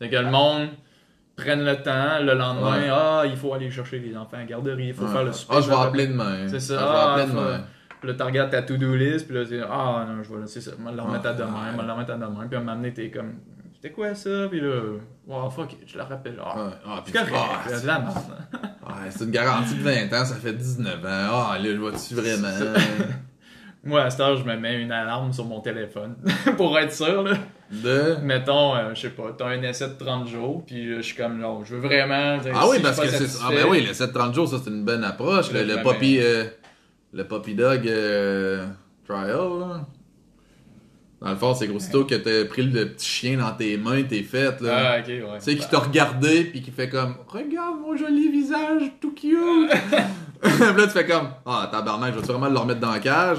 C'est 0.00 0.08
que 0.08 0.16
le 0.16 0.30
monde 0.30 0.68
prenne 1.36 1.64
le 1.64 1.76
temps, 1.82 2.18
le 2.20 2.34
lendemain, 2.34 2.80
Ouais. 2.80 2.88
ah, 2.90 3.22
il 3.26 3.36
faut 3.36 3.52
aller 3.54 3.70
chercher 3.70 3.98
les 3.98 4.16
enfants 4.16 4.36
à 4.36 4.40
la 4.40 4.44
garderie, 4.46 4.88
il 4.88 4.94
faut 4.94 5.04
Ouais. 5.04 5.12
faire 5.12 5.24
le 5.24 5.32
souper. 5.32 5.54
Ah, 5.56 5.60
je 5.60 5.68
vais 5.68 5.74
appeler 5.76 6.06
demain. 6.08 6.48
C'est 6.48 6.60
ça. 6.60 6.74
Ah, 6.78 6.80
je 6.80 6.86
Ah, 6.86 7.16
vais 7.16 7.22
appeler 7.22 7.34
faut- 7.34 7.40
demain. 7.44 7.60
Puis 8.00 8.08
là, 8.10 8.14
tu 8.16 8.22
regardes 8.24 8.50
ta 8.50 8.62
to-do 8.62 8.94
list, 8.96 9.26
puis 9.28 9.36
là, 9.36 9.44
tu 9.44 9.50
dis, 9.56 9.60
ah 9.62 10.04
non, 10.08 10.22
je 10.22 10.28
vais, 10.34 10.46
c'est 10.46 10.60
ça, 10.60 10.72
je 10.78 10.84
vais 10.84 10.92
le 10.92 11.00
remettre 11.02 11.26
à 11.26 11.30
Ah, 11.30 11.32
demain, 11.34 11.70
je 11.72 11.76
vais 11.80 11.86
le 11.86 11.92
remettre 11.92 12.10
à 12.12 12.14
demain. 12.16 12.46
Puis 12.48 12.56
à 12.56 12.58
un 12.60 12.62
moment 12.64 12.76
donné, 12.76 12.92
t'es 12.92 13.10
comme, 13.10 13.34
c'était 13.74 13.90
quoi 13.92 14.14
ça? 14.14 14.48
Puis 14.50 14.60
là, 14.60 14.80
wow, 15.26 15.48
fuck, 15.50 15.72
it, 15.74 15.78
je 15.86 15.96
le 15.98 16.02
rappelle. 16.04 16.36
Ah, 16.44 16.56
Ouais. 16.56 16.70
Ah, 16.84 17.02
c'est 17.04 17.12
puis- 17.12 17.20
correct, 17.20 17.34
ah, 17.36 17.60
c'est 17.68 17.86
la 17.86 17.98
merde. 18.00 18.14
ouais, 18.14 19.10
c'est 19.10 19.24
une 19.24 19.30
garantie 19.30 19.74
de 19.76 19.82
20 19.82 20.12
ans, 20.12 20.24
ça 20.24 20.34
fait 20.34 20.52
19 20.52 20.96
ans. 21.04 21.48
Ah, 21.52 21.58
là, 21.58 21.64
je 21.64 21.76
vois-tu 21.78 22.14
vraiment? 22.14 22.48
Moi, 23.84 24.00
à 24.02 24.10
cette 24.10 24.20
heure, 24.20 24.36
je 24.36 24.44
me 24.44 24.56
mets 24.56 24.80
une 24.80 24.92
alarme 24.92 25.32
sur 25.32 25.44
mon 25.44 25.60
téléphone 25.60 26.14
pour 26.56 26.78
être 26.78 26.92
sûr. 26.92 27.22
Là. 27.24 27.32
De? 27.70 28.16
Mettons, 28.22 28.76
euh, 28.76 28.94
je 28.94 29.00
sais 29.00 29.10
pas, 29.10 29.34
t'as 29.36 29.46
un 29.46 29.62
essai 29.62 29.88
de 29.88 29.94
30 29.94 30.28
jours, 30.28 30.62
puis 30.64 30.86
euh, 30.88 30.96
je 30.98 31.02
suis 31.02 31.16
comme, 31.16 31.38
non, 31.38 31.64
je 31.64 31.74
veux 31.74 31.80
vraiment. 31.80 32.38
Ah 32.54 32.68
oui, 32.68 32.76
parce 32.82 33.00
que 33.00 33.08
c'est. 33.08 33.40
Ah, 33.42 33.48
ben 33.50 33.66
oui, 33.68 33.84
le 33.84 33.92
7-30 33.92 34.34
jours, 34.34 34.48
ça, 34.48 34.58
c'est 34.62 34.70
une 34.70 34.84
bonne 34.84 35.02
approche. 35.02 35.50
Le, 35.52 35.64
mets- 35.64 36.20
euh, 36.22 36.44
le 37.12 37.24
Dog 37.24 37.88
euh, 37.88 38.66
Trial, 39.06 39.26
là. 39.60 39.86
Dans 41.20 41.30
le 41.30 41.36
fond, 41.36 41.54
c'est 41.54 41.68
qu'aussitôt 41.68 42.04
que 42.04 42.16
t'as 42.16 42.44
pris 42.46 42.64
le 42.64 42.88
petit 42.90 43.06
chien 43.06 43.38
dans 43.38 43.52
tes 43.52 43.76
mains, 43.76 44.02
t'es 44.02 44.22
fait, 44.22 44.60
là. 44.60 44.94
Ah, 44.94 44.98
ok, 45.00 45.06
ouais. 45.06 45.38
Tu 45.38 45.44
sais, 45.44 45.56
qui 45.56 45.68
t'a 45.68 45.78
regardé, 45.78 46.44
puis 46.44 46.62
qui 46.62 46.72
fait 46.72 46.88
comme 46.88 47.14
Regarde 47.28 47.80
mon 47.80 47.96
joli 47.96 48.28
visage, 48.30 48.82
tout 49.00 49.14
cute. 49.14 49.70
Puis 50.42 50.58
là, 50.58 50.82
tu 50.82 50.88
fais 50.90 51.06
comme 51.06 51.28
Ah, 51.46 51.68
tabarnak, 51.70 52.14
je 52.14 52.18
vais 52.18 52.26
vraiment 52.26 52.48
le 52.48 52.58
remettre 52.58 52.80
dans 52.80 52.90
la 52.90 52.98
cage. 52.98 53.38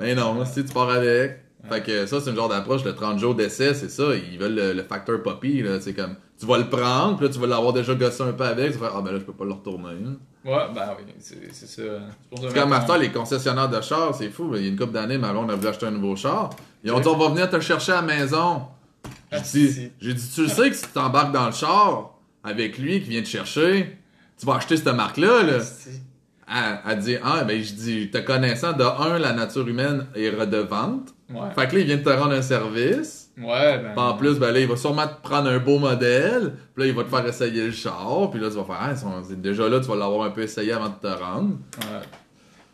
Ben 0.00 0.16
non, 0.16 0.44
si 0.44 0.64
tu 0.64 0.72
pars 0.72 0.90
avec. 0.90 1.38
Fait 1.68 1.82
que 1.82 2.06
ça, 2.06 2.20
c'est 2.20 2.30
une 2.30 2.36
genre 2.36 2.48
d'approche, 2.48 2.84
le 2.84 2.94
30 2.94 3.18
jours 3.18 3.34
d'essai, 3.34 3.74
c'est 3.74 3.90
ça. 3.90 4.04
Ils 4.14 4.38
veulent 4.38 4.54
le, 4.54 4.72
le 4.72 4.82
facteur 4.82 5.22
puppy, 5.22 5.62
là. 5.62 5.78
C'est 5.78 5.92
comme, 5.92 6.16
tu 6.38 6.46
vas 6.46 6.56
le 6.56 6.68
prendre, 6.70 7.18
puis 7.18 7.26
là, 7.26 7.32
tu 7.32 7.38
vas 7.38 7.46
l'avoir 7.46 7.74
déjà 7.74 7.94
gossé 7.94 8.22
un 8.22 8.32
peu 8.32 8.44
avec. 8.44 8.72
Tu 8.72 8.78
vas 8.78 8.88
faire 8.88 8.96
Ah, 8.96 9.02
ben 9.02 9.12
là, 9.12 9.18
je 9.18 9.24
peux 9.24 9.34
pas 9.34 9.44
le 9.44 9.52
retourner. 9.52 9.90
hein. 9.90 10.16
Ouais, 10.42 10.66
ben 10.74 10.96
oui, 10.98 11.12
c'est 11.18 11.66
ça. 11.66 11.82
C'est 12.40 12.54
comme 12.54 12.70
Master, 12.70 12.96
les 12.96 13.12
concessionnaires 13.12 13.68
de 13.68 13.78
chars, 13.82 14.14
c'est 14.14 14.30
fou. 14.30 14.52
Il 14.56 14.62
y 14.62 14.66
a 14.66 14.68
une 14.70 14.78
couple 14.78 14.92
d'années, 14.92 15.18
ma 15.18 15.32
blonde 15.32 15.50
a 15.50 15.54
voulu 15.54 15.68
acheter 15.68 15.84
un 15.84 15.90
nouveau 15.90 16.16
char. 16.16 16.48
Ils 16.82 16.90
ont 16.92 17.00
dit 17.00 17.08
On 17.08 17.16
va 17.18 17.28
venir 17.28 17.50
te 17.50 17.56
le 17.56 17.62
chercher 17.62 17.92
à 17.92 17.96
la 17.96 18.02
maison. 18.02 18.62
J'ai 19.30 19.36
Ah, 19.36 19.40
dit, 19.40 19.68
si. 19.70 19.92
j'ai 20.00 20.14
dit, 20.14 20.30
tu 20.34 20.42
le 20.42 20.48
sais 20.48 20.70
que 20.70 20.76
si 20.76 20.82
tu 20.82 20.88
t'embarques 20.88 21.32
dans 21.32 21.44
le 21.46 21.52
char 21.52 22.14
avec 22.42 22.78
lui 22.78 23.02
qui 23.02 23.10
vient 23.10 23.20
te 23.22 23.28
chercher, 23.28 23.98
tu 24.38 24.46
vas 24.46 24.54
acheter 24.54 24.78
cette 24.78 24.88
marque-là. 24.94 25.42
Là. 25.42 25.60
Si. 25.60 25.90
Elle 26.88 26.98
dit, 26.98 27.16
ah, 27.22 27.44
ben, 27.44 27.62
je 27.62 27.72
dis, 27.74 28.10
te 28.10 28.18
connaissant, 28.18 28.72
de 28.72 28.82
un, 28.82 29.18
la 29.18 29.32
nature 29.32 29.66
humaine 29.68 30.06
est 30.16 30.30
redevante. 30.30 31.14
Ouais. 31.32 31.48
Fait 31.54 31.68
que 31.68 31.74
là, 31.76 31.80
il 31.80 31.86
vient 31.86 31.96
de 31.96 32.02
te 32.02 32.08
rendre 32.10 32.32
un 32.32 32.42
service. 32.42 33.30
Ouais, 33.38 33.78
ben. 33.78 33.92
Puis 33.94 34.00
en 34.04 34.14
plus, 34.16 34.38
ben 34.38 34.50
là, 34.52 34.58
il 34.60 34.66
va 34.66 34.76
sûrement 34.76 35.06
te 35.06 35.22
prendre 35.22 35.48
un 35.48 35.58
beau 35.58 35.78
modèle, 35.78 36.52
puis 36.74 36.82
là, 36.84 36.86
il 36.90 36.94
va 36.94 37.04
te 37.04 37.08
faire 37.08 37.24
essayer 37.26 37.66
le 37.66 37.70
char, 37.70 38.28
puis 38.30 38.40
là, 38.40 38.48
tu 38.50 38.56
vas 38.56 38.64
faire, 38.64 38.78
ah, 38.80 38.94
c'est 39.26 39.40
déjà 39.40 39.68
là, 39.68 39.78
tu 39.80 39.86
vas 39.86 39.96
l'avoir 39.96 40.26
un 40.26 40.30
peu 40.30 40.42
essayé 40.42 40.72
avant 40.72 40.88
de 40.88 40.94
te 41.00 41.06
rendre. 41.06 41.56
Ouais. 41.78 42.00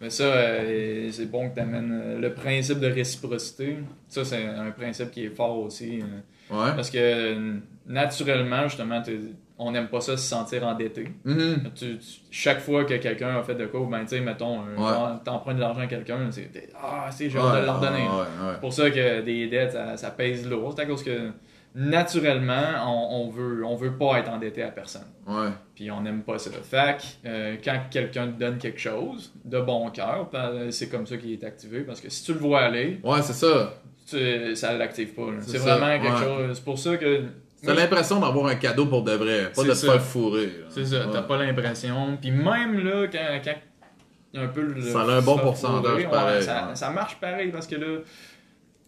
Mais 0.01 0.11
ça, 0.11 0.25
euh, 0.25 1.09
c'est 1.13 1.31
bon 1.31 1.49
que 1.51 1.55
tu 1.55 1.61
amènes 1.61 2.19
le 2.21 2.33
principe 2.35 2.81
de 2.81 2.87
réciprocité. 2.89 3.79
Ça, 4.09 4.25
c'est 4.25 4.45
un 4.45 4.71
principe 4.71 5.11
qui 5.11 5.25
est 5.25 5.35
fort 5.37 5.59
aussi. 5.61 6.01
euh, 6.01 6.55
Ouais. 6.55 6.71
Parce 6.77 6.91
que 6.91 6.99
euh, 6.99 7.55
naturellement, 7.87 8.65
justement, 8.69 9.03
t'es- 9.03 9.19
on 9.59 9.71
n'aime 9.71 9.89
pas 9.89 10.01
ça 10.01 10.17
se 10.17 10.29
sentir 10.29 10.67
endetté. 10.67 11.09
Mhm. 11.25 11.71
Tu- 11.75 11.99
tu- 11.99 12.21
chaque 12.31 12.61
fois 12.61 12.85
que 12.85 12.95
quelqu'un 12.95 13.39
a 13.39 13.43
fait 13.43 13.55
de 13.55 13.67
quoi, 13.67 13.87
ben, 13.91 14.01
tu 14.03 14.09
sais, 14.09 14.21
mettons, 14.21 14.61
Ouais. 14.61 14.77
genre, 14.77 15.21
t'empruntes 15.25 15.57
de 15.57 15.61
l'argent 15.63 15.81
à 15.81 15.87
quelqu'un, 15.87 16.31
c'est 16.31 16.51
Ah, 16.81 17.09
c'est 17.11 17.25
Ouais, 17.27 17.61
de 17.61 17.65
leur 17.67 17.81
donner. 17.81 18.03
ouais. 18.03 18.25
C'est 18.55 18.61
pour 18.61 18.73
ça 18.73 18.91
que 18.91 19.23
des 19.23 19.47
dettes, 19.49 19.73
ça, 19.73 19.97
ça 19.97 20.11
pèse 20.11 20.49
lourd. 20.49 20.75
C'est 20.77 20.83
à 20.83 20.87
cause 20.87 21.03
que 21.03 21.31
naturellement, 21.75 22.65
on, 22.87 23.25
on 23.27 23.31
veut, 23.31 23.65
on 23.65 23.77
veut 23.77 23.97
pas 23.97 24.19
être 24.19 24.31
endetté 24.31 24.63
à 24.63 24.69
personne. 24.71 25.07
Puis 25.75 25.91
on 25.91 26.01
n'aime 26.03 26.23
pas 26.23 26.39
ça. 26.39 26.51
Fait 26.51 26.97
que 26.99 27.29
euh, 27.29 27.57
quand 27.65 27.79
quelqu'un 27.91 28.29
te 28.29 28.39
donne 28.39 28.59
quelque 28.59 28.81
chose 28.81 29.33
de 29.45 29.61
bon 29.61 29.91
cœur, 29.91 30.29
ben, 30.33 30.71
c'est 30.71 30.89
comme 30.89 31.07
ça 31.07 31.17
qu'il 31.17 31.33
est 31.33 31.45
activé. 31.45 31.81
Parce 31.81 32.01
que 32.01 32.09
si 32.11 32.25
tu 32.25 32.33
le 32.33 32.39
vois 32.39 32.61
aller, 32.61 33.01
Ouais, 33.05 33.23
c'est 33.23 33.33
ça. 33.35 33.75
tu, 34.09 34.55
ça 34.57 34.73
l'active 34.75 35.15
pas. 35.15 35.31
là. 35.33 35.39
C'est 35.41 35.59
vraiment 35.59 36.03
quelque 36.03 36.19
chose. 36.19 36.57
C'est 36.57 36.65
pour 36.65 36.79
ça 36.79 36.97
que. 36.97 37.25
T'as 37.65 37.75
l'impression 37.75 38.21
d'avoir 38.21 38.47
un 38.47 38.55
cadeau 38.57 38.87
pour 38.87 39.03
de 39.03 39.13
vrai, 39.13 39.51
pas 39.55 39.63
de 39.65 39.69
te 39.71 39.75
ça. 39.75 39.93
faire 39.93 40.03
fourrer. 40.03 40.51
C'est 40.69 40.85
ça, 40.87 41.07
t'as 41.13 41.23
pas 41.23 41.37
l'impression. 41.39 42.17
Puis 42.21 42.31
même 42.31 42.85
là, 42.85 43.07
quand, 43.11 43.41
quand 43.45 43.55
il 44.33 44.41
y 44.41 44.43
a 44.43 44.47
un 44.47 44.49
peu 44.49 44.63
le. 44.63 44.81
Ça 44.83 45.01
a 45.01 45.05
un 45.05 45.23
bon 45.23 45.39
pourcentage 45.39 45.83
fourrer, 45.83 46.05
ouais, 46.05 46.11
pareil, 46.11 46.43
ça, 46.43 46.69
ouais. 46.69 46.75
ça 46.77 46.91
marche 46.91 47.19
pareil 47.21 47.51
parce 47.51 47.67
que 47.67 47.77
là. 47.77 47.99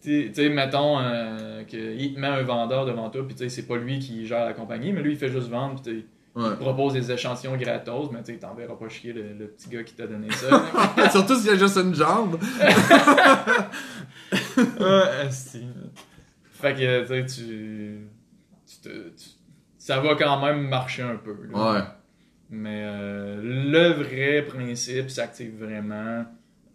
Tu 0.01 0.33
sais, 0.33 0.49
mettons 0.49 1.01
euh, 1.01 1.65
qu'il 1.65 2.15
te 2.15 2.21
met 2.21 2.29
un 2.29 2.43
vendeur 2.43 2.87
devant 2.87 3.11
toi, 3.11 3.27
puis 3.27 3.35
tu 3.35 3.43
sais, 3.43 3.49
c'est 3.49 3.67
pas 3.67 3.77
lui 3.77 3.99
qui 3.99 4.27
gère 4.27 4.45
la 4.45 4.53
compagnie, 4.53 4.93
mais 4.93 5.03
lui 5.03 5.13
il 5.13 5.19
fait 5.19 5.29
juste 5.31 5.49
vendre, 5.49 5.81
puis 5.83 6.07
Ouais. 6.37 6.51
il 6.53 6.57
propose 6.57 6.93
des 6.93 7.11
échantillons 7.11 7.57
gratos, 7.57 8.11
mais 8.13 8.23
tu 8.23 8.33
sais, 8.33 8.39
t'enverras 8.39 8.75
pas 8.77 8.89
chier 8.89 9.13
le, 9.13 9.33
le 9.37 9.47
petit 9.49 9.69
gars 9.71 9.83
qui 9.83 9.95
t'a 9.95 10.07
donné 10.07 10.29
ça. 10.31 10.63
Surtout 11.11 11.35
s'il 11.35 11.47
y 11.47 11.51
a 11.51 11.57
juste 11.57 11.77
une 11.79 11.95
jambe. 11.97 12.39
Ah, 14.81 15.05
asti. 15.27 15.65
Fait 16.53 16.75
que, 16.75 17.01
tu 17.03 17.07
sais, 17.35 17.43
tu. 17.45 18.08
Ça 19.77 20.01
va 20.01 20.15
quand 20.15 20.41
même 20.41 20.69
marcher 20.69 21.03
un 21.03 21.17
peu. 21.17 21.37
là. 21.51 21.73
Ouais. 21.73 21.81
Mais 22.51 22.83
euh, 22.87 23.41
le 23.43 24.03
vrai 24.03 24.43
principe 24.43 25.11
s'active 25.11 25.63
vraiment 25.63 26.25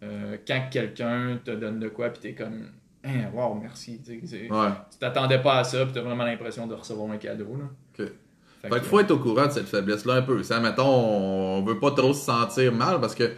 euh, 0.02 0.36
quand 0.46 0.68
quelqu'un 0.70 1.38
te 1.44 1.50
donne 1.50 1.80
de 1.80 1.88
quoi, 1.88 2.10
puis 2.10 2.20
t'es 2.20 2.34
comme. 2.34 2.68
Hein, 3.02 3.30
wow, 3.34 3.54
merci. 3.54 4.00
Ouais. 4.08 4.48
Tu 4.90 4.98
t'attendais 4.98 5.40
pas 5.40 5.58
à 5.58 5.64
ça, 5.64 5.84
puis 5.84 5.92
t'as 5.92 6.00
vraiment 6.00 6.24
l'impression 6.24 6.66
de 6.66 6.74
recevoir 6.74 7.10
un 7.10 7.18
cadeau. 7.18 7.56
Là. 7.58 7.64
Ok. 7.64 8.08
Fait 8.62 8.68
Fait 8.68 8.74
qu'il 8.76 8.88
faut 8.88 9.00
être 9.00 9.10
au 9.10 9.18
courant 9.18 9.46
de 9.46 9.50
cette 9.50 9.68
faiblesse-là 9.68 10.14
un 10.14 10.22
peu. 10.22 10.42
Ça, 10.42 10.58
mettons, 10.60 10.86
on 10.86 11.62
veut 11.62 11.78
pas 11.78 11.90
trop 11.90 12.14
se 12.14 12.24
sentir 12.24 12.72
mal 12.72 12.98
parce 13.00 13.14
que 13.14 13.30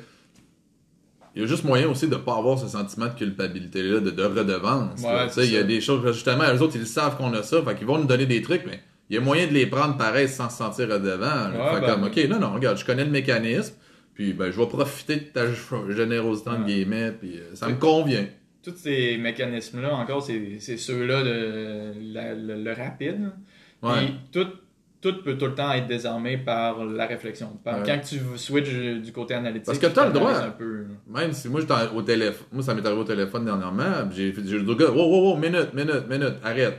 il 1.37 1.43
y 1.43 1.45
a 1.45 1.49
juste 1.49 1.65
moyen 1.65 1.89
aussi 1.89 2.09
de 2.09 2.17
pas 2.17 2.37
avoir 2.37 2.59
ce 2.59 2.67
sentiment 2.67 3.07
de 3.07 3.13
culpabilité-là, 3.15 4.01
de, 4.01 4.11
de 4.11 4.23
redevance. 4.25 5.03
Ouais, 5.03 5.45
il 5.45 5.53
y 5.53 5.57
a 5.59 5.63
des 5.63 5.81
choses, 5.81 6.05
justement, 6.13 6.45
eux 6.53 6.61
autres, 6.63 6.77
ils 6.77 6.87
savent 6.87 7.17
qu'on 7.17 7.33
a 7.35 7.43
ça, 7.43 7.63
fait 7.63 7.75
qu'ils 7.77 7.87
vont 7.87 7.99
nous 7.99 8.07
donner 8.07 8.27
des 8.27 8.41
trucs, 8.43 8.63
mais 8.67 8.81
il 9.11 9.15
y 9.17 9.19
a 9.19 9.21
moyen 9.21 9.47
de 9.47 9.53
les 9.53 9.67
prendre 9.67 9.97
pareil 9.97 10.29
sans 10.29 10.49
se 10.51 10.57
sentir 10.57 10.89
redevant. 10.89 11.51
Ouais, 11.53 11.75
fait 11.75 11.81
ben, 11.83 11.95
comme, 11.95 12.05
ok, 12.05 12.17
non, 12.29 12.41
non, 12.41 12.55
regarde, 12.55 12.79
je 12.79 12.85
connais 12.85 13.05
le 13.05 13.11
mécanisme, 13.11 13.75
puis 14.15 14.33
ben, 14.33 14.51
je 14.51 14.59
vais 14.59 14.67
profiter 14.67 15.17
de 15.17 15.21
ta 15.21 15.43
générosité, 15.95 16.49
entre 16.51 16.61
Ouais. 16.61 16.67
guillemets, 16.67 17.13
puis 17.13 17.37
euh, 17.37 17.55
ça 17.55 17.69
me 17.69 17.75
convient. 17.77 18.27
tous 18.65 18.75
ces 18.77 19.17
mécanismes-là, 19.19 19.95
encore, 19.95 20.23
c'est 20.59 20.77
ceux-là 20.79 21.23
la- 21.23 22.35
le, 22.35 22.63
le 22.65 22.73
rapide. 22.73 23.31
Puis 23.83 24.15
tout, 24.33 24.47
tout 25.11 25.23
peut 25.23 25.37
tout 25.37 25.47
le 25.47 25.55
temps 25.55 25.73
être 25.73 25.87
désarmé 25.87 26.39
par 26.39 26.85
la 26.85 27.07
réflexion. 27.07 27.49
Par- 27.65 27.77
Ouais. 27.79 27.83
Quand 27.87 28.01
tu 28.03 28.17
switches 28.37 29.01
du 29.03 29.13
côté 29.13 29.35
analytique, 29.35 29.67
Parce 29.67 29.79
que 29.79 29.87
tu 29.87 29.93
t'as 29.93 30.07
le 30.07 30.13
droit. 30.13 30.33
un 30.35 30.51
peu. 30.51 30.85
Même 31.07 31.33
si 31.33 31.49
moi 31.49 31.61
j'étais 31.61 31.75
au 31.95 32.03
téléphone, 32.03 32.47
moi 32.53 32.63
ça 32.63 32.75
m'est 32.75 32.85
arrivé 32.85 33.01
au 33.01 33.05
téléphone 33.05 33.45
dernièrement, 33.45 34.11
j'ai 34.15 34.33
fait 34.33 34.41
au 34.41 34.75
gars, 34.77 34.91
wow, 34.91 34.97
wow, 34.97 35.31
wow, 35.33 35.37
minute, 35.37 35.73
minute, 35.75 36.09
minute, 36.09 36.35
arrête. 36.43 36.79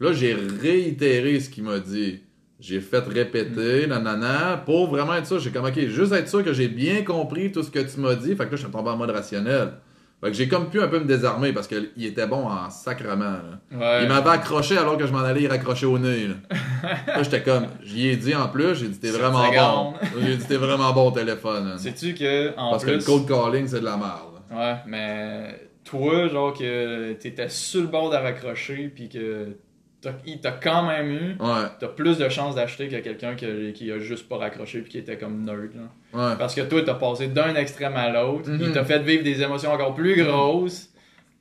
Là 0.00 0.12
j'ai 0.12 0.34
réitéré 0.34 1.40
ce 1.40 1.50
qu'il 1.50 1.64
m'a 1.64 1.78
dit. 1.78 2.20
J'ai 2.60 2.80
fait 2.80 2.98
répéter, 3.06 3.86
Mm. 3.86 3.90
nanana, 3.90 4.62
pour 4.66 4.88
vraiment 4.88 5.14
être 5.14 5.26
sûr, 5.26 5.38
j'ai 5.38 5.50
comme 5.50 5.64
ok, 5.66 5.78
juste 5.86 6.12
être 6.12 6.28
sûr 6.28 6.42
que 6.44 6.52
j'ai 6.52 6.66
bien 6.68 7.02
compris 7.04 7.52
tout 7.52 7.62
ce 7.62 7.70
que 7.70 7.78
tu 7.78 8.00
m'as 8.00 8.16
dit, 8.16 8.30
fait 8.34 8.46
que 8.46 8.50
là 8.50 8.56
je 8.56 8.62
suis 8.62 8.70
tombé 8.70 8.90
en 8.90 8.96
mode 8.96 9.10
rationnel. 9.10 9.74
Fait 10.20 10.30
que 10.30 10.36
j'ai 10.36 10.48
comme 10.48 10.68
pu 10.68 10.80
un 10.82 10.88
peu 10.88 10.98
me 10.98 11.04
désarmer 11.04 11.52
parce 11.52 11.68
qu'il 11.68 12.04
était 12.04 12.26
bon 12.26 12.48
en 12.48 12.70
sacrement. 12.70 13.24
Là. 13.70 13.78
Ouais. 13.78 14.02
Il 14.02 14.08
m'avait 14.08 14.30
accroché 14.30 14.76
alors 14.76 14.96
que 14.98 15.06
je 15.06 15.12
m'en 15.12 15.20
allais 15.20 15.42
y 15.42 15.46
raccrocher 15.46 15.86
au 15.86 15.96
nez. 15.98 16.26
Là, 16.26 16.34
Là, 17.06 17.22
j'étais 17.22 17.42
comme, 17.42 17.68
j'y 17.84 18.08
ai 18.08 18.16
dit 18.16 18.34
en 18.34 18.48
plus, 18.48 18.74
j'ai 18.74 18.88
dit 18.88 18.98
t'es 18.98 19.10
vraiment 19.10 19.48
bon. 19.48 19.94
J'ai 20.20 20.36
dit 20.36 20.44
t'es 20.44 20.56
vraiment 20.56 20.92
bon 20.92 21.08
au 21.08 21.12
téléphone. 21.12 21.78
Sais-tu 21.78 22.14
que, 22.14 22.50
en 22.58 22.72
Parce 22.72 22.84
que 22.84 22.90
le 22.90 22.98
cold 22.98 23.28
calling 23.28 23.68
c'est 23.68 23.80
de 23.80 23.84
la 23.84 23.96
merde. 23.96 24.40
Ouais, 24.50 24.76
mais 24.86 25.68
toi, 25.84 26.26
genre 26.28 26.52
que 26.52 27.12
t'étais 27.12 27.48
sur 27.48 27.82
le 27.82 27.86
bord 27.86 28.10
de 28.10 28.16
raccrocher, 28.16 28.90
puis 28.92 29.08
que 29.08 29.56
t'as- 30.00 30.12
il 30.26 30.40
t'a 30.40 30.52
quand 30.52 30.86
même 30.86 31.10
eu, 31.10 31.36
Ouais, 31.40 31.66
t'as 31.80 31.88
plus 31.88 32.18
de 32.18 32.28
chances 32.28 32.54
d'acheter 32.54 32.88
que 32.88 32.96
quelqu'un 32.96 33.34
qui, 33.34 33.72
qui 33.74 33.90
a 33.92 33.98
juste 33.98 34.28
pas 34.28 34.36
raccroché 34.38 34.80
puis 34.80 34.90
qui 34.92 34.98
était 34.98 35.16
comme 35.18 35.44
nerd. 35.44 35.70
Là. 35.74 36.30
ouais. 36.30 36.36
Parce 36.38 36.54
que 36.54 36.60
toi, 36.62 36.82
t'as 36.84 36.94
passé 36.94 37.28
d'un 37.28 37.54
extrême 37.54 37.96
à 37.96 38.08
l'autre, 38.10 38.48
Mhm. 38.50 38.58
il 38.60 38.72
t'a 38.72 38.84
fait 38.84 39.00
vivre 39.00 39.24
des 39.24 39.42
émotions 39.42 39.72
encore 39.72 39.94
plus 39.94 40.22
grosses, 40.22 40.88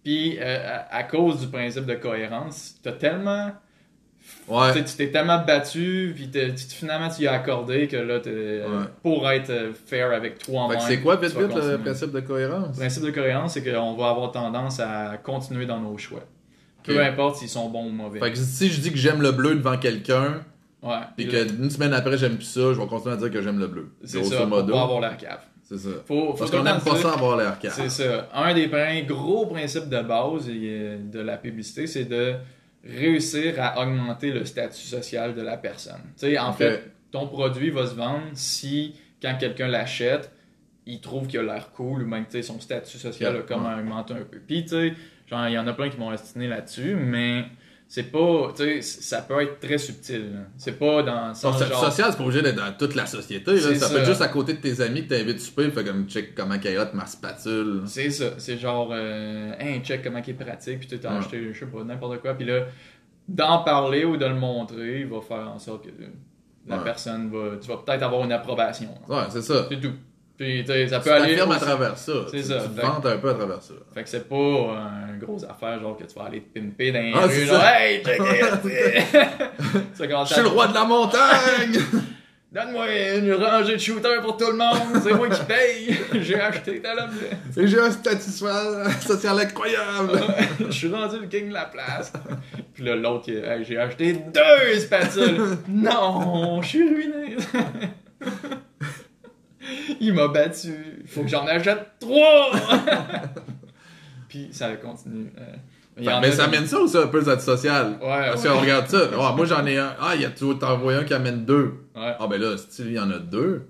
puis 0.03 0.37
euh, 0.39 0.77
à, 0.89 0.97
à 0.97 1.03
cause 1.03 1.39
du 1.41 1.47
principe 1.47 1.85
de 1.85 1.95
cohérence, 1.95 2.75
t'as 2.83 2.93
tellement. 2.93 3.51
Ouais. 4.49 4.73
tu 4.73 4.83
t'es 4.97 5.09
tellement 5.09 5.39
battu, 5.45 6.11
puis 6.13 6.29
finalement 6.69 7.07
tu 7.07 7.21
y 7.23 7.27
as 7.27 7.31
accordé 7.33 7.87
que 7.87 7.95
là, 7.95 8.19
t'es, 8.19 8.29
Ouais. 8.61 8.85
pour 9.01 9.29
être 9.29 9.49
euh, 9.49 9.71
fair 9.73 10.11
avec 10.11 10.39
toi-même. 10.39 10.79
c'est 10.81 10.99
quoi, 10.99 11.15
vite, 11.15 11.33
vite, 11.37 11.55
le 11.55 11.77
principe 11.77 12.11
de 12.11 12.19
cohérence? 12.19 12.75
Le 12.75 12.79
principe 12.81 13.03
de 13.03 13.11
cohérence, 13.11 13.53
c'est 13.53 13.63
qu'on 13.63 13.93
va 13.93 14.09
avoir 14.09 14.31
tendance 14.31 14.81
à 14.81 15.15
continuer 15.23 15.65
dans 15.65 15.79
nos 15.79 15.97
choix. 15.97 16.23
Peu 16.87 17.03
importe 17.03 17.37
s'ils 17.37 17.49
sont 17.49 17.69
bons 17.69 17.87
ou 17.87 17.91
mauvais. 17.91 18.19
Fait 18.19 18.31
que 18.31 18.37
si 18.37 18.69
je 18.69 18.81
dis 18.81 18.91
que 18.91 18.97
j'aime 18.97 19.21
le 19.21 19.31
bleu 19.31 19.55
devant 19.55 19.77
quelqu'un, 19.77 20.41
ouais. 20.81 20.89
là, 20.89 21.45
qu'une 21.45 21.69
semaine 21.69 21.93
après 21.93 22.17
j'aime 22.17 22.37
plus 22.37 22.45
ça, 22.45 22.73
je 22.73 22.79
vais 22.79 22.87
continuer 22.87 23.13
à 23.13 23.17
dire 23.17 23.31
que 23.31 23.41
j'aime 23.41 23.59
le 23.59 23.67
bleu. 23.67 23.91
c'est 24.03 24.23
ça, 24.23 24.37
pour 24.37 24.47
modo. 24.47 24.73
pas 24.73 24.83
avoir 24.83 24.99
la 25.01 25.13
cave. 25.13 25.41
C'est 25.63 25.77
ça. 25.77 25.89
Faut, 26.05 26.31
faut 26.31 26.33
Parce 26.33 26.49
qu'on 26.49 26.63
n'aime 26.63 26.79
pas 26.79 26.95
ça 26.95 27.13
avoir 27.13 27.35
l'air 27.35 27.59
calme. 27.59 27.73
C'est 27.75 27.89
ça. 27.89 28.29
Un 28.33 28.53
des 28.53 28.69
gros 29.05 29.45
principes 29.47 29.89
de 29.89 30.01
base 30.01 30.47
de 30.47 31.19
la 31.19 31.37
publicité, 31.37 31.87
c'est 31.87 32.05
de 32.05 32.35
réussir 32.85 33.55
à 33.59 33.81
augmenter 33.81 34.31
le 34.31 34.45
statut 34.45 34.87
social 34.87 35.35
de 35.35 35.41
la 35.41 35.57
personne. 35.57 36.01
Tu 36.17 36.27
sais, 36.27 36.39
en 36.39 36.53
fait, 36.53 36.91
ton 37.11 37.27
produit 37.27 37.69
va 37.69 37.85
se 37.85 37.95
vendre 37.95 38.27
si, 38.33 38.95
quand 39.21 39.35
quelqu'un 39.37 39.67
l'achète, 39.67 40.31
il 40.85 41.01
trouve 41.01 41.27
qu'il 41.27 41.39
a 41.39 41.43
l'air 41.43 41.71
cool 41.71 42.03
ou 42.03 42.07
même, 42.07 42.25
tu 42.25 42.31
sais, 42.31 42.43
son 42.43 42.61
statut 42.61 42.97
social 42.97 43.35
a 43.35 43.39
comme 43.41 43.65
augmenté 43.65 44.13
un 44.13 44.23
peu. 44.23 44.39
Puis, 44.39 44.63
tu 44.63 44.69
sais, 44.69 44.93
genre, 45.27 45.47
il 45.47 45.53
y 45.53 45.59
en 45.59 45.67
a 45.67 45.73
plein 45.73 45.89
qui 45.89 45.97
vont 45.97 46.11
estimer 46.11 46.47
là-dessus, 46.47 46.95
mais 46.95 47.45
c'est 47.89 48.11
pas, 48.11 48.51
tu 48.55 48.63
sais, 48.63 48.81
ça 48.81 49.21
peut 49.21 49.41
être 49.41 49.59
très 49.59 49.77
subtil. 49.77 50.41
C'est 50.57 50.77
pas 50.77 51.03
dans 51.03 51.33
genre... 51.33 51.57
social, 51.57 52.07
c'est 52.11 52.17
pas 52.17 52.23
obligé 52.23 52.41
d'être 52.41 52.55
dans 52.57 52.73
toute 52.77 52.95
la 52.95 53.05
société. 53.05 53.53
Là. 53.53 53.75
Ça, 53.75 53.89
peut 53.89 53.97
être 53.99 54.05
juste 54.05 54.21
à 54.21 54.27
côté 54.27 54.53
de 54.55 54.59
tes 54.59 54.81
amis 54.81 55.07
que 55.07 55.15
t'invites 55.15 55.39
souper, 55.39 55.69
fait 55.71 55.83
comme 55.85 56.05
check 56.09 56.35
comment 56.35 56.57
caillotte 56.59 56.93
ma 56.93 57.05
spatule. 57.05 57.83
C'est 57.85 58.09
ça, 58.09 58.31
c'est 58.37 58.57
genre, 58.57 58.89
euh, 58.91 59.53
hey, 59.59 59.79
check 59.81 60.03
comment 60.03 60.19
est 60.19 60.33
pratique, 60.33 60.79
puis 60.79 60.87
tu 60.87 60.99
t'as 60.99 61.11
Ouais. 61.13 61.19
acheté, 61.19 61.53
je 61.53 61.59
sais 61.59 61.65
pas, 61.65 61.83
n'importe 61.83 62.19
quoi, 62.21 62.33
puis 62.33 62.45
là, 62.45 62.65
d'en 63.27 63.59
parler 63.63 64.03
ou 64.05 64.17
de 64.17 64.25
le 64.25 64.35
montrer, 64.35 65.01
il 65.01 65.07
va 65.07 65.21
faire 65.21 65.49
en 65.49 65.59
sorte 65.59 65.85
que 65.85 65.91
la 66.67 66.77
Ouais. 66.77 66.83
personne 66.83 67.29
va, 67.29 67.55
tu 67.61 67.69
vas 67.69 67.77
peut-être 67.77 68.03
avoir 68.03 68.23
une 68.25 68.31
approbation. 68.33 68.89
Ouais, 69.07 69.23
c'est 69.29 69.41
ça. 69.41 69.65
C'est 69.69 69.79
tout. 69.79 69.93
Puis, 70.37 70.63
tu 70.63 70.71
sais, 70.71 70.87
ça 70.87 70.99
Tu 70.99 71.05
peut 71.05 71.13
aller. 71.15 71.29
t'affirmes 71.29 71.51
à 71.51 71.57
travers 71.59 71.97
ça. 71.97 72.13
C'est 72.29 72.37
Tu- 72.37 72.43
ça. 72.43 72.59
Tu 72.59 72.79
te 72.79 73.07
un 73.07 73.17
peu 73.17 73.29
à 73.29 73.33
travers 73.33 73.61
ça. 73.63 73.73
Fait 73.93 74.03
que 74.03 74.09
c'est 74.09 74.29
pas 74.29 74.35
euh, 74.35 75.13
une 75.13 75.19
grosse 75.19 75.43
affaire, 75.43 75.79
genre 75.81 75.97
que 75.97 76.03
tu 76.03 76.13
vas 76.17 76.25
aller 76.25 76.41
te 76.41 76.59
pimper 76.59 76.91
dans 76.91 76.99
les 77.01 77.13
Ah, 77.15 77.25
rues, 77.25 77.45
genre, 77.45 77.63
hey, 77.63 78.03
check 78.03 78.19
it! 78.65 79.93
Tu 79.97 80.07
commences 80.07 80.29
Je 80.29 80.33
suis 80.35 80.43
le 80.43 80.49
roi 80.49 80.67
de 80.67 80.73
la 80.75 80.83
montagne! 80.83 81.79
Donne-moi 82.51 82.85
une 83.17 83.33
rangée 83.33 83.73
de 83.73 83.77
shooters 83.79 84.21
pour 84.21 84.37
tout 84.37 84.47
le 84.49 84.55
monde, 84.57 85.01
c'est 85.03 85.13
moi 85.13 85.27
qui 85.27 85.43
paye! 85.43 85.97
J'ai 86.21 86.39
acheté 86.39 86.81
tel 86.81 86.97
objet! 86.97 87.61
Et 87.61 87.67
j'ai 87.67 87.79
un 87.79 87.91
statut 87.91 88.21
social 88.21 89.39
incroyable! 89.39 90.21
je 90.61 90.71
suis 90.71 90.87
rendu 90.93 91.19
le 91.19 91.27
king 91.27 91.49
de 91.49 91.53
la 91.53 91.65
place. 91.65 92.13
Puis 92.73 92.83
là, 92.85 92.95
l'autre, 92.95 93.29
Hey, 93.31 93.65
j'ai 93.65 93.77
acheté 93.77 94.13
deux 94.13 94.79
spatules. 94.79 95.57
non, 95.67 96.61
je 96.61 96.67
suis 96.67 96.87
ruiné. 96.87 97.35
il 99.99 100.13
m'a 100.13 100.27
battu. 100.27 100.73
Il 101.01 101.07
faut 101.07 101.21
que 101.23 101.27
j'en 101.27 101.45
achète 101.47 101.85
trois. 101.99 102.51
Puis 104.29 104.49
ça 104.51 104.75
continue. 104.75 105.31
Euh, 105.37 105.43
mais 106.21 106.31
ça 106.31 106.43
amène 106.45 106.65
ça 106.67 106.79
ou 106.79 106.87
ça, 106.87 107.03
un 107.03 107.07
peu 107.07 107.21
statut 107.21 107.43
social? 107.43 107.97
Ouais, 108.01 108.07
Parce 108.29 108.43
ouais. 108.43 108.49
qu'on 108.49 108.59
regarde 108.59 108.87
ça. 108.87 109.09
Moi 109.35 109.45
j'en 109.45 109.65
ai 109.65 109.77
un. 109.77 109.95
Ah, 109.99 110.11
il 110.15 110.21
y 110.21 110.25
a 110.25 110.29
tout 110.29 110.53
t'as 110.53 110.73
envoyé 110.73 110.99
un 110.99 111.03
qui 111.03 111.13
amène 111.13 111.43
deux. 111.45 111.73
Ouais. 111.95 112.13
Ah 112.19 112.27
ben 112.29 112.39
là, 112.39 112.55
si 112.57 112.83
il 112.83 112.91
y 112.93 112.99
en 112.99 113.09
a 113.09 113.17
deux, 113.17 113.67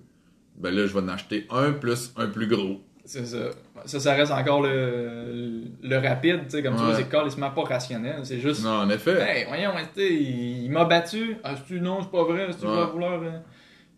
ben 0.58 0.74
là 0.74 0.86
je 0.88 0.94
vais 0.94 1.00
en 1.00 1.08
acheter 1.08 1.48
un 1.50 1.72
plus 1.72 2.12
un 2.18 2.28
plus 2.28 2.48
gros. 2.48 2.82
C'est 3.06 3.26
ça. 3.26 3.38
Ça, 3.86 4.00
ça 4.02 4.14
reste 4.16 4.34
encore 4.34 4.62
le, 4.64 5.62
le 5.82 5.98
rapide, 5.98 6.42
tu 6.46 6.50
sais, 6.58 6.64
comme 6.64 6.76
tu 6.76 6.82
Ouais. 6.82 6.88
vois, 6.88 6.96
c'est 6.98 7.08
carrément 7.08 7.52
pas 7.52 7.62
rationnel. 7.64 8.20
C'est 8.24 8.40
juste. 8.42 8.62
Non, 8.66 8.72
en 8.82 8.90
effet. 8.90 9.22
Hey, 9.22 9.46
voyons, 9.48 9.72
tu 9.96 10.02
il, 10.02 10.64
il 10.66 10.72
m'a 10.72 10.84
battu. 10.84 11.38
Ah, 11.44 11.54
tu 11.66 11.80
non, 11.80 12.00
c'est 12.02 12.12
pas 12.12 12.24
vrai, 12.26 12.48
c'est 12.52 12.60
tu 12.60 12.66
Ouais. 12.66 12.76
vas 12.76 12.86
vouloir. 12.88 13.14
hein. 13.24 13.44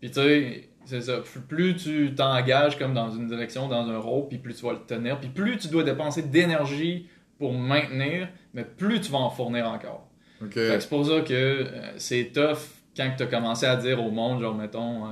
Puis 0.00 0.10
tu 0.12 0.20
sais, 0.20 0.68
c'est 0.84 1.00
ça. 1.02 1.18
Plus- 1.48 1.76
tu 1.76 2.14
t'engages 2.14 2.78
comme 2.78 2.94
dans 2.94 3.10
une 3.10 3.26
direction, 3.26 3.68
dans 3.68 3.88
un 3.88 3.98
rôle, 3.98 4.28
puis 4.28 4.38
plus 4.38 4.54
tu 4.54 4.64
vas 4.64 4.72
le 4.72 4.80
tenir, 4.80 5.18
puis 5.20 5.28
plus 5.28 5.56
tu 5.58 5.68
dois 5.68 5.82
dépenser 5.84 6.22
d'énergie 6.22 7.08
pour 7.38 7.52
maintenir, 7.54 8.28
mais 8.54 8.64
plus 8.64 9.00
tu 9.00 9.10
vas 9.12 9.18
en 9.18 9.30
fournir 9.30 9.68
encore. 9.68 10.06
Ok. 10.42 10.54
Fait 10.54 10.74
que 10.74 10.80
c'est 10.80 10.88
pour 10.88 11.06
ça 11.06 11.20
que 11.20 11.32
euh, 11.34 11.64
c'est 11.96 12.32
tough 12.32 12.58
quand 12.96 13.10
tu 13.16 13.22
as 13.22 13.26
commencé 13.26 13.66
à 13.66 13.76
dire 13.76 14.02
au 14.04 14.10
monde, 14.10 14.40
genre, 14.40 14.54
mettons, 14.54 15.06
euh, 15.06 15.10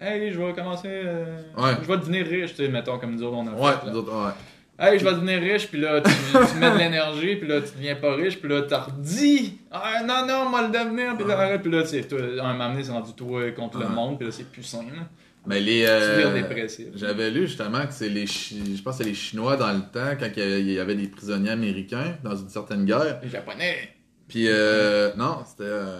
hey, 0.00 0.32
je 0.32 0.40
vais 0.40 0.52
commencer, 0.52 0.88
euh, 0.88 1.38
Ouais. 1.56 1.72
je 1.82 1.86
vais 1.88 1.96
devenir 1.96 2.26
riche, 2.26 2.50
tu 2.54 2.64
sais, 2.64 2.68
mettons, 2.68 2.98
comme 2.98 3.12
nous 3.14 3.22
autres, 3.22 3.36
on 3.36 3.46
a 3.46 3.52
Ouais, 3.52 3.72
fait. 3.80 3.86
là. 3.86 3.92
nous 3.92 3.98
autres, 3.98 4.12
ouais. 4.12 4.32
Hey, 4.78 4.98
je 4.98 5.04
vais 5.04 5.12
devenir 5.12 5.40
riche, 5.40 5.68
puis 5.68 5.80
là, 5.80 6.00
tu, 6.00 6.10
tu 6.10 6.58
mets 6.58 6.70
de 6.72 6.78
l'énergie, 6.78 7.36
puis 7.36 7.46
là, 7.46 7.60
tu 7.60 7.76
deviens 7.76 7.94
pas 7.94 8.14
riche, 8.16 8.40
puis 8.40 8.48
là, 8.48 8.62
t'as 8.62 8.80
redit, 8.80 9.58
ah 9.70 10.02
non, 10.04 10.26
non, 10.26 10.48
moi 10.50 10.62
le 10.62 10.68
devenir, 10.72 11.16
puis 11.16 11.26
là, 11.28 11.38
arrête, 11.38 11.62
puis 11.62 11.70
là, 11.70 11.84
c'est 11.86 12.02
toi, 12.08 12.18
un 12.20 12.52
moment 12.52 12.70
donné, 12.70 12.82
c'est 12.82 12.90
rendu 12.90 13.12
toi 13.12 13.50
contre 13.52 13.78
le 13.78 13.88
monde, 13.88 14.18
puis 14.18 14.26
là, 14.26 14.32
c'est 14.32 14.50
plus 14.50 14.64
sain, 14.64 14.82
là. 14.82 15.02
Mais 15.46 15.60
les. 15.60 15.82
Tu 15.82 15.86
euh. 15.90 16.92
J'avais 16.94 17.30
lu 17.30 17.46
justement 17.46 17.86
que 17.86 17.92
c'est 17.92 18.08
les 18.08 18.24
je 18.26 18.82
pense 18.82 18.96
que 18.96 19.04
c'est 19.04 19.10
les 19.10 19.14
Chinois 19.14 19.56
dans 19.58 19.72
le 19.72 19.80
temps 19.80 20.16
quand 20.18 20.26
il 20.34 20.38
y 20.38 20.42
avait- 20.42 20.60
il 20.62 20.72
y 20.72 20.80
avait 20.80 20.94
des 20.94 21.06
prisonniers 21.06 21.50
américains 21.50 22.16
dans 22.24 22.34
une 22.34 22.48
certaine 22.48 22.86
guerre. 22.86 23.20
Les 23.22 23.28
Japonais. 23.28 23.90
Puis 24.26 24.46
euh, 24.48 25.12
non, 25.16 25.40
c'était 25.46 25.64
euh... 25.64 25.98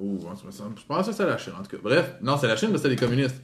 je 0.00 0.86
pense 0.86 1.06
que 1.06 1.12
c'était 1.12 1.26
la 1.26 1.38
Chine 1.38 1.52
en 1.58 1.62
tout 1.62 1.76
cas. 1.76 1.82
Bref, 1.82 2.14
non, 2.20 2.36
c'est 2.36 2.48
la 2.48 2.56
Chine 2.56 2.70
mais 2.72 2.78
c'était 2.78 2.90
les 2.90 2.96
communistes. 2.96 3.40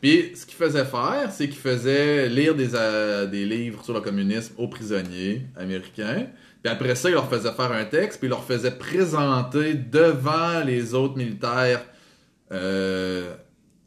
Puis 0.00 0.32
ce 0.34 0.46
qu'ils 0.46 0.56
faisaient 0.56 0.84
faire, 0.84 1.30
c'est 1.30 1.48
qu'ils 1.48 1.60
faisaient 1.60 2.28
lire 2.28 2.54
des, 2.54 2.74
euh, 2.74 3.26
des 3.26 3.44
livres 3.44 3.84
sur 3.84 3.92
le 3.94 4.00
communisme 4.00 4.54
aux 4.58 4.68
prisonniers 4.68 5.46
américains. 5.56 6.26
Puis 6.62 6.72
après 6.72 6.94
ça, 6.94 7.10
ils 7.10 7.14
leur 7.14 7.28
faisaient 7.28 7.52
faire 7.52 7.72
un 7.72 7.84
texte, 7.84 8.18
puis 8.18 8.28
ils 8.28 8.30
leur 8.30 8.44
faisaient 8.44 8.78
présenter 8.78 9.74
devant 9.74 10.62
les 10.64 10.94
autres 10.94 11.16
militaires, 11.16 11.84
euh, 12.52 13.34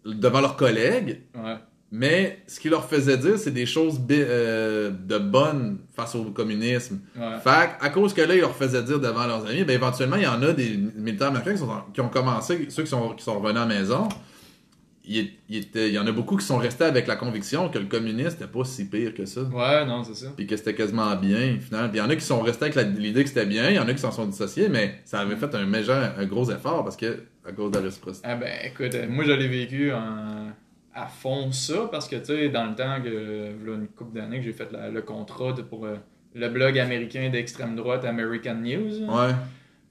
devant 0.05 0.41
leurs 0.41 0.57
collègues. 0.57 1.21
Ouais. 1.33 1.55
Mais 1.97 2.39
ce 2.47 2.59
qu'ils 2.59 2.71
leur 2.71 2.89
faisait 2.89 3.17
dire, 3.17 3.37
c'est 3.37 3.51
des 3.53 3.65
choses 3.65 4.01
euh, 4.11 4.89
de 4.91 5.17
bonnes 5.17 5.77
face 5.95 6.13
au 6.15 6.25
communisme. 6.25 6.99
Ouais. 7.15 7.39
Fait 7.43 7.69
à 7.79 7.89
cause 7.89 8.13
que 8.13 8.21
là, 8.21 8.35
ils 8.35 8.41
leur 8.41 8.55
faisaient 8.55 8.83
dire 8.83 8.99
devant 8.99 9.25
leurs 9.25 9.45
amis, 9.47 9.63
ben 9.63 9.73
éventuellement, 9.75 10.17
il 10.17 10.23
y 10.23 10.27
en 10.27 10.41
a 10.43 10.51
des 10.51 10.77
militaires 10.95 11.27
américains 11.29 11.53
qui, 11.53 11.59
sont 11.59 11.69
en- 11.69 11.85
qui 11.93 12.01
ont 12.01 12.09
commencé, 12.09 12.67
ceux 12.69 12.83
qui 12.83 12.89
sont, 12.89 13.09
qui 13.11 13.23
sont 13.23 13.39
revenus 13.39 13.61
à 13.61 13.65
la 13.67 13.73
maison, 13.79 14.09
il, 15.07 15.29
il 15.49 15.57
était- 15.57 15.87
il 15.89 15.93
y 15.93 15.99
en 15.99 16.07
a 16.07 16.11
beaucoup 16.11 16.35
qui 16.35 16.45
sont 16.45 16.57
restés 16.57 16.83
avec 16.83 17.05
la 17.07 17.15
conviction 17.15 17.69
que 17.69 17.77
le 17.77 17.85
communisme 17.85 18.29
n'était 18.39 18.47
pas 18.51 18.63
si 18.65 18.85
pire 18.89 19.13
que 19.13 19.25
ça. 19.25 19.41
Ouais, 19.43 19.85
non, 19.85 20.03
c'est 20.03 20.15
ça. 20.15 20.33
Puis 20.35 20.47
que 20.47 20.57
c'était 20.57 20.73
quasiment 20.73 21.15
bien, 21.15 21.57
finalement. 21.61 21.89
Puis 21.89 21.99
il 21.99 22.01
y 22.01 22.05
en 22.05 22.09
a 22.09 22.15
qui 22.15 22.25
sont 22.25 22.41
restés 22.41 22.65
avec 22.65 22.97
l'idée 22.97 23.21
que 23.23 23.29
c'était 23.29 23.45
bien, 23.45 23.69
il 23.69 23.75
y 23.75 23.79
en 23.79 23.87
a 23.87 23.93
qui 23.93 23.99
s'en 24.01 24.11
sont 24.11 24.25
dissociés, 24.25 24.67
mais 24.67 24.99
ça 25.05 25.19
avait 25.19 25.35
fait 25.35 25.53
un 25.55 25.65
méchant, 25.65 26.01
un 26.17 26.25
gros 26.25 26.49
effort 26.51 26.83
parce 26.83 26.97
que, 26.97 27.19
à 27.47 27.51
cause 27.51 27.69
de 27.71 27.77
la 27.77 27.83
réciprocité. 27.85 28.27
Ah 28.29 28.35
ben, 28.35 28.49
écoute, 28.65 28.95
euh, 28.95 29.05
moi, 29.07 29.23
je 29.23 29.31
l'ai 29.33 29.47
vécu 29.47 29.91
en- 29.93 30.51
à 30.95 31.07
fond 31.07 31.51
ça, 31.51 31.87
parce 31.91 32.07
que, 32.07 32.15
tu 32.15 32.25
sais, 32.25 32.49
dans 32.49 32.65
le 32.67 32.75
temps 32.75 33.01
que, 33.03 33.51
voilà 33.63 33.77
une 33.79 33.87
couple 33.87 34.15
d'années 34.17 34.37
que 34.39 34.43
j'ai 34.45 34.53
fait 34.53 34.71
la- 34.71 34.89
le 34.89 35.01
contrat 35.01 35.51
de- 35.53 35.61
pour 35.61 35.85
euh, 35.85 35.95
le 36.33 36.49
blog 36.49 36.79
américain 36.79 37.29
d'extrême 37.29 37.75
droite 37.75 38.05
American 38.05 38.55
News, 38.55 39.01
Ouais, 39.07 39.31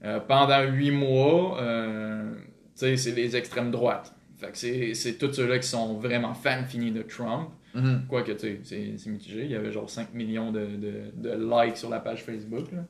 Euh, 0.03 0.19
pendant 0.19 0.61
huit 0.63 0.91
mois, 0.91 1.59
euh, 1.61 2.31
tu 2.33 2.39
sais, 2.75 2.97
c'est 2.97 3.11
les 3.11 3.35
extrêmes 3.35 3.71
droites. 3.71 4.13
Fait 4.37 4.51
que 4.51 4.57
c'est 4.57 4.93
c'est 4.93 5.17
tous 5.17 5.31
ceux-là 5.33 5.57
qui 5.59 5.67
sont 5.67 5.93
vraiment 5.95 6.33
fans 6.33 6.65
finis 6.67 6.91
de 6.91 7.01
Trump. 7.01 7.49
Mhm. 7.73 8.03
Quoique, 8.09 8.31
tu 8.33 8.39
sais, 8.39 8.59
c'est- 8.63 8.93
c'est 8.97 9.09
mitigé. 9.09 9.45
Il 9.45 9.51
y 9.51 9.55
avait 9.55 9.71
genre 9.71 9.89
5 9.89 10.13
millions 10.13 10.51
de, 10.51 10.65
de, 10.65 10.93
de 11.15 11.31
likes 11.65 11.77
sur 11.77 11.89
la 11.89 11.99
page 11.99 12.23
Facebook. 12.23 12.71
là. 12.71 12.83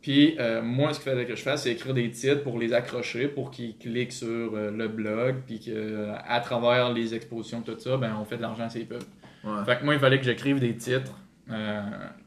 Puis, 0.00 0.36
euh, 0.40 0.62
moi, 0.62 0.92
ce 0.92 1.00
qu'il 1.00 1.10
fallait 1.12 1.26
que 1.26 1.36
je 1.36 1.42
fasse, 1.42 1.62
c'est 1.62 1.72
écrire 1.72 1.94
des 1.94 2.10
titres 2.10 2.42
pour 2.42 2.58
les 2.58 2.72
accrocher, 2.72 3.28
pour 3.28 3.50
qu'ils 3.50 3.76
cliquent 3.78 4.12
sur 4.12 4.26
euh, 4.54 4.70
le 4.70 4.88
blog, 4.88 5.36
puis 5.46 5.60
que 5.60 5.70
euh, 5.70 6.14
à 6.26 6.40
travers 6.40 6.92
les 6.92 7.14
expositions, 7.14 7.62
tout 7.62 7.78
ça, 7.78 7.96
ben, 7.96 8.16
on 8.20 8.24
fait 8.24 8.36
de 8.36 8.42
l'argent 8.42 8.68
s'ils 8.68 8.86
peuvent. 8.86 9.06
Ouais. 9.44 9.64
Fait 9.64 9.78
que 9.78 9.84
moi, 9.84 9.94
il 9.94 10.00
fallait 10.00 10.18
que 10.18 10.24
j'écrive 10.24 10.58
des 10.58 10.74
titres 10.76 11.12
euh, 11.50 11.80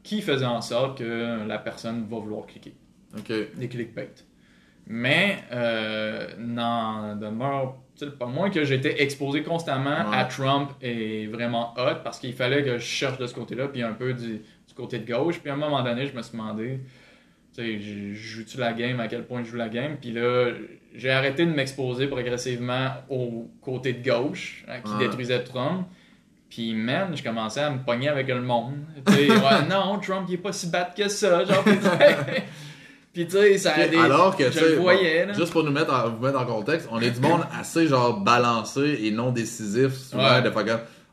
qui 0.03 0.22
faisaient 0.22 0.45
en 0.45 0.61
sorte 0.61 0.99
que 0.99 1.45
la 1.47 1.57
personne 1.57 2.05
va 2.09 2.18
vouloir 2.18 2.45
cliquer 2.45 2.74
Ok. 3.18 3.32
des 3.55 3.68
clickbait. 3.68 4.11
Mais, 4.88 5.39
n'en 6.38 7.16
demeure 7.16 7.78
pas 8.20 8.26
moins 8.26 8.49
que 8.49 8.63
j'étais 8.66 9.01
exposé 9.01 9.41
constamment 9.43 10.09
Ouais. 10.09 10.18
à 10.18 10.26
Trump 10.26 10.72
et 10.82 11.28
vraiment 11.28 11.74
hot 11.78 12.01
parce 12.03 12.20
qu'il 12.20 12.34
fallait 12.34 12.63
que 12.63 12.78
je 12.78 12.84
cherche 12.84 13.18
de 13.18 13.26
ce 13.26 13.34
côté-là, 13.34 13.68
puis 13.70 13.82
un 13.84 13.93
peu 13.93 14.13
du, 14.13 14.38
du 14.68 14.74
côté 14.76 14.99
de 14.99 15.11
gauche. 15.11 15.39
Puis 15.39 15.49
à 15.49 15.53
un 15.53 15.57
moment 15.57 15.82
donné, 15.82 16.05
je 16.07 16.16
me 16.16 16.22
suis 16.22 16.34
demandé, 16.38 16.82
je- 17.63 18.13
joue-tu 18.13 18.57
la 18.57 18.73
game, 18.73 18.99
à 18.99 19.07
quel 19.07 19.23
point 19.25 19.43
je 19.43 19.49
joue 19.51 19.57
la 19.57 19.69
game? 19.69 19.97
Puis 20.01 20.11
là, 20.11 20.51
j'ai 20.93 21.09
arrêté 21.11 21.45
de 21.45 21.51
m'exposer 21.51 22.07
progressivement 22.07 22.89
au 23.09 23.49
côté 23.61 23.93
de 23.93 24.03
gauche 24.07 24.63
hein, 24.67 24.79
qui 24.83 24.91
détruisait 24.97 25.43
Trump. 25.43 25.87
Puis, 26.49 26.73
man, 26.73 27.09
je 27.15 27.21
commençais 27.23 27.59
à 27.61 27.69
me 27.69 27.79
pogner 27.83 28.07
avec 28.07 28.27
le 28.27 28.41
monde. 28.41 28.75
Ouais, 29.07 29.27
non, 29.69 29.99
Trump, 29.99 30.25
il 30.29 30.35
est 30.35 30.37
pas 30.37 30.53
si 30.53 30.67
bad 30.67 30.93
que 30.95 31.07
ça. 31.09 31.43
Genre, 31.43 31.63
puis, 33.13 33.25
tu 33.25 33.31
sais, 33.31 33.57
ça 33.57 33.73
a 33.73 33.87
des. 33.87 33.97
Alors 33.97 34.35
que, 34.37 34.51
je 34.51 34.59
le 34.59 34.75
voyais, 34.75 35.25
bon, 35.25 35.33
juste 35.33 35.51
pour 35.51 35.63
nous 35.63 35.71
mettre 35.71 35.93
en, 35.93 36.09
vous 36.09 36.25
mettre 36.25 36.39
en 36.39 36.45
contexte, 36.45 36.87
on 36.91 36.99
est 37.01 37.11
du 37.11 37.19
monde 37.19 37.41
assez 37.57 37.87
genre 37.87 38.19
balancé 38.19 38.99
et 39.03 39.11
non 39.11 39.31
décisif, 39.31 39.93
souvent 39.93 40.35
Ouais. 40.35 40.41
de 40.41 40.49
faire 40.49 40.65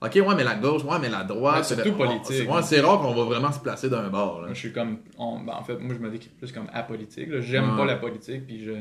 ok, 0.04 0.14
ouais, 0.28 0.34
mais 0.36 0.44
la 0.44 0.54
gauche, 0.56 0.82
ouais, 0.84 0.98
mais 1.00 1.08
la 1.08 1.22
droite. 1.24 1.64
Surtout 1.64 1.90
on- 1.90 1.92
politique. 1.92 2.24
c'est- 2.36 2.46
ouais, 2.46 2.62
c'est 2.62 2.80
rare 2.80 3.00
qu'on 3.00 3.14
va 3.14 3.24
vraiment 3.24 3.52
se 3.52 3.60
placer 3.60 3.88
d'un 3.88 4.08
bord. 4.08 4.40
Là. 4.40 4.46
Moi, 4.46 4.54
je 4.54 4.58
suis 4.58 4.72
comme. 4.72 4.98
on- 5.18 5.40
ben, 5.40 5.54
en 5.54 5.62
fait, 5.64 5.76
moi, 5.78 5.94
je 5.94 6.00
me 6.04 6.10
décris 6.10 6.30
plus 6.38 6.52
comme 6.52 6.66
apolitique. 6.72 7.28
J'aime 7.40 7.70
Ouais. 7.70 7.76
pas 7.76 7.84
la 7.84 7.96
politique, 7.96 8.46
puis 8.46 8.64
je. 8.64 8.72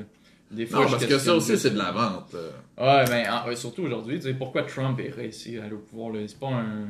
Des 0.52 0.66
fois, 0.66 0.84
Non, 0.84 0.92
parce 0.92 1.06
que 1.06 1.18
ça 1.18 1.34
aussi, 1.34 1.58
c'est 1.58 1.70
de 1.70 1.78
la 1.78 1.92
vente. 1.92 2.34
là. 2.34 3.00
Ouais, 3.00 3.06
mais 3.10 3.26
en- 3.30 3.48
ouais, 3.48 3.56
surtout 3.56 3.84
aujourd'hui, 3.84 4.18
tu 4.18 4.24
sais, 4.24 4.34
pourquoi 4.34 4.64
Trump 4.64 5.00
est 5.00 5.10
réussi 5.10 5.58
à 5.58 5.64
aller 5.64 5.74
au 5.76 5.78
pouvoir, 5.80 6.12
là? 6.12 6.20
C'est 6.28 6.38
pas 6.40 6.48
un. 6.48 6.88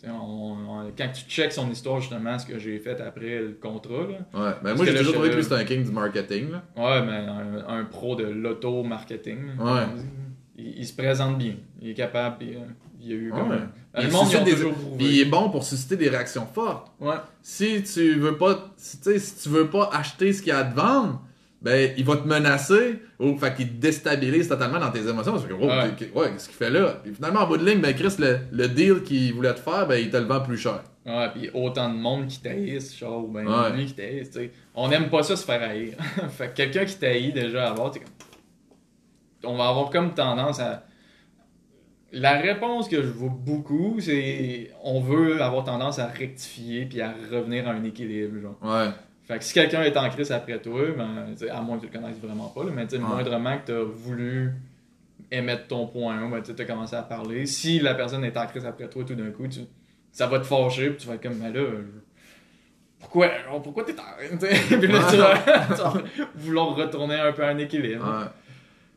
tu 0.00 0.06
sais, 0.06 0.12
on- 0.12 0.52
on- 0.86 0.92
quand 0.96 1.08
tu 1.12 1.22
checks 1.28 1.52
son 1.52 1.70
histoire, 1.70 2.00
justement, 2.00 2.36
ce 2.38 2.46
que 2.46 2.58
j'ai 2.58 2.78
fait 2.80 2.98
après 3.00 3.38
le 3.38 3.58
contrat, 3.62 3.98
là. 3.98 4.08
Ouais, 4.08 4.18
ben 4.32 4.56
Parce 4.62 4.76
moi, 4.78 4.86
j'ai 4.86 4.94
toujours 4.96 5.12
trouvé 5.12 5.30
que 5.30 5.36
lui, 5.36 5.42
c'était 5.44 5.56
un 5.56 5.64
king 5.64 5.84
du 5.84 5.92
marketing. 5.92 6.50
Là. 6.50 6.62
Ouais, 6.76 7.02
mais 7.06 7.18
un, 7.28 7.68
un 7.80 7.84
pro 7.84 8.16
de 8.16 8.24
l'auto-marketing. 8.24 9.38
Ouais. 9.58 9.82
il 10.56 10.86
se 10.86 10.94
présente 10.94 11.38
bien. 11.38 11.54
Il 11.80 11.90
est 11.90 11.94
capable, 11.94 12.36
puis, 12.38 12.54
euh, 12.56 12.60
il 13.00 13.08
y 13.08 13.12
a 13.12 13.16
eu 13.16 13.30
comme. 13.30 13.50
Ouais. 13.50 13.56
un- 13.94 14.00
Il 14.02 14.10
des- 14.44 15.04
il 15.04 15.20
est 15.20 15.24
bon 15.24 15.50
pour 15.50 15.64
susciter 15.64 15.96
des 15.96 16.08
réactions 16.08 16.46
fortes. 16.46 16.92
Ouais. 17.00 17.14
Si 17.42 17.82
tu 17.82 18.14
veux 18.14 18.36
pas, 18.36 18.70
si, 18.76 18.98
tu 18.98 19.04
sais, 19.12 19.18
si 19.18 19.42
tu 19.42 19.48
veux 19.48 19.68
pas 19.68 19.90
acheter 19.92 20.32
ce 20.32 20.42
qu'il 20.42 20.50
y 20.50 20.52
a 20.52 20.58
à 20.58 20.64
te 20.64 20.74
vendre, 20.76 21.22
ben, 21.62 21.92
il 21.96 22.04
va 22.04 22.16
te 22.16 22.26
menacer, 22.26 23.00
ou 23.18 23.36
fait 23.36 23.54
qu'il 23.54 23.68
te 23.68 23.74
déstabilise 23.80 24.48
totalement 24.48 24.78
dans 24.78 24.90
tes 24.90 25.06
émotions. 25.06 25.32
Parce 25.32 25.44
que, 25.46 25.52
oh, 25.52 25.66
Ouais. 25.66 25.90
ouais, 26.14 26.30
qu'est-ce 26.32 26.46
qu'il 26.48 26.56
fait 26.56 26.70
là? 26.70 27.00
Puis 27.02 27.12
finalement, 27.14 27.40
en 27.40 27.46
bout 27.46 27.56
de 27.58 27.68
ligne, 27.68 27.80
ben, 27.80 27.94
Chris, 27.94 28.14
le, 28.18 28.38
le 28.52 28.68
deal 28.68 29.02
qu'il 29.02 29.34
voulait 29.34 29.54
te 29.54 29.60
faire, 29.60 29.86
ben, 29.86 29.96
il 29.96 30.08
te 30.10 30.16
le 30.16 30.24
vend 30.24 30.40
plus 30.40 30.56
cher. 30.56 30.82
Ouais, 31.04 31.28
puis 31.34 31.50
autant 31.54 31.88
de 31.92 31.98
monde 31.98 32.28
qui 32.28 32.40
taïsse, 32.40 32.96
genre, 32.96 33.24
ou 33.24 33.28
ben, 33.28 33.46
Ouais. 33.46 33.72
lui 33.76 33.86
qui 33.86 33.94
taïsse, 33.94 34.30
tu 34.30 34.38
sais. 34.38 34.52
On 34.74 34.88
n'aime 34.88 35.10
pas 35.10 35.22
ça 35.22 35.34
se 35.36 35.44
faire 35.44 35.62
haïr. 35.62 35.94
fait 36.30 36.48
que 36.48 36.54
quelqu'un 36.54 36.84
qui 36.84 36.96
taillit 36.96 37.32
déjà 37.32 37.74
tu 37.76 37.98
sais, 37.98 38.04
comme- 38.04 39.52
on 39.52 39.56
va 39.56 39.68
avoir 39.68 39.90
comme 39.90 40.12
tendance 40.14 40.60
à. 40.60 40.84
La 42.12 42.38
réponse 42.38 42.88
que 42.88 43.02
je 43.02 43.08
vois 43.08 43.30
beaucoup, 43.32 43.98
c'est 44.00 44.70
on 44.82 45.00
veut 45.00 45.40
avoir 45.40 45.64
tendance 45.64 45.98
à 46.00 46.06
rectifier 46.06 46.84
puis 46.86 47.00
à 47.00 47.12
revenir 47.30 47.68
à 47.68 47.72
un 47.72 47.84
équilibre, 47.84 48.40
genre. 48.40 48.56
Ouais. 48.62 48.90
Fait 49.28 49.38
que 49.38 49.44
si 49.44 49.54
quelqu'un 49.54 49.82
est 49.82 49.96
en 49.96 50.08
crise 50.10 50.32
après 50.32 50.60
toi, 50.60 50.80
ben, 50.96 51.26
à 51.50 51.60
moins 51.60 51.76
que 51.78 51.86
tu 51.86 51.92
le 51.92 52.00
connaisses 52.00 52.18
vraiment 52.20 52.48
pas, 52.48 52.64
là, 52.64 52.70
mais 52.74 52.92
Ouais. 52.92 52.98
moindrement 52.98 53.58
que 53.58 53.66
tu 53.66 53.72
as 53.72 53.84
voulu 53.84 54.52
émettre 55.30 55.68
ton 55.68 55.86
point, 55.86 56.28
ben, 56.28 56.42
tu 56.42 56.50
as 56.60 56.64
commencé 56.64 56.96
à 56.96 57.02
parler. 57.02 57.46
Si 57.46 57.78
la 57.78 57.94
personne 57.94 58.24
est 58.24 58.36
en 58.36 58.46
crise 58.48 58.66
après 58.66 58.88
toi, 58.88 59.04
tout 59.06 59.14
d'un 59.14 59.30
coup, 59.30 59.46
tu, 59.46 59.60
ça 60.10 60.26
va 60.26 60.40
te 60.40 60.44
fâcher, 60.46 60.88
puis 60.90 60.96
tu 60.98 61.06
vas 61.06 61.14
être 61.14 61.22
comme, 61.22 61.38
mais 61.38 61.52
là, 61.52 61.60
je- 61.64 62.00
pourquoi, 62.98 63.28
genre, 63.44 63.62
pourquoi 63.62 63.84
t'es 63.84 63.94
en? 63.98 64.36
Puis 64.78 64.86
là, 64.88 64.98
tu 65.10 65.16
vas, 65.16 65.92
vouloir 66.34 66.74
retourner 66.74 67.14
un 67.14 67.32
peu 67.32 67.44
à 67.44 67.48
un 67.50 67.58
équilibre. 67.58 68.04
Ouais. 68.04 68.26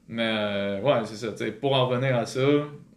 Mais 0.09 0.29
euh, 0.35 0.81
ouais, 0.81 1.01
c'est 1.05 1.15
ça. 1.15 1.31
tu 1.31 1.37
sais, 1.45 1.51
Pour 1.51 1.73
en 1.75 1.87
revenir 1.87 2.15
à 2.17 2.25
ça, 2.25 2.41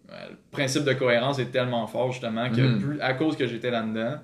le 0.08 0.36
principe 0.50 0.84
de 0.84 0.92
cohérence 0.92 1.38
est 1.38 1.50
tellement 1.50 1.86
fort 1.86 2.12
justement 2.12 2.50
que 2.50 2.60
Mhm. 2.60 2.80
plus, 2.80 3.00
à 3.00 3.14
cause 3.14 3.36
que 3.36 3.46
j'étais 3.46 3.70
là-dedans, 3.70 4.18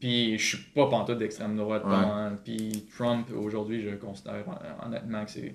puis 0.00 0.38
je 0.38 0.46
suis 0.56 0.64
pas 0.74 0.86
pantoute 0.88 1.18
d'extrême 1.18 1.56
droite, 1.56 1.82
hein. 1.86 2.32
puis 2.44 2.86
Trump 2.96 3.28
aujourd'hui, 3.36 3.82
je 3.82 3.94
considère 3.96 4.44
hon- 4.46 4.86
honnêtement 4.86 5.24
que 5.24 5.30
c'est 5.30 5.54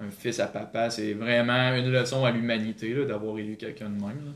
un 0.00 0.10
fils 0.10 0.38
à 0.40 0.46
papa. 0.46 0.90
C'est 0.90 1.12
vraiment 1.14 1.74
une 1.74 1.90
leçon 1.90 2.24
à 2.24 2.30
l'humanité 2.30 2.94
d'avoir 3.04 3.36
élu 3.38 3.56
quelqu'un 3.56 3.86
de 3.90 3.94
même. 4.00 4.24
là. 4.24 4.32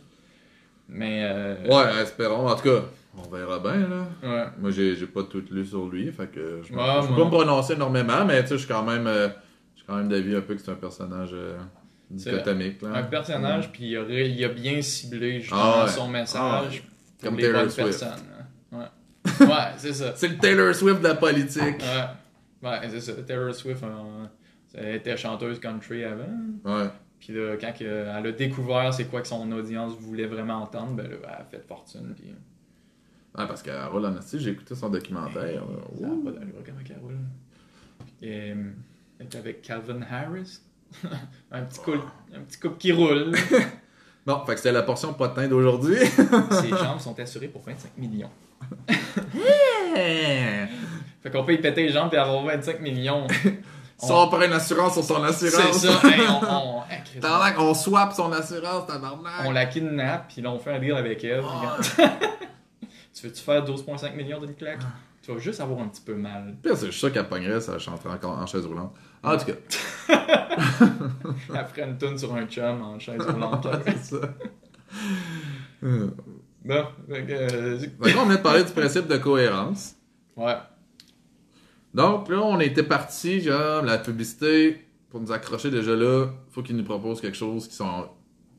Mais 0.88 1.20
euh, 1.24 1.54
Ouais, 1.68 2.02
espérons. 2.02 2.48
En 2.48 2.54
tout 2.56 2.64
cas, 2.64 2.82
on 3.16 3.30
verra 3.30 3.58
bien, 3.60 3.88
là. 3.88 4.06
ouais. 4.22 4.44
Moi, 4.58 4.70
j'ai 4.72 4.96
j'ai 4.96 5.06
pas 5.06 5.22
tout 5.22 5.42
lu 5.50 5.64
sur 5.64 5.86
lui, 5.88 6.10
fait 6.12 6.26
que 6.26 6.60
je, 6.62 6.72
Ouais, 6.74 6.82
je 7.02 7.08
peux 7.08 7.14
pas 7.14 7.24
me 7.24 7.30
prononcer 7.30 7.74
énormément, 7.74 8.24
mais 8.26 8.42
tu 8.42 8.48
sais, 8.48 8.54
je 8.54 8.64
suis 8.64 8.68
quand 8.68 8.82
même, 8.82 9.06
euh, 9.06 9.28
je 9.74 9.78
suis 9.78 9.86
quand 9.86 9.96
même 9.96 10.08
d'avis 10.08 10.34
un 10.36 10.40
peu 10.40 10.54
que 10.54 10.60
c'est 10.60 10.70
un 10.72 10.74
personnage 10.74 11.30
euh, 11.32 11.56
dichotomique, 12.16 12.82
là. 12.82 12.94
un 12.96 13.02
personnage, 13.04 13.72
puis 13.72 13.92
il 13.92 14.10
il 14.10 14.44
a 14.44 14.48
bien 14.48 14.80
ciblé 14.82 15.40
justement 15.40 15.60
Ah 15.62 15.84
ouais. 15.84 15.90
son 15.90 16.08
message. 16.08 16.82
pour 16.82 17.28
Comme 17.30 17.36
les 17.38 17.42
Taylor 17.44 17.60
bonnes 17.62 17.70
Swift. 17.70 17.86
personnes. 17.88 18.24
hein. 18.72 18.88
Ouais, 19.40 19.46
ouais 19.46 19.72
c'est 19.76 19.92
ça. 19.92 20.12
C'est 20.16 20.28
le 20.28 20.38
Taylor 20.38 20.74
Swift 20.74 20.98
de 21.00 21.08
la 21.08 21.14
politique. 21.14 21.62
Ouais, 22.62 22.68
ouais 22.68 22.78
c'est 22.90 23.00
ça. 23.00 23.12
Taylor 23.26 23.54
Swift, 23.54 23.82
euh, 23.84 24.26
elle 24.74 24.94
était 24.96 25.16
chanteuse 25.16 25.58
country 25.60 26.04
avant. 26.04 26.24
Ouais. 26.64 26.88
Puis 27.20 27.32
là, 27.34 27.56
quand 27.60 27.72
que- 27.78 27.84
elle 27.84 28.26
a 28.26 28.32
découvert 28.32 28.92
c'est 28.92 29.04
quoi 29.04 29.20
que 29.20 29.28
son 29.28 29.50
audience 29.52 29.92
voulait 29.98 30.26
vraiment 30.26 30.62
entendre, 30.62 30.94
ben 30.96 31.08
là, 31.08 31.16
elle 31.22 31.28
a 31.30 31.44
fait 31.50 31.64
fortune. 31.66 32.14
Puis 32.16 32.34
Ouais, 33.38 33.46
parce 33.46 33.62
qu'elle 33.62 33.82
roule 33.86 34.04
en 34.04 34.14
j'ai 34.34 34.50
écouté 34.50 34.74
son 34.74 34.90
documentaire. 34.90 35.62
ça 35.98 36.06
n'a 36.06 36.24
pas 36.24 36.30
d'allure 36.32 36.54
comment 36.66 36.78
elle 36.86 36.98
roule. 37.00 37.18
Puis, 38.20 38.28
euh, 38.30 38.54
elle 39.18 39.26
est 39.26 39.36
avec 39.36 39.62
Calvin 39.62 40.00
Harris. 40.10 40.58
un, 41.52 41.62
petit 41.62 41.80
couple, 41.80 42.00
un 42.34 42.40
petit 42.40 42.58
couple 42.58 42.76
qui 42.78 42.92
roule. 42.92 43.32
Bon, 44.24 44.38
fait 44.46 44.52
que 44.52 44.58
c'était 44.58 44.70
la 44.70 44.84
portion 44.84 45.12
potin 45.14 45.48
d'aujourd'hui. 45.48 45.96
Ses 46.06 46.68
jambes 46.68 47.00
sont 47.00 47.18
assurées 47.18 47.48
pour 47.48 47.60
25 47.62 47.98
millions. 47.98 48.30
Fait 49.96 51.30
qu'on 51.32 51.42
peut 51.42 51.54
y 51.54 51.58
péter 51.58 51.82
les 51.82 51.92
jambes 51.92 52.14
et 52.14 52.18
avoir 52.18 52.44
25 52.44 52.80
millions. 52.82 53.26
Si 53.98 54.12
on 54.12 54.28
prend 54.28 54.40
une 54.40 54.52
assurance 54.52 54.94
sur 54.94 55.02
son 55.02 55.24
C'est 55.32 55.46
assurance. 55.48 55.76
ça. 55.78 56.08
Hey, 56.08 56.20
on, 56.28 56.40
on, 56.44 56.82
hey, 56.88 57.74
swap 57.74 58.12
son 58.12 58.32
assurance, 58.32 58.86
tabarnak. 58.86 59.44
on 59.44 59.50
la 59.50 59.66
kidnappe, 59.66 60.32
puis 60.32 60.40
là, 60.42 60.52
on 60.52 60.58
fait 60.60 60.72
un 60.72 60.78
deal 60.78 60.92
avec 60.94 61.24
elle. 61.24 61.42
tu 63.12 63.26
veux-tu 63.26 63.42
faire 63.42 63.64
12,5 63.64 64.14
millions 64.14 64.40
d'une 64.40 64.54
claque? 64.54 64.82
Tu 65.22 65.32
vas 65.32 65.38
juste 65.38 65.60
avoir 65.60 65.78
un 65.80 65.88
petit 65.88 66.00
peu 66.00 66.14
mal. 66.14 66.56
Pire, 66.62 66.76
c'est 66.76 66.90
sûr 66.90 67.12
qu'elle 67.12 67.28
pognerait, 67.28 67.60
ça 67.60 67.78
chanterait 67.78 68.12
encore 68.12 68.36
en 68.36 68.46
chaise 68.46 68.66
roulante. 68.66 68.92
En 69.22 69.36
tout 69.36 69.46
cas, 69.46 69.52
Après 71.54 71.82
une 71.82 71.96
toune 71.96 72.18
sur 72.18 72.34
un 72.34 72.44
chum 72.46 72.82
en 72.82 72.98
chaise 72.98 73.20
roulante. 73.28 73.66
c'est 73.86 74.16
ça. 74.16 74.34
Bon, 76.64 76.84
que, 77.08 77.14
euh, 77.32 77.86
qu'on 77.98 78.24
vient 78.24 78.36
de 78.36 78.40
parler 78.40 78.62
du 78.62 78.70
principe 78.70 79.08
de 79.08 79.16
cohérence. 79.16 79.96
ouais. 80.36 80.54
Donc 81.92 82.28
là, 82.28 82.40
on 82.40 82.60
était 82.60 82.84
parti, 82.84 83.40
genre, 83.40 83.82
la 83.82 83.98
publicité, 83.98 84.86
pour 85.10 85.20
nous 85.20 85.32
accrocher 85.32 85.70
déjà 85.70 85.96
là, 85.96 86.28
faut 86.50 86.62
qu'ils 86.62 86.76
nous 86.76 86.84
proposent 86.84 87.20
quelque 87.20 87.36
chose 87.36 87.66
qui, 87.66 87.74
sont, 87.74 88.08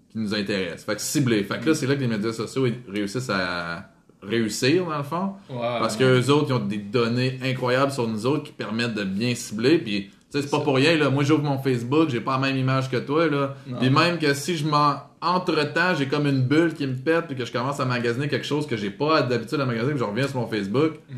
qui 0.09 0.17
nous 0.17 0.35
intéresse. 0.35 0.83
Fait 0.83 0.95
que 0.95 1.01
ciblé. 1.01 1.43
Fait 1.45 1.59
que 1.59 1.69
là, 1.69 1.75
c'est 1.75 1.87
là 1.87 1.95
que 1.95 2.01
les 2.01 2.07
médias 2.07 2.33
sociaux 2.33 2.67
réussissent 2.89 3.29
à 3.29 3.92
réussir, 4.27 4.85
dans 4.85 4.97
le 4.97 5.03
fond. 5.03 5.33
Ouais. 5.49 5.59
Parce 5.59 5.95
que 5.97 6.03
eux 6.03 6.29
autres, 6.31 6.47
ils 6.49 6.53
ont 6.53 6.59
des 6.59 6.77
données 6.77 7.39
incroyables 7.43 7.91
sur 7.91 8.07
nous 8.07 8.25
autres 8.25 8.43
qui 8.43 8.51
permettent 8.51 8.93
de 8.95 9.03
bien 9.03 9.35
cibler. 9.35 9.77
Puis, 9.79 10.09
tu 10.09 10.11
sais, 10.29 10.41
c'est 10.41 10.49
pas 10.49 10.61
pour 10.61 10.75
rien, 10.75 10.97
là. 10.97 11.09
Moi, 11.09 11.23
j'ouvre 11.23 11.43
mon 11.43 11.57
Facebook, 11.59 12.09
j'ai 12.09 12.21
pas 12.21 12.33
la 12.33 12.47
même 12.47 12.57
image 12.57 12.89
que 12.89 12.97
toi, 12.97 13.27
là. 13.27 13.55
Puis 13.79 13.89
même 13.89 14.17
que 14.19 14.33
si 14.33 14.57
je 14.57 14.67
m'en. 14.67 14.95
Entre-temps, 15.21 15.95
j'ai 15.97 16.07
comme 16.09 16.27
une 16.27 16.41
bulle 16.41 16.73
qui 16.73 16.85
me 16.85 16.95
pète, 16.97 17.27
puis 17.27 17.35
que 17.37 17.45
je 17.45 17.51
commence 17.53 17.79
à 17.79 17.85
magasiner 17.85 18.27
quelque 18.27 18.45
chose 18.45 18.67
que 18.67 18.75
j'ai 18.75 18.89
pas 18.89 19.21
d'habitude 19.21 19.57
à 19.61 19.65
magasiner, 19.65 19.91
puis 19.91 19.99
je 19.99 20.03
reviens 20.03 20.27
sur 20.27 20.37
mon 20.41 20.47
Facebook. 20.47 20.95
Mm. 21.09 21.15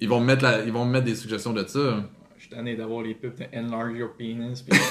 Ils 0.00 0.08
vont 0.08 0.20
me 0.20 0.26
mettre 0.26 0.44
la... 0.44 0.62
ils 0.64 0.72
vont 0.72 0.84
me 0.84 0.92
mettre 0.92 1.06
des 1.06 1.16
suggestions 1.16 1.52
de 1.52 1.66
ça. 1.66 2.04
Je 2.36 2.42
suis 2.42 2.50
tanné 2.50 2.76
d'avoir 2.76 3.02
les 3.02 3.14
pubs 3.14 3.34
de 3.34 3.46
Enlarge 3.58 3.98
Your 3.98 4.10
Penis. 4.16 4.62
puis- 4.62 4.78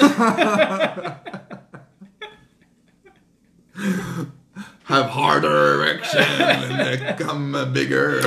Have 4.90 5.10
harder 5.10 5.82
erection 5.84 6.22
and 6.42 7.18
become 7.18 7.72
bigger. 7.74 8.22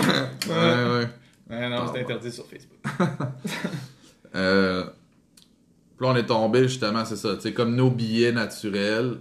ouais, 0.48 0.52
ouais. 0.52 1.08
Ouais, 1.50 1.68
non, 1.68 1.90
c'est 1.92 2.00
interdit 2.02 2.30
sur 2.32 2.46
Facebook. 2.46 2.78
Euh, 4.36 4.84
puis 4.84 6.06
là, 6.06 6.12
on 6.12 6.16
est 6.16 6.26
tombé 6.26 6.62
justement, 6.62 7.04
c'est 7.04 7.16
ça, 7.16 7.34
sais, 7.40 7.52
comme 7.52 7.74
nos 7.74 7.90
billets 7.90 8.30
naturels, 8.30 9.16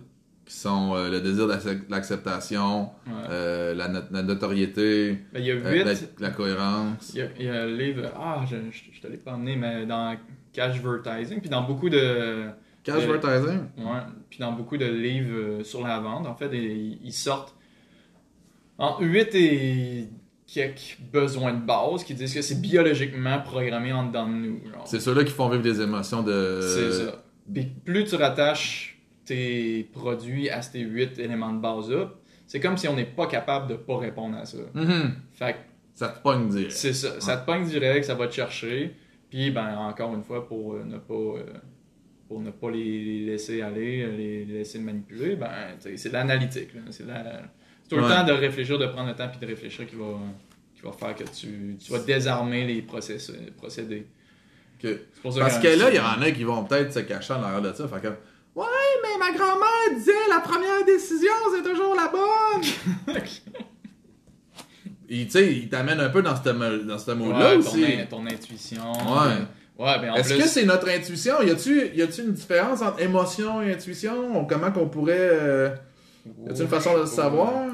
qui 0.46 0.54
sont 0.54 0.94
euh, 0.96 1.10
le 1.10 1.20
désir 1.22 1.48
l'acceptation, 1.90 2.90
Ouais. 3.08 3.14
euh, 3.32 3.74
la, 3.74 3.88
not- 3.88 4.04
la 4.12 4.22
notoriété, 4.22 5.18
Ben, 5.34 5.40
il 5.40 5.46
y 5.48 5.52
a 5.52 5.56
euh, 5.56 5.72
8. 5.72 5.84
la, 5.84 5.94
la 6.20 6.30
cohérence. 6.30 7.12
Il 7.16 7.20
y, 7.20 7.22
a, 7.24 7.28
il 7.40 7.46
y 7.46 7.50
a 7.50 7.64
un 7.64 7.66
livre, 7.66 8.12
ah, 8.16 8.44
je, 8.50 8.56
je, 8.72 8.84
je 8.96 9.02
te 9.02 9.08
l'ai 9.08 9.18
pas 9.18 9.32
emmené, 9.34 9.56
mais 9.56 9.86
dans 9.88 10.16
Cashvertising, 10.54 11.40
puis 11.42 11.50
dans 11.50 11.64
beaucoup 11.64 11.90
de. 11.90 12.50
Cash 12.84 13.04
euh, 13.04 13.14
advertising? 13.14 13.60
Ouais, 13.78 14.02
puis 14.30 14.40
dans 14.40 14.54
beaucoup 14.54 14.78
de 14.78 14.86
livres 14.86 15.36
euh, 15.36 15.64
sur 15.64 15.86
la 15.86 16.00
vente, 16.00 16.28
en 16.28 16.36
fait, 16.36 16.50
ils, 16.54 17.14
sortent 17.14 17.56
en 18.78 19.00
8 19.02 19.36
et 19.36 20.10
quelques 20.48 20.98
besoins 21.12 21.54
de 21.54 21.66
base 21.66 22.04
qui 22.04 22.14
disent 22.14 22.34
que 22.34 22.42
c'est 22.42 22.62
biologiquement 22.62 23.40
programmé 23.42 23.94
en 23.94 24.08
dedans 24.08 24.28
de 24.28 24.34
nous. 24.34 24.62
C'est 24.86 25.00
ceux-là 25.00 25.24
qui 25.24 25.32
font 25.32 25.50
vivre 25.50 25.64
des 25.64 25.82
émotions 25.82 26.24
de... 26.24 26.62
C'est 26.62 26.92
ça. 26.92 27.24
Puis 27.52 27.66
plus 27.66 28.06
tu 28.06 28.16
rattaches 28.16 29.00
tes 29.26 29.90
produits 29.94 30.50
à 30.50 30.62
ces 30.62 30.80
8 30.80 31.20
éléments 31.20 31.54
de 31.54 31.60
base-là, 31.60 32.12
c'est 32.48 32.60
comme 32.60 32.78
si 32.78 32.88
on 32.88 32.96
n'est 32.96 33.06
pas 33.06 33.28
capable 33.28 33.68
de 33.68 33.76
pas 33.76 33.98
répondre 33.98 34.38
à 34.38 34.46
ça. 34.46 34.58
Mhm. 34.74 35.14
Fait 35.34 35.54
que 35.54 35.58
Ça 35.94 36.10
te 36.10 36.22
pogne 36.22 36.50
direct. 36.50 36.72
c'est 36.72 36.94
ça. 36.94 37.20
Ça 37.22 37.38
te 37.38 37.46
pogne 37.46 37.64
direct, 37.66 38.06
ça 38.06 38.16
va 38.16 38.28
te 38.28 38.34
chercher. 38.34 38.96
Puis, 39.30 39.52
ben, 39.52 39.78
encore 39.78 40.16
une 40.16 40.24
fois, 40.24 40.48
pour 40.48 40.74
euh, 40.74 40.84
ne 40.84 40.98
pas, 40.98 41.14
euh, 41.14 41.44
pour 42.30 42.40
ne 42.40 42.52
pas 42.52 42.70
les, 42.72 43.26
laisser 43.26 43.62
aller, 43.62 44.04
euh, 44.04 44.16
les, 44.16 44.46
laisser 44.46 44.80
manipuler, 44.80 45.36
ben, 45.36 45.50
c'est 45.80 46.08
de 46.10 46.14
l'analytique. 46.14 46.70
C'est 46.92 47.06
la- 47.06 47.42
tout 47.90 47.96
le 47.98 48.04
Ouais. 48.04 48.08
temps 48.10 48.24
de 48.24 48.32
réfléchir, 48.34 48.78
de 48.78 48.86
prendre 48.86 49.10
le 49.10 49.16
temps 49.16 49.28
puis 49.30 49.40
de 49.40 49.48
réfléchir 49.48 49.86
qui 49.88 49.96
va, 49.96 50.14
qui 50.76 50.82
va 50.84 50.92
faire 50.94 51.16
que 51.16 51.24
tu, 51.24 51.76
tu 51.84 51.92
vas 51.92 52.00
désarmer 52.00 52.66
les 52.68 52.82
process, 52.84 53.32
procédés. 53.58 54.06
Pour 55.22 55.34
ça 55.34 55.40
Parce 55.42 55.60
que- 55.60 55.68
là, 55.68 55.90
il 55.90 55.96
y 55.96 56.00
en 56.00 56.22
a 56.22 56.32
qui 56.32 56.44
vont 56.46 56.64
peut-être 56.64 56.94
se 56.94 57.00
cacher 57.00 57.34
en 57.34 57.42
arrière 57.44 57.62
de 57.62 57.74
ça. 57.74 57.86
Fait 57.88 58.08
ouais, 58.08 58.66
mais 59.04 59.18
ma 59.20 59.32
grand-mère 59.36 59.98
disait 59.98 60.12
la 60.30 60.40
première 60.40 60.86
décision, 60.86 61.34
c'est 61.54 61.64
toujours 61.70 61.96
la 61.96 62.08
bonne. 62.10 63.16
Et 65.12 65.26
tu 65.26 65.32
sais, 65.32 65.52
il 65.54 65.70
t'amène 65.70 66.00
un 66.00 66.10
peu 66.10 66.22
dans 66.22 66.36
ce, 66.42 66.50
mo- 66.52 66.84
dans 66.84 67.00
ce 67.00 67.12
mot-là 67.12 67.52
Ouais, 67.52 67.56
aussi. 67.58 67.84
Ton 68.10 68.26
intuition. 68.28 68.92
Ouais. 68.94 69.32
euh, 69.32 69.46
Ouais, 69.80 69.98
ben 70.02 70.12
en 70.12 70.16
Est-ce 70.16 70.34
plus. 70.34 70.44
que 70.44 70.48
c'est 70.50 70.66
notre 70.66 70.90
intuition? 70.90 71.42
Y 71.42 71.50
a-tu 71.52 71.88
y 71.96 72.02
a-tu 72.02 72.22
une 72.22 72.34
différence 72.34 72.82
entre 72.82 73.02
émotion 73.02 73.62
et 73.62 73.72
intuition? 73.74 74.46
Comment 74.46 74.72
qu'on 74.72 74.90
pourrait. 74.90 75.16
euh, 75.18 75.70
Y 76.46 76.50
a-tu 76.52 76.62
une 76.64 76.68
façon 76.68 76.94
de 76.96 77.00
le 77.00 77.06
savoir? 77.06 77.66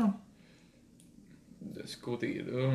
De 1.61 1.81
ce 1.85 1.97
côté-là. 1.97 2.69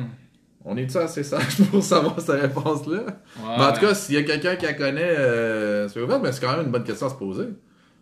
On 0.63 0.77
est-tu 0.77 0.97
assez 0.97 1.23
sage 1.23 1.57
pour 1.71 1.81
savoir 1.83 2.19
cette 2.21 2.41
réponse-là? 2.41 2.99
Ouais. 2.99 3.55
Mais 3.57 3.63
en 3.63 3.73
tout 3.73 3.79
cas, 3.81 3.95
s'il 3.95 4.15
y 4.15 4.17
a 4.19 4.23
quelqu'un 4.23 4.55
qui 4.57 4.65
la 4.65 4.73
connaît, 4.73 5.15
euh, 5.17 5.87
c'est 5.87 5.99
ouvert, 6.01 6.19
mais 6.19 6.31
c'est 6.31 6.41
quand 6.41 6.55
même 6.55 6.65
une 6.65 6.71
bonne 6.71 6.83
question 6.83 7.07
à 7.07 7.09
se 7.09 7.15
poser. 7.15 7.45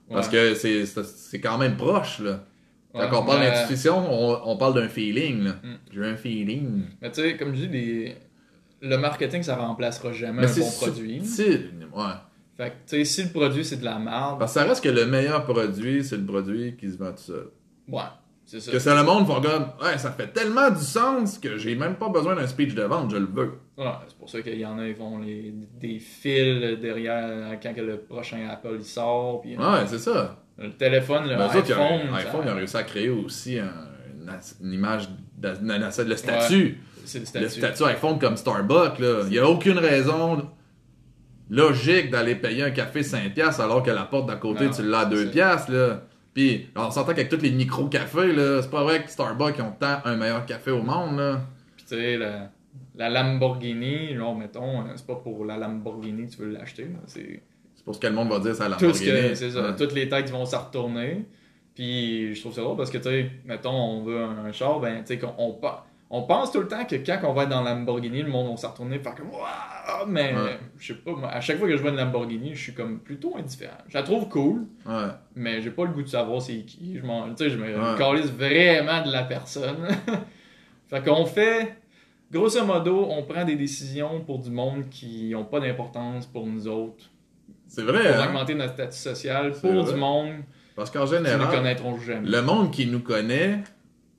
Parce 0.09 0.27
Ouais. 0.27 0.33
que 0.33 0.55
c'est- 0.55 0.85
c'est 0.87 1.05
c'est 1.05 1.39
quand 1.39 1.57
même 1.57 1.77
proche, 1.77 2.19
là. 2.19 2.43
Quand 2.91 2.99
Ouais, 3.01 3.07
on 3.17 3.23
parle 3.25 3.39
mais- 3.41 3.51
d'intuition, 3.51 3.97
on, 3.97 4.41
on 4.51 4.57
parle 4.57 4.73
d'un 4.73 4.89
feeling, 4.89 5.43
là. 5.43 5.51
Mm. 5.63 5.75
J'ai 5.93 6.05
un 6.05 6.15
feeling. 6.17 6.81
Mais 7.01 7.11
tu 7.11 7.21
sais, 7.21 7.37
comme 7.37 7.53
je 7.55 7.61
dis, 7.61 7.67
les- 7.67 8.15
le 8.81 8.97
marketing, 8.97 9.43
ça 9.43 9.55
remplacera 9.55 10.11
jamais 10.13 10.41
Mais 10.41 10.51
un 10.51 10.55
bon 10.59 10.71
produit. 10.71 11.25
subtil, 11.25 11.87
ouais. 11.93 12.03
Fait 12.57 12.69
que, 12.71 12.75
tu 12.89 12.97
sais, 12.97 13.05
si 13.05 13.23
le 13.23 13.29
produit, 13.29 13.63
c'est 13.63 13.77
de 13.77 13.85
la 13.85 13.97
merde, 13.99 14.37
Parce 14.39 14.53
que 14.53 14.59
ça 14.59 14.65
reste 14.65 14.83
que 14.83 14.89
le 14.89 15.05
meilleur 15.05 15.45
produit, 15.45 16.03
c'est 16.03 16.17
le 16.17 16.25
produit 16.25 16.75
qui 16.75 16.89
se 16.91 16.97
vend 16.97 17.11
tout 17.11 17.17
seul. 17.23 17.47
ouais, 17.87 18.01
c'est 18.45 18.59
ça. 18.59 18.71
Que 18.71 18.79
c'est 18.79 18.95
le 18.95 19.03
monde 19.03 19.25
font 19.27 19.39
comme, 19.41 19.67
ouais, 19.81 19.97
ça 19.97 20.11
fait 20.11 20.27
tellement 20.33 20.69
du 20.69 20.81
sens 20.81 21.37
que 21.37 21.57
j'ai 21.57 21.75
même 21.75 21.95
pas 21.95 22.09
besoin 22.09 22.35
d'un 22.35 22.47
speech 22.47 22.73
de 22.75 22.81
vente, 22.83 23.11
je 23.11 23.17
le 23.17 23.27
veux. 23.27 23.51
Ouais, 23.77 23.85
c'est 24.07 24.17
pour 24.17 24.29
ça 24.29 24.41
qu'il 24.41 24.59
y 24.59 24.65
en 24.65 24.77
a, 24.79 24.87
ils 24.87 24.95
font 24.95 25.19
les, 25.19 25.53
des 25.79 25.99
fils 25.99 26.79
derrière 26.81 27.57
quand 27.63 27.73
que 27.73 27.81
le 27.81 27.97
prochain 27.99 28.45
Apple 28.49 28.75
il 28.79 28.83
sort. 28.85 29.41
Puis, 29.41 29.55
Ouais, 29.57 29.85
c'est 29.87 29.99
ça. 29.99 30.43
Le 30.57 30.71
téléphone, 30.71 31.23
le 31.29 31.37
Mais 31.37 31.43
eux 31.43 31.57
autres, 31.59 31.65
ils 31.69 31.73
ont- 31.73 31.77
iPhone, 31.77 32.13
iPhone, 32.15 32.41
ça- 32.41 32.47
ils 32.47 32.51
ont 32.51 32.55
réussi 32.55 32.77
à 32.77 32.83
créer 32.83 33.09
aussi 33.09 33.59
un- 33.59 33.71
une, 34.19 34.29
une 34.67 34.73
image, 34.73 35.07
de, 35.37 36.03
le 36.03 36.15
statut. 36.17 36.77
C'est 37.05 37.33
le 37.35 37.41
Le 37.41 37.49
statut. 37.49 37.83
iPhone 37.83 38.19
comme 38.19 38.37
Starbucks, 38.37 38.99
là. 38.99 39.21
Il 39.25 39.29
n'y 39.31 39.39
a 39.39 39.47
aucune 39.49 39.77
raison 39.77 40.47
logique 41.49 42.11
d'aller 42.11 42.35
payer 42.35 42.63
un 42.63 42.71
café 42.71 43.01
5$ 43.01 43.59
alors 43.61 43.83
que 43.83 43.91
la 43.91 44.03
porte 44.03 44.27
d'à 44.27 44.35
côté, 44.35 44.65
Non, 44.65 44.71
tu 44.71 44.83
l'as 44.83 44.99
à 44.99 45.09
c'est 45.09 45.15
2$. 45.25 45.31
piastres, 45.31 45.71
là. 45.71 46.01
Puis, 46.33 46.67
on 46.75 46.91
s'entend 46.91 47.13
qu'avec 47.13 47.29
tous 47.29 47.41
les 47.41 47.51
micro-cafés, 47.51 48.31
là, 48.33 48.61
c'est 48.61 48.69
pas 48.69 48.83
vrai 48.83 49.03
que 49.03 49.09
Starbucks 49.09 49.59
ont 49.59 49.73
tant 49.79 49.97
un 50.05 50.15
meilleur 50.15 50.45
café 50.45 50.71
au 50.71 50.83
monde, 50.83 51.17
là. 51.17 51.41
Puis 51.75 51.85
tu 51.89 51.95
sais, 51.95 52.17
la, 52.17 52.51
la 52.95 53.09
Lamborghini, 53.09 54.15
genre, 54.15 54.35
mettons, 54.37 54.83
c'est 54.95 55.07
pas 55.07 55.15
pour 55.15 55.43
la 55.45 55.57
Lamborghini 55.57 56.27
que 56.27 56.31
tu 56.35 56.41
veux 56.43 56.49
l'acheter. 56.51 56.87
C'est 57.07 57.41
C'est 57.75 57.83
pour 57.83 57.95
ce 57.95 57.99
que 57.99 58.07
le 58.07 58.13
monde 58.13 58.29
va 58.29 58.39
dire, 58.39 58.53
c'est 58.55 58.69
la 58.69 58.75
tout 58.75 58.93
ce 58.93 59.01
que 59.03 59.33
c'est 59.35 59.49
ça. 59.51 59.69
Ouais. 59.69 59.75
Toutes 59.75 59.93
les 59.93 60.07
têtes 60.07 60.29
vont 60.29 60.45
s'en 60.45 60.65
retourner. 60.65 61.25
Puis 61.73 62.35
je 62.35 62.41
trouve 62.41 62.53
ça 62.53 62.61
drôle 62.61 62.77
parce 62.77 62.91
que, 62.91 62.97
tu 62.97 63.03
sais, 63.05 63.31
mettons, 63.45 63.71
on 63.71 64.03
veut 64.03 64.21
un 64.21 64.51
char, 64.51 64.79
ben, 64.79 64.99
tu 64.99 65.07
sais, 65.07 65.17
qu'on 65.17 65.33
on, 65.37 65.53
pa- 65.53 65.85
on 66.11 66.23
pense 66.23 66.51
tout 66.51 66.59
le 66.61 66.67
temps 66.67 66.85
que 66.85 66.95
quand 66.95 67.19
on 67.29 67.33
va 67.33 67.43
être 67.43 67.49
dans 67.49 67.61
la 67.61 67.73
Lamborghini, 67.75 68.23
le 68.23 68.29
monde 68.31 68.49
va 68.51 68.57
s'en 68.57 68.71
retourner, 68.71 68.97
faire 68.99 69.13
comme 69.15 69.29
Waouh! 69.29 70.07
Mais 70.07 70.33
Ouais. 70.33 70.59
je 70.79 70.87
sais 70.93 70.99
pas, 70.99 71.11
moi, 71.11 71.29
à 71.29 71.39
chaque 71.41 71.57
fois 71.59 71.67
que 71.67 71.75
je 71.77 71.81
vois 71.81 71.91
une 71.91 71.97
Lamborghini, 71.97 72.55
je 72.55 72.61
suis 72.61 72.73
comme 72.73 72.99
plutôt 72.99 73.35
indifférent. 73.37 73.77
Je 73.87 73.93
la 73.97 74.03
trouve 74.03 74.27
cool, 74.29 74.65
Ouais. 74.85 75.07
mais 75.35 75.61
j'ai 75.61 75.69
pas 75.71 75.83
le 75.85 75.91
goût 75.91 76.01
de 76.03 76.07
savoir 76.07 76.41
c'est 76.41 76.61
qui. 76.63 76.97
Je 76.97 77.05
m'en, 77.05 77.27
je 77.37 77.55
me 77.57 77.65
Ouais. 77.91 77.97
calisse 77.97 78.31
vraiment 78.31 79.03
de 79.05 79.11
la 79.11 79.23
personne. 79.23 79.87
fait 80.89 81.03
qu'on 81.05 81.25
fait, 81.25 81.75
grosso 82.31 82.63
modo, 82.65 83.07
on 83.09 83.23
prend 83.23 83.45
des 83.45 83.55
décisions 83.55 84.21
pour 84.21 84.39
du 84.39 84.49
monde 84.49 84.89
qui 84.89 85.33
ont 85.35 85.45
pas 85.45 85.59
d'importance 85.59 86.25
pour 86.25 86.45
nous 86.47 86.67
autres, 86.67 87.05
C'est 87.67 87.83
vrai, 87.83 88.11
pour 88.13 88.21
hein? 88.23 88.27
augmenter 88.29 88.55
notre 88.55 88.73
statut 88.73 88.97
social, 88.97 89.51
pour 89.51 89.71
vrai. 89.83 89.93
du 89.93 89.99
monde 89.99 90.33
Parce 90.75 90.89
qu'en 90.89 91.05
qui 91.05 91.11
général, 91.11 91.55
connaîtront 91.55 91.99
jamais. 91.99 92.27
le 92.27 92.41
monde 92.41 92.71
qui 92.71 92.87
nous 92.87 93.01
connaît 93.01 93.59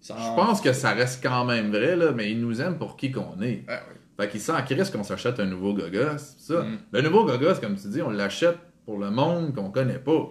Je 0.03 0.12
pense 0.36 0.61
que 0.61 0.72
ça 0.72 0.90
reste 0.92 1.22
quand 1.22 1.44
même 1.44 1.70
vrai, 1.70 1.94
là, 1.96 2.12
mais 2.12 2.30
ils 2.30 2.40
nous 2.40 2.61
aiment 2.61 2.78
pour 2.78 2.96
qui 2.96 3.11
qu'on 3.12 3.40
est. 3.42 3.64
Ouais, 3.68 3.68
ouais. 3.68 3.80
Fait 4.18 4.28
qu'ils 4.28 4.40
s'en 4.40 4.61
crissent 4.62 4.90
qu'on 4.90 5.03
s'achète 5.03 5.40
un 5.40 5.46
nouveau 5.46 5.72
gogos. 5.74 6.18
c'est 6.18 6.53
ça. 6.55 6.62
Mm. 6.62 6.78
Le 6.92 7.01
nouveau 7.03 7.24
gogos, 7.24 7.55
comme 7.61 7.76
tu 7.76 7.88
dis, 7.88 8.03
on 8.03 8.11
l'achète 8.11 8.59
pour 8.84 8.98
le 8.98 9.11
monde 9.11 9.55
qu'on 9.55 9.70
connaît 9.70 9.98
pas. 9.98 10.28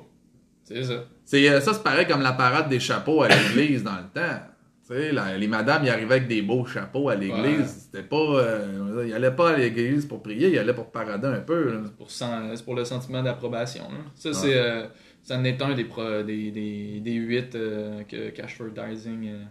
C'est 0.64 0.84
ça. 0.84 1.06
C'est, 1.26 1.50
euh, 1.50 1.62
ça, 1.62 1.74
c'est 1.74 1.84
pareil 1.84 2.08
comme 2.08 2.22
la 2.22 2.34
parade 2.34 2.70
des 2.70 2.80
chapeaux 2.80 3.22
à 3.24 3.28
l'église 3.30 3.84
dans 3.84 3.96
le 3.96 4.04
temps. 4.14 4.40
Tu 4.88 4.96
sais, 4.96 5.12
la- 5.12 5.38
les 5.38 5.48
madames, 5.48 5.84
ils 5.84 5.90
arrivaient 5.90 6.16
avec 6.16 6.28
des 6.28 6.42
beaux 6.42 6.66
chapeaux 6.66 7.10
à 7.10 7.16
l'église. 7.16 7.60
Ouais. 7.60 7.66
C'était 7.66 8.04
pas. 8.04 8.18
euh, 8.18 9.06
ils 9.08 9.14
allaient 9.14 9.36
pas 9.36 9.52
à 9.52 9.58
l'église 9.58 10.06
pour 10.06 10.22
prier, 10.24 10.50
ils 10.50 10.58
allaient 10.58 10.74
pour 10.74 10.92
parader 10.92 11.28
un 11.28 11.42
peu. 11.42 11.80
C'est 11.86 11.96
pour, 11.96 12.10
c'est 12.12 12.66
pour 12.66 12.76
le 12.76 12.86
sentiment 12.86 13.22
d'approbation. 13.24 13.84
Ça, 14.16 14.30
Ouais. 14.30 14.36
c'est. 14.36 14.58
euh, 14.58 14.86
ça 15.22 15.38
en 15.38 15.44
est 15.44 15.62
un 15.62 15.74
des, 15.76 15.84
pro- 15.86 16.24
des, 16.24 16.50
des, 16.52 17.00
des 17.02 17.14
huit 17.14 17.54
euh, 17.56 18.04
que 18.04 18.30
Cashfordizing. 18.30 19.28
euh, 19.30 19.44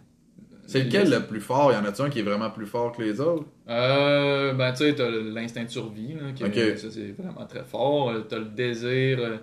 C'est 0.71 0.85
lequel 0.85 1.11
le 1.11 1.21
plus 1.27 1.41
fort? 1.41 1.73
Y 1.73 1.77
en 1.77 1.85
a-tu 1.85 2.03
un 2.03 2.11
qui 2.11 2.19
est 2.21 2.23
vraiment 2.23 2.51
plus 2.51 2.66
fort 2.66 2.93
que 2.93 3.03
les 3.03 3.21
autres? 3.21 3.47
Euh, 3.69 4.53
ben, 4.53 4.71
tu 4.73 4.79
sais, 4.85 4.95
t'as 4.95 5.09
l'instinct 5.09 5.64
de 5.64 5.69
survie, 5.71 6.14
là, 6.14 6.33
qui, 6.35 6.43
ça 6.79 6.89
c'est 6.91 7.14
vraiment 7.19 7.47
très 7.47 7.64
fort. 7.64 8.11
Euh, 8.11 8.21
T'as 8.29 8.39
le 8.39 8.45
désir. 8.45 9.19
euh, 9.19 9.37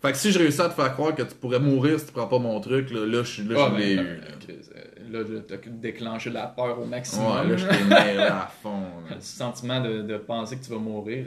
Fait 0.00 0.12
que 0.12 0.16
si 0.18 0.32
je 0.32 0.38
réussis 0.38 0.60
à 0.62 0.68
te 0.68 0.74
faire 0.74 0.92
croire 0.94 1.14
que 1.14 1.22
tu 1.22 1.34
pourrais 1.34 1.60
mourir 1.60 2.00
si 2.00 2.06
tu 2.06 2.12
prends 2.12 2.26
pas 2.26 2.38
mon 2.38 2.58
truc, 2.60 2.90
là, 2.90 3.04
là, 3.06 3.22
je 3.22 3.30
suis 3.30 3.42
là, 3.44 3.54
ah, 3.58 3.66
je 3.68 3.74
ben, 3.74 3.78
l'ai 3.80 3.94
eu. 3.94 4.20
Là, 5.12 5.18
là, 5.20 5.40
t'as 5.46 5.56
déclenché 5.66 6.30
la 6.30 6.46
peur 6.46 6.80
au 6.80 6.86
maximum. 6.86 7.26
Ouais, 7.42 7.48
là, 7.50 7.56
je 7.58 7.66
t'ai 7.66 7.84
mêlé 8.06 8.18
à 8.22 8.50
fond. 8.62 8.80
là. 9.10 9.16
Le 9.16 9.20
sentiment 9.20 9.80
de, 9.82 10.00
de 10.00 10.16
penser 10.16 10.56
que 10.56 10.64
tu 10.64 10.70
vas 10.70 10.78
mourir, 10.78 11.26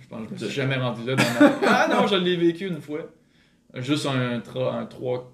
je 0.00 0.08
pense 0.08 0.22
que 0.22 0.28
je 0.28 0.32
me 0.44 0.48
suis 0.48 0.56
jamais 0.56 0.76
rendu 0.76 1.04
là 1.04 1.16
dans 1.16 1.22
ma 1.22 1.52
Ah 1.66 1.88
non, 1.90 2.06
je 2.06 2.16
l'ai 2.16 2.36
vécu 2.36 2.66
une 2.66 2.80
fois. 2.80 3.00
Juste 3.74 4.06
un, 4.06 4.38
tra- 4.38 4.74
un 4.74 4.86
3, 4.86 5.32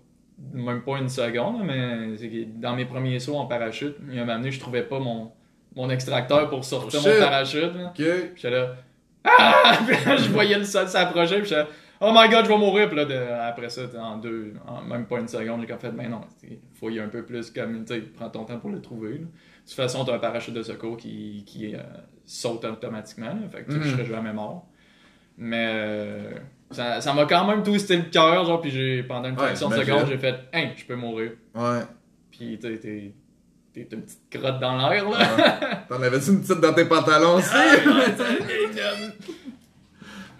même 0.52 0.82
pas 0.82 0.98
une 0.98 1.08
seconde, 1.08 1.62
mais 1.64 2.16
c'est 2.16 2.28
que 2.28 2.44
dans 2.60 2.74
mes 2.76 2.84
premiers 2.84 3.18
sauts 3.20 3.36
en 3.36 3.46
parachute, 3.46 3.96
il 4.08 4.14
y 4.14 4.18
a 4.18 4.22
un 4.22 4.24
moment 4.26 4.38
donné, 4.38 4.50
je 4.50 4.60
trouvais 4.60 4.82
pas 4.82 4.98
mon, 4.98 5.30
mon 5.76 5.88
extracteur 5.90 6.48
pour 6.50 6.64
sortir 6.64 7.00
Oh, 7.04 7.08
mon 7.08 7.20
parachute. 7.20 7.74
là. 7.74 7.92
Puis 7.94 8.04
j'étais 8.36 8.50
là, 8.50 8.74
ah! 9.24 9.78
Puis 9.86 9.96
là, 10.04 10.16
je 10.16 10.28
voyais 10.30 10.58
le 10.58 10.64
sol 10.64 10.88
s'approcher, 10.88 11.38
puis 11.40 11.48
j'étais, 11.48 11.64
oh 12.00 12.10
my 12.12 12.28
god, 12.28 12.44
je 12.44 12.48
vais 12.50 12.58
mourir. 12.58 12.88
Puis 12.88 12.96
là, 12.96 13.04
de- 13.04 13.14
après 13.48 13.68
ça, 13.70 13.82
en 14.00 14.16
deux, 14.18 14.54
en 14.66 14.82
même 14.82 15.06
pas 15.06 15.20
une 15.20 15.28
seconde, 15.28 15.60
j'ai 15.60 15.66
comme 15.68 15.78
fait, 15.78 15.92
ben 15.92 16.10
non, 16.10 16.22
il 16.42 16.58
faut 16.74 16.90
y 16.90 16.98
un 17.00 17.08
peu 17.08 17.24
plus 17.24 17.50
comme, 17.50 17.84
tu 17.84 17.94
sais, 17.94 18.00
prends 18.00 18.28
ton 18.30 18.44
temps 18.44 18.58
pour 18.58 18.70
le 18.70 18.80
trouver. 18.80 19.12
là. 19.12 19.18
De 19.18 19.24
toute 19.68 19.76
façon, 19.76 20.04
t'as 20.04 20.14
un 20.16 20.18
parachute 20.18 20.54
de 20.54 20.62
secours 20.64 20.96
qui, 20.96 21.44
qui 21.46 21.74
euh, 21.76 21.78
saute 22.24 22.64
automatiquement, 22.64 23.26
là, 23.26 23.48
fait 23.50 23.62
que 23.62 23.70
tu 23.72 23.76
sais, 23.76 23.82
je 23.82 23.88
Mhm. 23.88 23.92
serais 23.92 24.04
jamais 24.06 24.32
mort. 24.32 24.66
Mais 25.38 25.66
euh, 25.70 26.30
ça 26.72 27.00
ça 27.00 27.12
m'a 27.12 27.24
quand 27.26 27.46
même 27.46 27.62
twisté 27.62 27.96
le 27.96 28.04
cœur, 28.04 28.44
genre, 28.44 28.60
puis 28.60 28.70
j'ai, 28.70 29.02
pendant 29.02 29.28
une 29.28 29.34
Ouais, 29.34 29.46
fraction 29.46 29.68
de 29.68 29.76
seconde, 29.76 30.06
j'ai 30.08 30.18
fait, 30.18 30.34
hein, 30.52 30.70
je 30.76 30.84
peux 30.84 30.96
mourir. 30.96 31.32
Ouais. 31.54 31.80
Puis 32.30 32.58
t'es, 32.58 32.78
t'es, 32.78 33.12
t'es 33.72 33.88
une 33.92 34.02
petite 34.02 34.20
crotte 34.30 34.60
dans 34.60 34.88
l'air, 34.88 35.08
là. 35.08 35.18
Ouais. 35.18 35.78
T'en 35.88 36.02
avais-tu 36.02 36.30
une 36.30 36.40
petite 36.40 36.60
dans 36.60 36.72
tes 36.72 36.84
pantalons 36.84 37.36
aussi? 37.36 37.50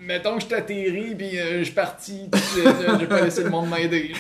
Mettons 0.00 0.36
que 0.36 0.42
je 0.42 0.46
t'atterris 0.48 1.14
puis 1.14 1.38
euh, 1.38 1.58
je 1.60 1.64
suis 1.64 1.74
parti, 1.74 2.28
puis 2.32 2.66
euh, 2.66 2.98
j'ai 2.98 3.06
pas 3.06 3.20
laissé 3.20 3.44
le 3.44 3.50
monde 3.50 3.70
m'aider. 3.70 4.12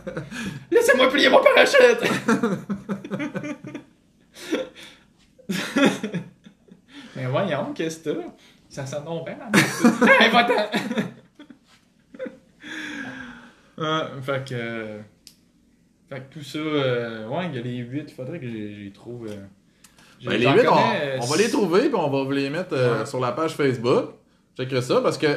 Laissez-moi 0.70 1.10
plier 1.10 1.28
mon 1.28 1.42
parachute! 1.42 2.00
Mais 7.16 7.26
voyons, 7.26 7.72
qu'est-ce 7.74 7.98
que 7.98 8.10
t'as? 8.10 8.20
Ça 8.70 8.86
sent 8.86 9.02
donc 9.04 9.26
bien 9.26 9.36
merde. 9.36 9.56
Hey, 10.20 10.30
Ah, 13.80 14.10
fait 14.22 14.48
que. 14.48 14.54
euh, 14.54 14.98
Fait 16.08 16.20
que 16.20 16.34
tout 16.34 16.42
ça, 16.44 16.58
euh, 16.58 17.26
ouais, 17.28 17.46
il 17.50 17.56
y 17.56 17.58
a 17.58 17.62
les 17.62 17.76
8, 17.78 18.04
il 18.08 18.14
faudrait 18.14 18.38
que 18.40 18.88
trouve. 18.92 19.26
euh, 19.26 19.36
Ben, 20.24 20.32
les 20.38 20.46
huit, 20.46 20.68
on, 20.68 21.26
va 21.26 21.36
les 21.38 21.48
trouver 21.48 21.80
puis 21.82 21.94
on 21.94 22.10
va 22.10 22.22
vous 22.24 22.30
les 22.30 22.50
mettre 22.50 22.74
Ouais. 22.76 23.06
sur 23.06 23.20
la 23.20 23.32
page 23.32 23.54
Facebook. 23.54 24.10
Checkerai 24.56 24.82
ça 24.82 25.00
parce 25.00 25.16
que 25.16 25.28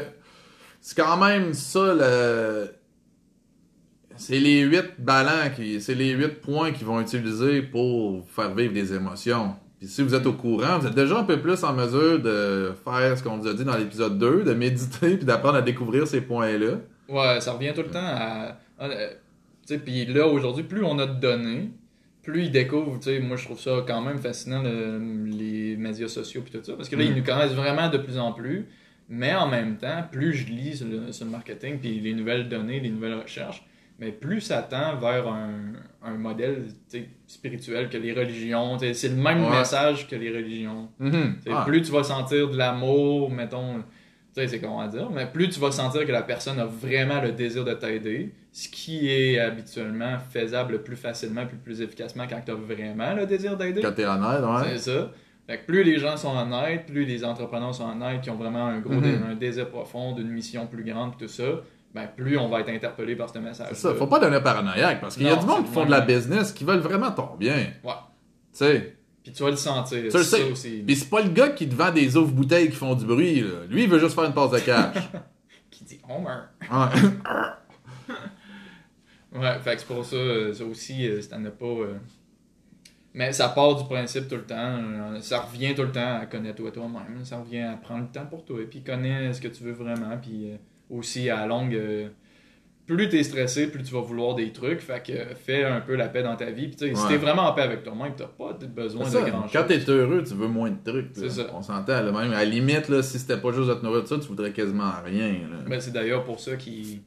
c'est 0.81 0.97
quand 1.01 1.15
même 1.17 1.53
ça 1.53 1.93
le. 1.93 2.69
C'est 4.15 4.39
les 4.39 4.59
huit 4.61 4.85
ballons 4.99 5.49
qui. 5.55 5.79
C'est 5.81 5.95
les 5.95 6.11
huit 6.11 6.41
points 6.41 6.71
qu'ils 6.71 6.85
vont 6.85 6.99
utiliser 6.99 7.61
pour 7.61 8.27
faire 8.29 8.53
vivre 8.53 8.73
des 8.73 8.93
émotions. 8.93 9.55
Puis 9.79 9.87
si 9.87 10.01
vous 10.03 10.13
êtes 10.13 10.25
au 10.25 10.33
courant, 10.33 10.79
vous 10.79 10.87
êtes 10.87 10.95
déjà 10.95 11.17
un 11.17 11.23
peu 11.23 11.39
plus 11.39 11.63
en 11.63 11.73
mesure 11.73 12.19
de 12.21 12.73
faire 12.83 13.17
ce 13.17 13.23
qu'on 13.23 13.37
vous 13.37 13.47
a 13.47 13.53
dit 13.53 13.63
dans 13.65 13.77
l'épisode 13.77 14.17
2, 14.19 14.43
de 14.43 14.53
méditer 14.65 15.15
puis 15.17 15.25
d'apprendre 15.25 15.55
à 15.57 15.61
découvrir 15.61 16.05
ces 16.07 16.21
points-là. 16.21 16.77
Ouais, 17.09 17.39
ça 17.41 17.53
revient 17.53 17.71
tout 17.75 17.81
le 17.83 17.89
temps 17.91 17.99
à. 18.01 18.57
euh, 18.81 19.09
tu 19.65 19.73
sais, 19.75 19.79
puis 19.79 20.05
là, 20.05 20.27
aujourd'hui, 20.27 20.63
plus 20.63 20.83
on 20.83 20.97
a 20.99 21.05
de 21.05 21.19
données, 21.19 21.69
plus 22.21 22.43
ils 22.43 22.51
découvrent, 22.51 22.97
tu 22.99 23.05
sais, 23.09 23.19
moi 23.19 23.37
je 23.37 23.45
trouve 23.45 23.59
ça 23.59 23.83
quand 23.87 24.01
même 24.01 24.17
fascinant, 24.17 24.61
le- 24.61 25.25
les 25.25 25.75
médias 25.77 26.07
sociaux 26.07 26.41
puis 26.41 26.51
tout 26.57 26.63
ça, 26.63 26.73
parce 26.73 26.89
que 26.89 26.95
là, 26.95 27.03
ils 27.03 27.15
nous 27.15 27.23
connaissent 27.23 27.53
vraiment 27.53 27.89
de 27.89 27.97
plus 27.97 28.17
en 28.17 28.31
plus, 28.33 28.65
mais 29.09 29.33
en 29.35 29.47
même 29.47 29.77
temps, 29.77 30.03
plus 30.11 30.33
je 30.33 30.47
lis 30.47 30.77
sur 30.77 30.87
le, 30.87 31.11
sur 31.11 31.25
le 31.25 31.31
marketing, 31.31 31.79
puis 31.79 31.99
les 31.99 32.13
nouvelles 32.13 32.47
données, 32.49 32.79
les 32.79 32.89
nouvelles 32.89 33.15
recherches, 33.21 33.63
mais 33.99 34.11
plus 34.11 34.41
ça 34.41 34.61
tend 34.63 34.95
vers 34.97 35.27
un, 35.27 35.73
un 36.03 36.13
modèle 36.15 36.65
spirituel 37.27 37.89
que 37.89 37.97
les 37.97 38.13
religions, 38.13 38.77
c'est 38.79 39.09
le 39.09 39.15
même 39.15 39.43
Ouais. 39.43 39.59
message 39.59 40.07
que 40.07 40.15
les 40.15 40.29
religions. 40.29 40.89
Mhm. 40.99 41.37
T'sais, 41.39 41.51
Ah. 41.53 41.63
Plus 41.65 41.81
tu 41.81 41.91
vas 41.91 42.03
sentir 42.03 42.49
de 42.49 42.57
l'amour, 42.57 43.29
mettons, 43.31 43.83
tu 44.35 44.41
sais, 44.41 44.47
c'est 44.47 44.59
comment 44.59 44.87
dire, 44.87 45.09
mais 45.11 45.27
plus 45.27 45.49
tu 45.49 45.59
vas 45.59 45.71
sentir 45.71 46.05
que 46.05 46.11
la 46.11 46.23
personne 46.23 46.59
a 46.59 46.65
vraiment 46.65 47.21
le 47.21 47.31
désir 47.31 47.63
de 47.63 47.73
t'aider, 47.73 48.33
ce 48.51 48.67
qui 48.67 49.09
est 49.09 49.39
habituellement 49.39 50.17
faisable 50.31 50.83
plus 50.83 50.95
facilement 50.95 51.45
puis 51.45 51.57
plus 51.57 51.81
efficacement 51.81 52.25
quand 52.29 52.41
tu 52.45 52.51
as 52.51 52.55
vraiment 52.55 53.13
le 53.13 53.25
désir 53.25 53.55
d'aider. 53.57 53.81
Quand 53.81 53.91
t'es 53.93 54.05
honnête, 54.05 54.41
ouais. 54.41 54.71
C'est 54.77 54.91
ça. 54.91 55.11
Fait 55.45 55.57
que 55.59 55.65
plus 55.65 55.83
les 55.83 55.99
gens 55.99 56.15
sont 56.17 56.35
honnêtes, 56.37 56.85
plus 56.85 57.05
les 57.05 57.23
entrepreneurs 57.25 57.75
sont 57.75 57.89
honnêtes, 57.89 58.21
qui 58.21 58.29
ont 58.29 58.35
vraiment 58.35 58.65
un 58.67 58.79
gros 58.79 58.93
Mhm. 58.93 59.23
un 59.31 59.35
désir 59.35 59.69
profond, 59.69 60.13
d'une 60.13 60.29
mission 60.29 60.65
plus 60.67 60.83
grande, 60.83 61.17
tout 61.17 61.27
ça, 61.27 61.43
ben 61.93 62.07
plus 62.07 62.37
on 62.37 62.47
va 62.49 62.61
être 62.61 62.69
interpellé 62.69 63.15
par 63.15 63.29
ce 63.29 63.37
message. 63.39 63.67
C'est 63.71 63.75
ça, 63.89 63.93
faut 63.93 64.07
pas 64.07 64.19
devenir 64.19 64.41
paranoïaque 64.41 65.01
parce 65.01 65.15
qu'il 65.15 65.27
y 65.27 65.29
a 65.29 65.35
du 65.35 65.45
monde 65.45 65.65
qui 65.65 65.71
font 65.71 65.85
de 65.85 65.91
la 65.91 66.01
business 66.01 66.51
qui 66.53 66.63
veulent 66.63 66.79
vraiment 66.79 67.11
ton 67.11 67.35
bien. 67.37 67.55
Ouais. 67.83 67.91
Tu 68.51 68.59
sais. 68.59 68.92
Puis 69.23 69.31
tu 69.31 69.41
vas 69.43 69.49
le 69.51 69.55
sentir. 69.55 69.99
Tu 69.99 70.17
le 70.17 70.23
sais. 70.23 70.37
ça 70.41 70.45
aussi. 70.47 70.83
Pis 70.85 70.95
c'est 70.95 71.09
pas 71.09 71.21
le 71.21 71.29
gars 71.29 71.49
qui 71.49 71.67
te 71.69 71.73
vend 71.75 71.91
des 71.91 72.17
ouvres-bouteilles 72.17 72.69
qui 72.69 72.75
font 72.75 72.93
du 72.93 73.05
bruit, 73.05 73.39
là. 73.41 73.65
Lui, 73.69 73.83
il 73.83 73.89
veut 73.89 73.99
juste 73.99 74.15
faire 74.15 74.25
une 74.25 74.33
passe 74.33 74.51
de 74.51 74.59
cash. 74.59 74.97
Qui 75.71 75.85
dit 75.85 75.99
Homer. 76.07 76.41
Ouais. 76.71 77.09
Ouais, 79.35 79.57
fait 79.63 79.73
que 79.75 79.79
c'est 79.81 79.87
pour 79.87 80.05
ça, 80.05 80.15
euh, 80.15 80.53
ça 80.53 80.63
aussi, 80.63 81.07
euh, 81.07 81.19
c'est 81.19 81.33
à 81.33 81.39
ne 81.39 81.49
pas. 81.49 81.65
euh, 81.65 81.95
Mais 83.15 83.31
ça 83.33 83.49
part 83.49 83.75
du 83.75 83.83
principe 83.85 84.27
tout 84.27 84.35
le 84.35 84.43
temps. 84.45 84.79
Ça 85.21 85.39
revient 85.39 85.73
tout 85.73 85.81
le 85.81 85.91
temps 85.91 86.19
à 86.19 86.25
connaître 86.27 86.57
toi 86.57 86.71
toi-même. 86.71 87.23
Ça 87.25 87.39
revient 87.39 87.61
à 87.61 87.75
prendre 87.77 88.03
le 88.03 88.11
temps 88.11 88.27
pour 88.27 88.45
toi. 88.45 88.59
Puis 88.69 88.83
connais 88.83 89.33
ce 89.33 89.41
que 89.41 89.47
tu 89.47 89.63
veux 89.63 89.71
vraiment. 89.71 90.15
Puis 90.21 90.51
aussi 90.89 91.29
à 91.31 91.37
la 91.37 91.47
longue, 91.47 91.75
plus 92.85 93.07
t'es 93.09 93.23
stressé, 93.23 93.67
plus 93.67 93.81
tu 93.83 93.93
vas 93.93 94.01
vouloir 94.01 94.35
des 94.35 94.51
trucs. 94.51 94.81
Fait 94.81 95.01
que 95.01 95.13
fais 95.35 95.63
un 95.63 95.79
peu 95.79 95.95
la 95.95 96.07
paix 96.09 96.21
dans 96.23 96.35
ta 96.35 96.51
vie. 96.51 96.67
Puis 96.67 96.95
si 96.95 97.07
t'es 97.07 97.17
vraiment 97.17 97.43
en 97.43 97.53
paix 97.53 97.61
avec 97.61 97.83
toi-même, 97.83 98.13
t'as 98.17 98.25
pas 98.25 98.53
besoin 98.67 99.05
de 99.05 99.09
ça. 99.09 99.21
grand 99.21 99.45
Quand 99.51 99.63
t'es 99.67 99.79
heureux, 99.89 100.23
tu 100.27 100.33
veux 100.33 100.47
moins 100.47 100.69
de 100.71 100.83
trucs. 100.91 101.11
C'est 101.13 101.29
ça. 101.29 101.43
On 101.53 101.61
s'entend, 101.61 102.01
là, 102.01 102.11
même. 102.11 102.15
À 102.33 102.39
la 102.39 102.45
limite, 102.45 102.89
là, 102.89 103.01
si 103.01 103.19
c'était 103.19 103.37
pas 103.37 103.51
juste 103.51 103.69
de 103.69 103.73
te 103.75 103.85
nourrir 103.85 104.03
de 104.03 104.07
ça, 104.07 104.17
tu 104.17 104.27
voudrais 104.27 104.51
quasiment 104.51 104.91
rien, 105.03 105.29
là. 105.49 105.57
Ben, 105.67 105.79
c'est 105.79 105.91
d'ailleurs 105.93 106.23
pour 106.25 106.39
ça 106.41 106.55
qu'ils. 106.57 107.01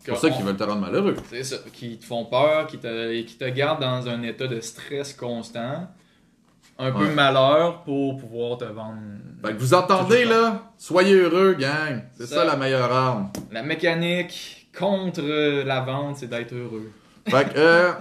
c'est 0.00 0.10
pour 0.10 0.20
ça 0.20 0.30
qu'ils 0.30 0.44
veulent 0.44 0.56
te 0.56 0.64
rendre 0.64 0.80
malheureux. 0.80 1.14
C'est 1.30 1.44
ça, 1.44 1.56
qui 1.72 1.98
te 1.98 2.04
font 2.04 2.24
peur, 2.24 2.66
qui 2.66 2.78
te, 2.78 3.20
qui 3.22 3.36
te 3.36 3.48
gardent 3.48 3.80
dans 3.80 4.08
un 4.08 4.22
état 4.24 4.48
de 4.48 4.60
stress 4.60 5.12
constant, 5.14 5.88
un 6.78 6.90
peu 6.90 7.04
Ouais. 7.04 7.14
malheur 7.14 7.84
pour 7.84 8.16
pouvoir 8.16 8.58
te 8.58 8.64
vendre. 8.64 8.98
Fait 9.44 9.52
que 9.52 9.58
vous 9.58 9.72
entendez, 9.74 10.24
là? 10.24 10.72
Soyez 10.78 11.14
heureux, 11.14 11.52
gang. 11.54 12.02
C'est 12.14 12.26
ça. 12.26 12.36
Ça. 12.36 12.44
la 12.44 12.56
meilleure 12.56 12.90
arme. 12.90 13.30
La 13.52 13.62
mécanique 13.62 14.61
contre 14.78 15.22
euh, 15.22 15.64
la 15.64 15.80
vente, 15.80 16.16
c'est 16.18 16.28
d'être 16.28 16.54
heureux. 16.54 16.90
Fait 17.28 17.44
que, 17.52 17.58
euh, 17.58 17.92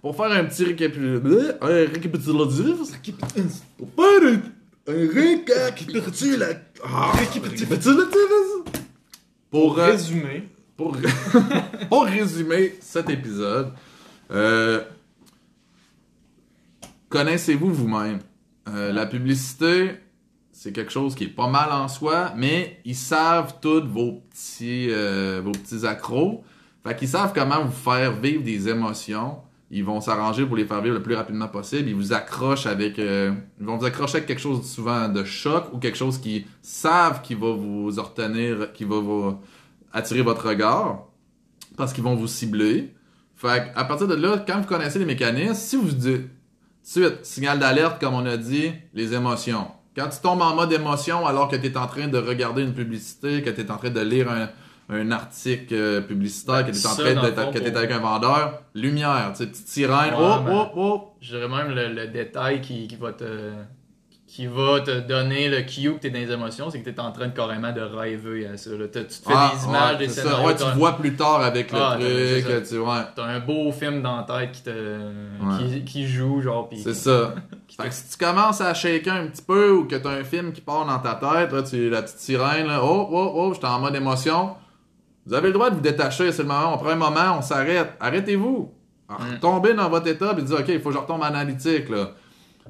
pour 0.00 0.16
faire 0.16 0.30
un 0.30 0.44
petit 0.44 0.64
récapitulatif, 0.64 1.54
un 1.60 1.66
récapitulatif, 1.66 3.62
pour 3.76 3.88
faire 3.94 4.22
un, 4.22 4.92
un 4.92 5.08
récapitulatif, 5.12 6.60
ah, 6.84 7.12
récapitulatif, 7.12 7.68
pour, 9.50 9.78
euh, 9.78 9.86
Résumé, 9.86 10.48
pour, 10.76 10.96
pour 11.88 12.04
résumer 12.04 12.74
cet 12.80 13.10
épisode, 13.10 13.72
euh, 14.30 14.82
connaissez-vous 17.08 17.72
vous-même. 17.72 18.20
Euh, 18.68 18.92
la 18.92 19.06
publicité, 19.06 19.92
c'est 20.60 20.72
quelque 20.72 20.90
chose 20.90 21.14
qui 21.14 21.22
est 21.22 21.28
pas 21.28 21.46
mal 21.46 21.70
en 21.70 21.86
soi, 21.86 22.32
mais 22.36 22.80
ils 22.84 22.96
savent 22.96 23.60
tous 23.62 23.86
vos 23.86 24.24
petits, 24.28 24.88
euh, 24.90 25.40
vos 25.44 25.52
petits 25.52 25.86
accros. 25.86 26.42
Fait 26.82 26.96
qu'ils 26.96 27.06
savent 27.06 27.32
comment 27.32 27.64
vous 27.64 27.70
faire 27.70 28.14
vivre 28.14 28.42
des 28.42 28.68
émotions. 28.68 29.36
Ils 29.70 29.84
vont 29.84 30.00
s'arranger 30.00 30.44
pour 30.44 30.56
les 30.56 30.64
faire 30.64 30.82
vivre 30.82 30.96
le 30.96 31.02
plus 31.02 31.14
rapidement 31.14 31.46
possible. 31.46 31.88
Ils 31.88 31.94
vous 31.94 32.12
accrochent 32.12 32.66
avec, 32.66 32.98
euh, 32.98 33.32
ils 33.60 33.66
vont 33.66 33.76
vous 33.76 33.84
accrocher 33.84 34.16
avec 34.16 34.26
quelque 34.26 34.40
chose 34.40 34.68
souvent 34.68 35.08
de 35.08 35.22
choc 35.22 35.66
ou 35.72 35.78
quelque 35.78 35.96
chose 35.96 36.18
qu'ils 36.18 36.44
savent 36.60 37.22
qui 37.22 37.34
va 37.34 37.52
vous 37.52 37.86
retenir, 37.86 38.72
qui 38.72 38.82
va 38.82 38.98
vous 38.98 39.38
attirer 39.92 40.22
votre 40.22 40.48
regard 40.48 41.04
parce 41.76 41.92
qu'ils 41.92 42.02
vont 42.02 42.16
vous 42.16 42.26
cibler. 42.26 42.92
Fait 43.36 43.70
à 43.76 43.84
partir 43.84 44.08
de 44.08 44.16
là, 44.16 44.44
quand 44.44 44.58
vous 44.58 44.66
connaissez 44.66 44.98
les 44.98 45.04
mécanismes, 45.04 45.54
si 45.54 45.76
vous 45.76 45.92
dites, 45.92 46.26
Suite, 46.82 47.22
signal 47.22 47.60
d'alerte, 47.60 48.00
comme 48.00 48.14
on 48.14 48.24
a 48.24 48.36
dit, 48.38 48.72
les 48.94 49.12
émotions. 49.12 49.66
Quand 49.98 50.08
tu 50.10 50.20
tombes 50.20 50.42
en 50.42 50.54
mode 50.54 50.72
émotion 50.72 51.26
alors 51.26 51.48
que 51.48 51.56
tu 51.56 51.66
es 51.66 51.76
en 51.76 51.88
train 51.88 52.06
de 52.06 52.18
regarder 52.18 52.62
une 52.62 52.72
publicité, 52.72 53.42
que 53.42 53.50
tu 53.50 53.62
es 53.62 53.70
en 53.70 53.78
train 53.78 53.90
de 53.90 54.00
lire 54.00 54.30
un, 54.30 54.48
un 54.94 55.10
article 55.10 55.74
euh, 55.74 56.00
publicitaire, 56.00 56.64
que 56.64 56.70
tu 56.70 56.78
es 56.78 56.86
en 56.86 56.94
train 56.94 57.14
fond, 57.32 57.52
que 57.52 57.76
avec 57.76 57.90
un 57.90 57.98
vendeur, 57.98 58.62
lumière, 58.74 59.32
tu 59.32 59.38
sais, 59.42 59.50
petite 59.50 59.66
sirène, 59.66 60.14
Ouais, 60.14 60.20
oh, 60.20 60.42
ben- 60.46 60.52
oh, 60.52 60.68
oh, 60.76 61.08
Je 61.20 61.36
dirais 61.36 61.48
même 61.48 61.74
le, 61.74 61.88
le 61.92 62.06
détail 62.06 62.60
qui, 62.60 62.86
qui 62.86 62.94
va 62.94 63.12
te 63.12 63.24
qui 64.28 64.46
va 64.46 64.80
te 64.80 65.00
donner 65.00 65.48
le 65.48 65.62
cue 65.62 65.94
que 65.94 66.00
t'es 66.00 66.10
dans 66.10 66.18
les 66.18 66.30
émotions, 66.30 66.68
c'est 66.70 66.80
que 66.82 66.90
t'es 66.90 67.00
en 67.00 67.10
train 67.12 67.28
de 67.28 67.32
carrément 67.32 67.72
de 67.72 67.80
rêver 67.80 68.46
à 68.46 68.58
ça. 68.58 68.68
là. 68.72 68.84
Tu 68.86 69.02
te 69.06 69.12
fais 69.14 69.32
Ah, 69.34 69.52
des 69.54 69.64
images, 69.64 69.92
ouais, 69.92 69.98
des 69.98 70.08
scénarios. 70.10 70.46
Ouais, 70.46 70.54
tu 70.54 70.64
vois 70.78 70.96
plus 70.98 71.16
tard 71.16 71.40
avec 71.40 71.72
le 71.72 71.78
Ah, 71.80 71.96
truc, 71.98 72.62
tu 72.68 72.78
ouais. 72.78 73.00
T'as 73.16 73.24
un 73.24 73.40
beau 73.40 73.72
film 73.72 74.02
dans 74.02 74.18
la 74.18 74.22
tête 74.24 74.52
qui 74.52 74.62
te 74.62 74.98
qui, 75.58 75.84
qui 75.84 76.06
joue, 76.06 76.42
genre, 76.42 76.68
C'est 76.76 76.92
ça. 76.94 77.34
Fait 77.80 77.88
que 77.88 77.94
si 77.94 78.10
tu 78.10 78.22
commences 78.22 78.60
à 78.60 78.74
shaker 78.74 79.14
un 79.14 79.26
petit 79.28 79.40
peu 79.42 79.70
ou 79.72 79.84
que 79.86 79.96
t'as 79.96 80.10
un 80.10 80.24
film 80.24 80.52
qui 80.52 80.60
part 80.60 80.84
dans 80.84 80.98
ta 80.98 81.14
tête, 81.14 81.50
là, 81.52 81.62
tu 81.62 81.88
la 81.88 82.02
petite 82.02 82.18
sirène, 82.18 82.66
là, 82.66 82.80
oh, 82.84 83.08
oh, 83.10 83.32
oh, 83.34 83.54
j'étais 83.54 83.66
en 83.66 83.78
mode 83.80 83.96
émotion. 83.96 84.50
Vous 85.24 85.32
avez 85.32 85.48
le 85.48 85.54
droit 85.54 85.70
de 85.70 85.76
vous 85.76 85.80
détacher, 85.80 86.32
c'est 86.32 86.42
le 86.42 86.48
moment. 86.48 86.74
On 86.74 86.76
prend 86.76 86.90
un 86.90 86.96
moment, 86.96 87.38
on 87.38 87.42
s'arrête. 87.42 87.92
Arrêtez-vous. 87.98 88.72
Mm. 89.08 89.14
Retombez 89.36 89.72
dans 89.72 89.88
votre 89.88 90.06
état 90.08 90.34
et 90.36 90.42
dites, 90.42 90.52
OK, 90.58 90.68
il 90.68 90.80
faut 90.80 90.90
que 90.90 90.96
je 90.96 91.00
retombe 91.00 91.22
analytique, 91.22 91.88
là. 91.88 92.10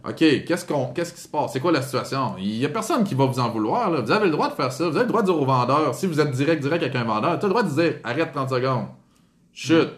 OK, 0.06 0.16
qu'est-ce 0.16 0.64
qu'on, 0.64 0.86
qu'est-ce 0.92 1.12
qui 1.12 1.20
se 1.20 1.28
passe? 1.28 1.52
C'est 1.52 1.60
quoi 1.60 1.72
la 1.72 1.82
situation? 1.82 2.34
Il 2.38 2.56
y 2.56 2.64
a 2.64 2.68
personne 2.68 3.04
qui 3.04 3.14
va 3.14 3.26
vous 3.26 3.40
en 3.40 3.48
vouloir, 3.48 3.90
là. 3.90 4.00
Vous 4.00 4.10
avez 4.10 4.26
le 4.26 4.30
droit 4.32 4.48
de 4.48 4.54
faire 4.54 4.72
ça. 4.72 4.88
Vous 4.88 4.96
avez 4.96 5.04
le 5.04 5.08
droit 5.10 5.22
de 5.22 5.26
dire 5.26 5.40
au 5.40 5.44
vendeur, 5.44 5.94
si 5.94 6.06
vous 6.06 6.20
êtes 6.20 6.30
direct, 6.30 6.62
direct 6.62 6.82
avec 6.82 6.94
un 6.96 7.04
vendeur, 7.04 7.38
t'as 7.38 7.46
le 7.46 7.52
droit 7.52 7.62
de 7.62 7.70
dire, 7.70 7.94
arrête 8.04 8.32
30 8.32 8.50
secondes. 8.50 8.86
Chut. 9.52 9.88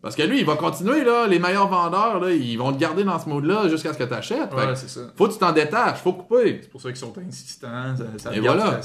Parce 0.00 0.14
que 0.14 0.22
lui, 0.22 0.40
il 0.40 0.46
va 0.46 0.54
continuer, 0.56 1.04
là. 1.04 1.26
Les 1.26 1.38
meilleurs 1.38 1.68
vendeurs, 1.68 2.20
là, 2.20 2.30
ils 2.30 2.56
vont 2.56 2.72
te 2.72 2.78
garder 2.78 3.02
dans 3.02 3.18
ce 3.18 3.28
mode-là 3.28 3.68
jusqu'à 3.68 3.92
ce 3.92 3.98
que 3.98 4.04
t'achètes. 4.04 4.50
Fait 4.50 4.56
Ouais, 4.56 4.76
c'est 4.76 4.88
ça. 4.88 5.00
faut 5.16 5.26
que 5.26 5.32
tu 5.32 5.38
t'en 5.38 5.52
détaches, 5.52 5.98
faut 5.98 6.12
couper. 6.12 6.60
C'est 6.62 6.70
pour 6.70 6.80
ça 6.80 6.88
qu'ils 6.88 6.98
sont 6.98 7.12
insistants, 7.18 7.96
ça, 7.96 8.04
ça 8.16 8.34
Et 8.34 8.40
voilà. 8.40 8.80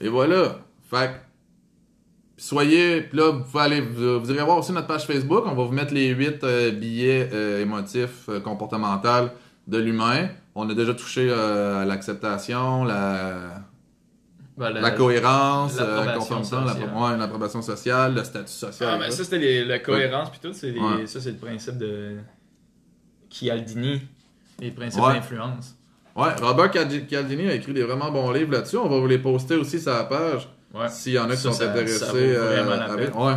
Et 0.00 0.08
voilà. 0.08 0.58
Fait 0.90 1.12
que, 1.12 2.42
soyez, 2.42 3.02
puis 3.02 3.18
là, 3.18 3.30
vous 3.30 3.44
pouvez 3.44 3.62
aller, 3.62 3.80
vous, 3.80 4.18
vous 4.18 4.30
irez 4.32 4.44
voir 4.44 4.58
aussi 4.58 4.72
notre 4.72 4.88
page 4.88 5.06
Facebook. 5.06 5.44
On 5.46 5.54
va 5.54 5.62
vous 5.64 5.72
mettre 5.72 5.94
les 5.94 6.08
8 6.08 6.44
billets 6.78 7.30
euh, 7.32 7.62
émotifs 7.62 8.28
euh, 8.28 8.40
comportementaux 8.40 9.30
de 9.66 9.78
l'humain. 9.78 10.28
On 10.54 10.68
a 10.68 10.74
déjà 10.74 10.94
touché 10.94 11.28
euh, 11.30 11.82
à 11.82 11.84
l'acceptation, 11.84 12.84
la, 12.84 13.62
Ben, 14.58 14.70
la 14.70 14.90
cohérence, 14.90 15.76
euh, 15.80 16.04
la 16.04 16.12
conformité, 16.14 16.54
ouais, 16.56 17.16
l'approbation 17.16 17.62
sociale, 17.62 18.14
le 18.14 18.22
statut 18.24 18.52
social. 18.52 19.00
Ah, 19.02 19.06
tout. 19.06 19.12
ça, 19.12 19.24
c'était 19.24 19.64
la 19.64 19.78
cohérence, 19.78 20.30
puis 20.30 20.40
tout, 20.42 20.52
c'est 20.52 20.70
les- 20.72 20.78
Ouais. 20.80 21.06
ça, 21.06 21.20
c'est 21.20 21.30
le 21.30 21.38
principe 21.38 21.78
de. 21.78 22.16
Chialdini, 23.30 24.02
les 24.60 24.70
principes 24.70 25.02
Ouais. 25.02 25.14
d'influence. 25.14 25.74
Ouais, 26.14 26.28
Robert 26.42 26.70
Cialdini 26.70 27.48
a 27.48 27.54
écrit 27.54 27.72
des 27.72 27.82
vraiment 27.84 28.10
bons 28.10 28.30
livres 28.30 28.52
là-dessus. 28.52 28.76
On 28.76 28.88
va 28.88 28.98
vous 28.98 29.06
les 29.06 29.18
poster 29.18 29.56
aussi 29.56 29.80
sur 29.80 29.92
la 29.92 30.04
page. 30.04 30.48
S'il 30.90 31.12
y 31.14 31.18
en 31.18 31.24
a 31.24 31.34
qui 31.34 31.36
Ça, 31.38 31.42
sont 31.50 31.52
ça- 31.52 31.70
intéressés. 31.70 31.98
ça 31.98 32.10
avec- 32.10 33.14
ouais. 33.18 33.34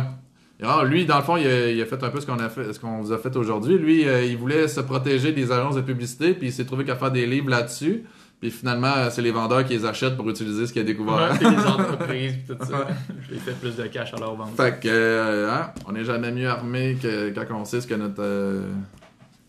Alors, 0.62 0.84
lui, 0.84 1.04
dans 1.04 1.18
le 1.18 1.22
fond, 1.22 1.36
il 1.36 1.46
a, 1.46 1.70
il 1.70 1.80
a 1.80 1.86
fait 1.86 2.02
un 2.02 2.08
peu 2.08 2.20
ce 2.20 2.26
qu'on 2.26 2.38
a 2.38 2.48
fait, 2.48 2.72
ce 2.72 2.80
qu'on 2.80 3.00
vous 3.00 3.12
a 3.12 3.18
fait 3.18 3.34
aujourd'hui. 3.36 3.76
Lui, 3.78 4.08
euh, 4.08 4.24
il 4.24 4.36
voulait 4.36 4.68
se 4.68 4.80
protéger 4.80 5.32
des 5.32 5.52
agences 5.52 5.76
de 5.76 5.82
publicité, 5.82 6.32
puis 6.32 6.48
il 6.48 6.52
s'est 6.52 6.64
trouvé 6.64 6.84
qu'à 6.84 6.96
faire 6.96 7.10
des 7.10 7.26
livres 7.26 7.50
là-dessus. 7.50 8.04
Puis 8.40 8.50
finalement, 8.50 8.92
euh, 8.96 9.08
c'est 9.10 9.22
les 9.22 9.30
vendeurs 9.30 9.64
qui 9.64 9.72
les 9.72 9.84
achètent 9.86 10.16
pour 10.16 10.28
utiliser 10.28 10.66
ce 10.66 10.72
qu'il 10.72 10.82
a 10.82 10.84
découvert. 10.84 11.30
Ouais, 11.32 11.38
les 11.40 11.66
entreprises, 11.66 12.34
puis 12.46 12.56
tout 12.56 12.64
ça. 12.64 12.86
Je 13.26 13.34
les 13.34 13.40
fais 13.40 13.52
plus 13.52 13.76
de 13.76 13.86
cash 13.86 14.12
à 14.12 14.18
leur 14.18 14.34
vente. 14.34 14.54
Fait 14.56 14.78
que, 14.78 14.88
euh, 14.88 15.50
hein, 15.50 15.72
on 15.86 15.92
n'est 15.92 16.04
jamais 16.04 16.30
mieux 16.32 16.48
armé 16.48 16.96
que 17.00 17.30
quand 17.30 17.46
on 17.54 17.64
sait 17.64 17.80
ce 17.80 17.86
que 17.86 17.94
notre, 17.94 18.22
euh, 18.22 18.62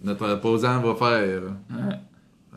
notre 0.04 0.30
opposant 0.30 0.80
va 0.80 0.96
faire. 0.96 1.42
Ouais. 1.70 1.96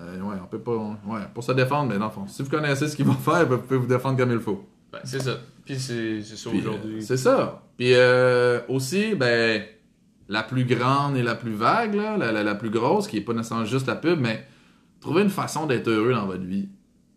Euh, 0.00 0.20
ouais, 0.20 0.36
on 0.42 0.46
peut 0.46 0.60
pas. 0.60 0.76
Ouais, 1.06 1.20
pour 1.34 1.42
se 1.42 1.52
défendre, 1.52 1.90
mais 1.90 1.98
dans 1.98 2.06
le 2.06 2.10
fond, 2.10 2.26
si 2.26 2.42
vous 2.42 2.50
connaissez 2.50 2.88
ce 2.88 2.96
qu'il 2.96 3.06
va 3.06 3.14
faire, 3.14 3.46
vous 3.46 3.58
pouvez 3.58 3.78
vous 3.78 3.86
défendre 3.86 4.16
comme 4.16 4.30
il 4.30 4.38
faut. 4.38 4.66
Ben, 4.92 5.00
c'est 5.04 5.20
ça. 5.20 5.32
Puis 5.64 5.78
c'est 5.78 6.22
ça 6.22 6.50
aujourd'hui. 6.50 7.02
C'est 7.02 7.16
ça. 7.16 7.62
Puis 7.80 7.94
euh, 7.94 8.60
aussi, 8.68 9.14
ben, 9.14 9.62
la 10.28 10.42
plus 10.42 10.66
grande 10.66 11.16
et 11.16 11.22
la 11.22 11.34
plus 11.34 11.54
vague, 11.54 11.94
là, 11.94 12.18
la, 12.18 12.30
la- 12.30 12.42
la 12.44 12.54
plus 12.54 12.68
grosse, 12.68 13.08
qui 13.08 13.16
est 13.16 13.20
pas 13.22 13.32
nécessairement 13.32 13.64
juste 13.64 13.86
la 13.86 13.96
pub, 13.96 14.20
mais 14.20 14.44
trouver 15.00 15.22
une 15.22 15.30
façon 15.30 15.64
d'être 15.64 15.88
heureux 15.88 16.12
dans 16.12 16.26
votre 16.26 16.42
vie. 16.44 16.68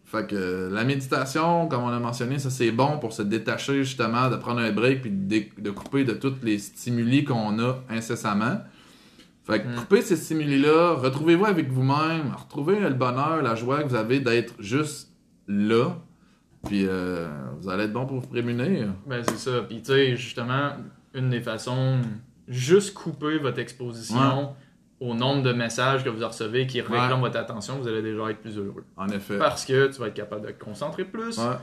Fait 0.06 0.26
que 0.26 0.70
la 0.72 0.86
méditation, 0.86 1.68
comme 1.68 1.84
on 1.84 1.90
a 1.90 2.00
mentionné, 2.00 2.40
ça 2.40 2.50
c'est 2.50 2.72
bon 2.72 2.98
pour 3.00 3.12
se 3.12 3.24
détacher 3.24 3.84
justement, 3.84 4.30
de 4.30 4.38
prendre 4.38 4.62
un 4.62 4.72
break 4.72 5.02
puis 5.02 5.12
de, 5.12 5.70
couper 5.72 6.06
de 6.06 6.14
tous 6.14 6.36
les 6.44 6.58
stimuli 6.60 7.26
qu'on 7.26 7.60
a 7.60 7.80
incessamment. 7.90 8.62
Fait 9.46 9.62
que 9.64 9.68
Mm. 9.68 9.76
coupez 9.76 10.02
ces 10.02 10.16
stimuli-là, 10.16 10.94
retrouvez-vous 10.94 11.46
avec 11.46 11.70
vous-même, 11.72 12.32
retrouvez 12.42 12.80
le 12.80 12.92
bonheur, 12.94 13.42
la 13.42 13.56
joie 13.56 13.84
que 13.84 13.90
vous 13.90 13.96
avez 13.96 14.22
d'être 14.22 14.54
juste 14.60 15.12
là. 15.50 15.98
Puis 16.68 16.86
euh, 16.88 17.28
vous 17.60 17.70
allez 17.70 17.86
être 17.86 17.94
bon 17.94 18.06
pour 18.06 18.20
vous 18.20 18.28
prémunir. 18.28 18.88
Ben, 19.06 19.24
c'est 19.24 19.38
ça. 19.38 19.62
Puis, 19.68 19.82
tu 19.82 19.92
sais, 19.92 20.16
justement, 20.16 20.72
une 21.14 21.30
des 21.30 21.42
façons, 21.42 22.00
juste 22.48 22.94
couper 22.94 23.38
votre 23.38 23.60
exposition 23.60 24.56
au 25.00 25.14
nombre 25.14 25.44
de 25.44 25.52
messages 25.52 26.04
que 26.04 26.10
vous 26.10 26.26
recevez 26.26 26.66
qui 26.66 26.80
réclament 26.80 27.20
votre 27.20 27.38
attention, 27.38 27.78
vous 27.78 27.88
allez 27.88 28.02
déjà 28.02 28.30
être 28.30 28.40
plus 28.40 28.58
heureux. 28.58 28.86
En 28.96 29.10
effet. 29.10 29.38
Parce 29.38 29.66
que 29.66 29.88
tu 29.88 30.00
vas 30.00 30.08
être 30.08 30.14
capable 30.14 30.48
de 30.48 30.52
te 30.52 30.64
concentrer 30.64 31.04
plus. 31.04 31.38
Ouais. 31.38 31.56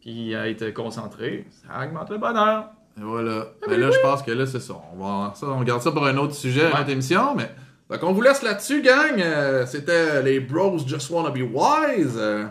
Puis, 0.00 0.34
à 0.34 0.48
être 0.48 0.70
concentré, 0.72 1.46
ça 1.50 1.84
augmente 1.84 2.10
le 2.10 2.18
bonheur. 2.18 2.70
Et 2.98 3.02
voilà. 3.02 3.46
Mais 3.68 3.76
là, 3.76 3.90
je 3.90 4.00
pense 4.00 4.22
que 4.22 4.32
là, 4.32 4.46
c'est 4.46 4.60
ça. 4.60 4.74
On, 4.92 4.98
va, 4.98 5.32
ça. 5.34 5.46
on 5.46 5.62
garde 5.62 5.82
ça 5.82 5.92
pour 5.92 6.04
un 6.04 6.16
autre 6.16 6.34
sujet, 6.34 6.70
une 6.70 6.78
autre 6.78 6.90
émission. 6.90 7.34
Mais... 7.36 7.50
Fait 7.90 7.98
qu'on 7.98 8.12
vous 8.12 8.22
laisse 8.22 8.42
là-dessus, 8.42 8.82
gang. 8.82 9.18
Euh, 9.18 9.66
C'était 9.66 10.22
les 10.22 10.38
Bros 10.38 10.78
Just 10.78 11.10
Wanna 11.10 11.30
Be 11.30 11.40
Wise. 11.42 12.16
Euh, 12.16 12.46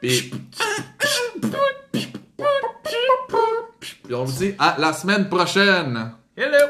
Puis 0.00 0.32
on 4.14 4.24
vous 4.24 4.38
dit 4.38 4.54
à 4.58 4.76
la 4.78 4.92
semaine 4.92 5.28
prochaine. 5.28 6.12
Hello! 6.36 6.68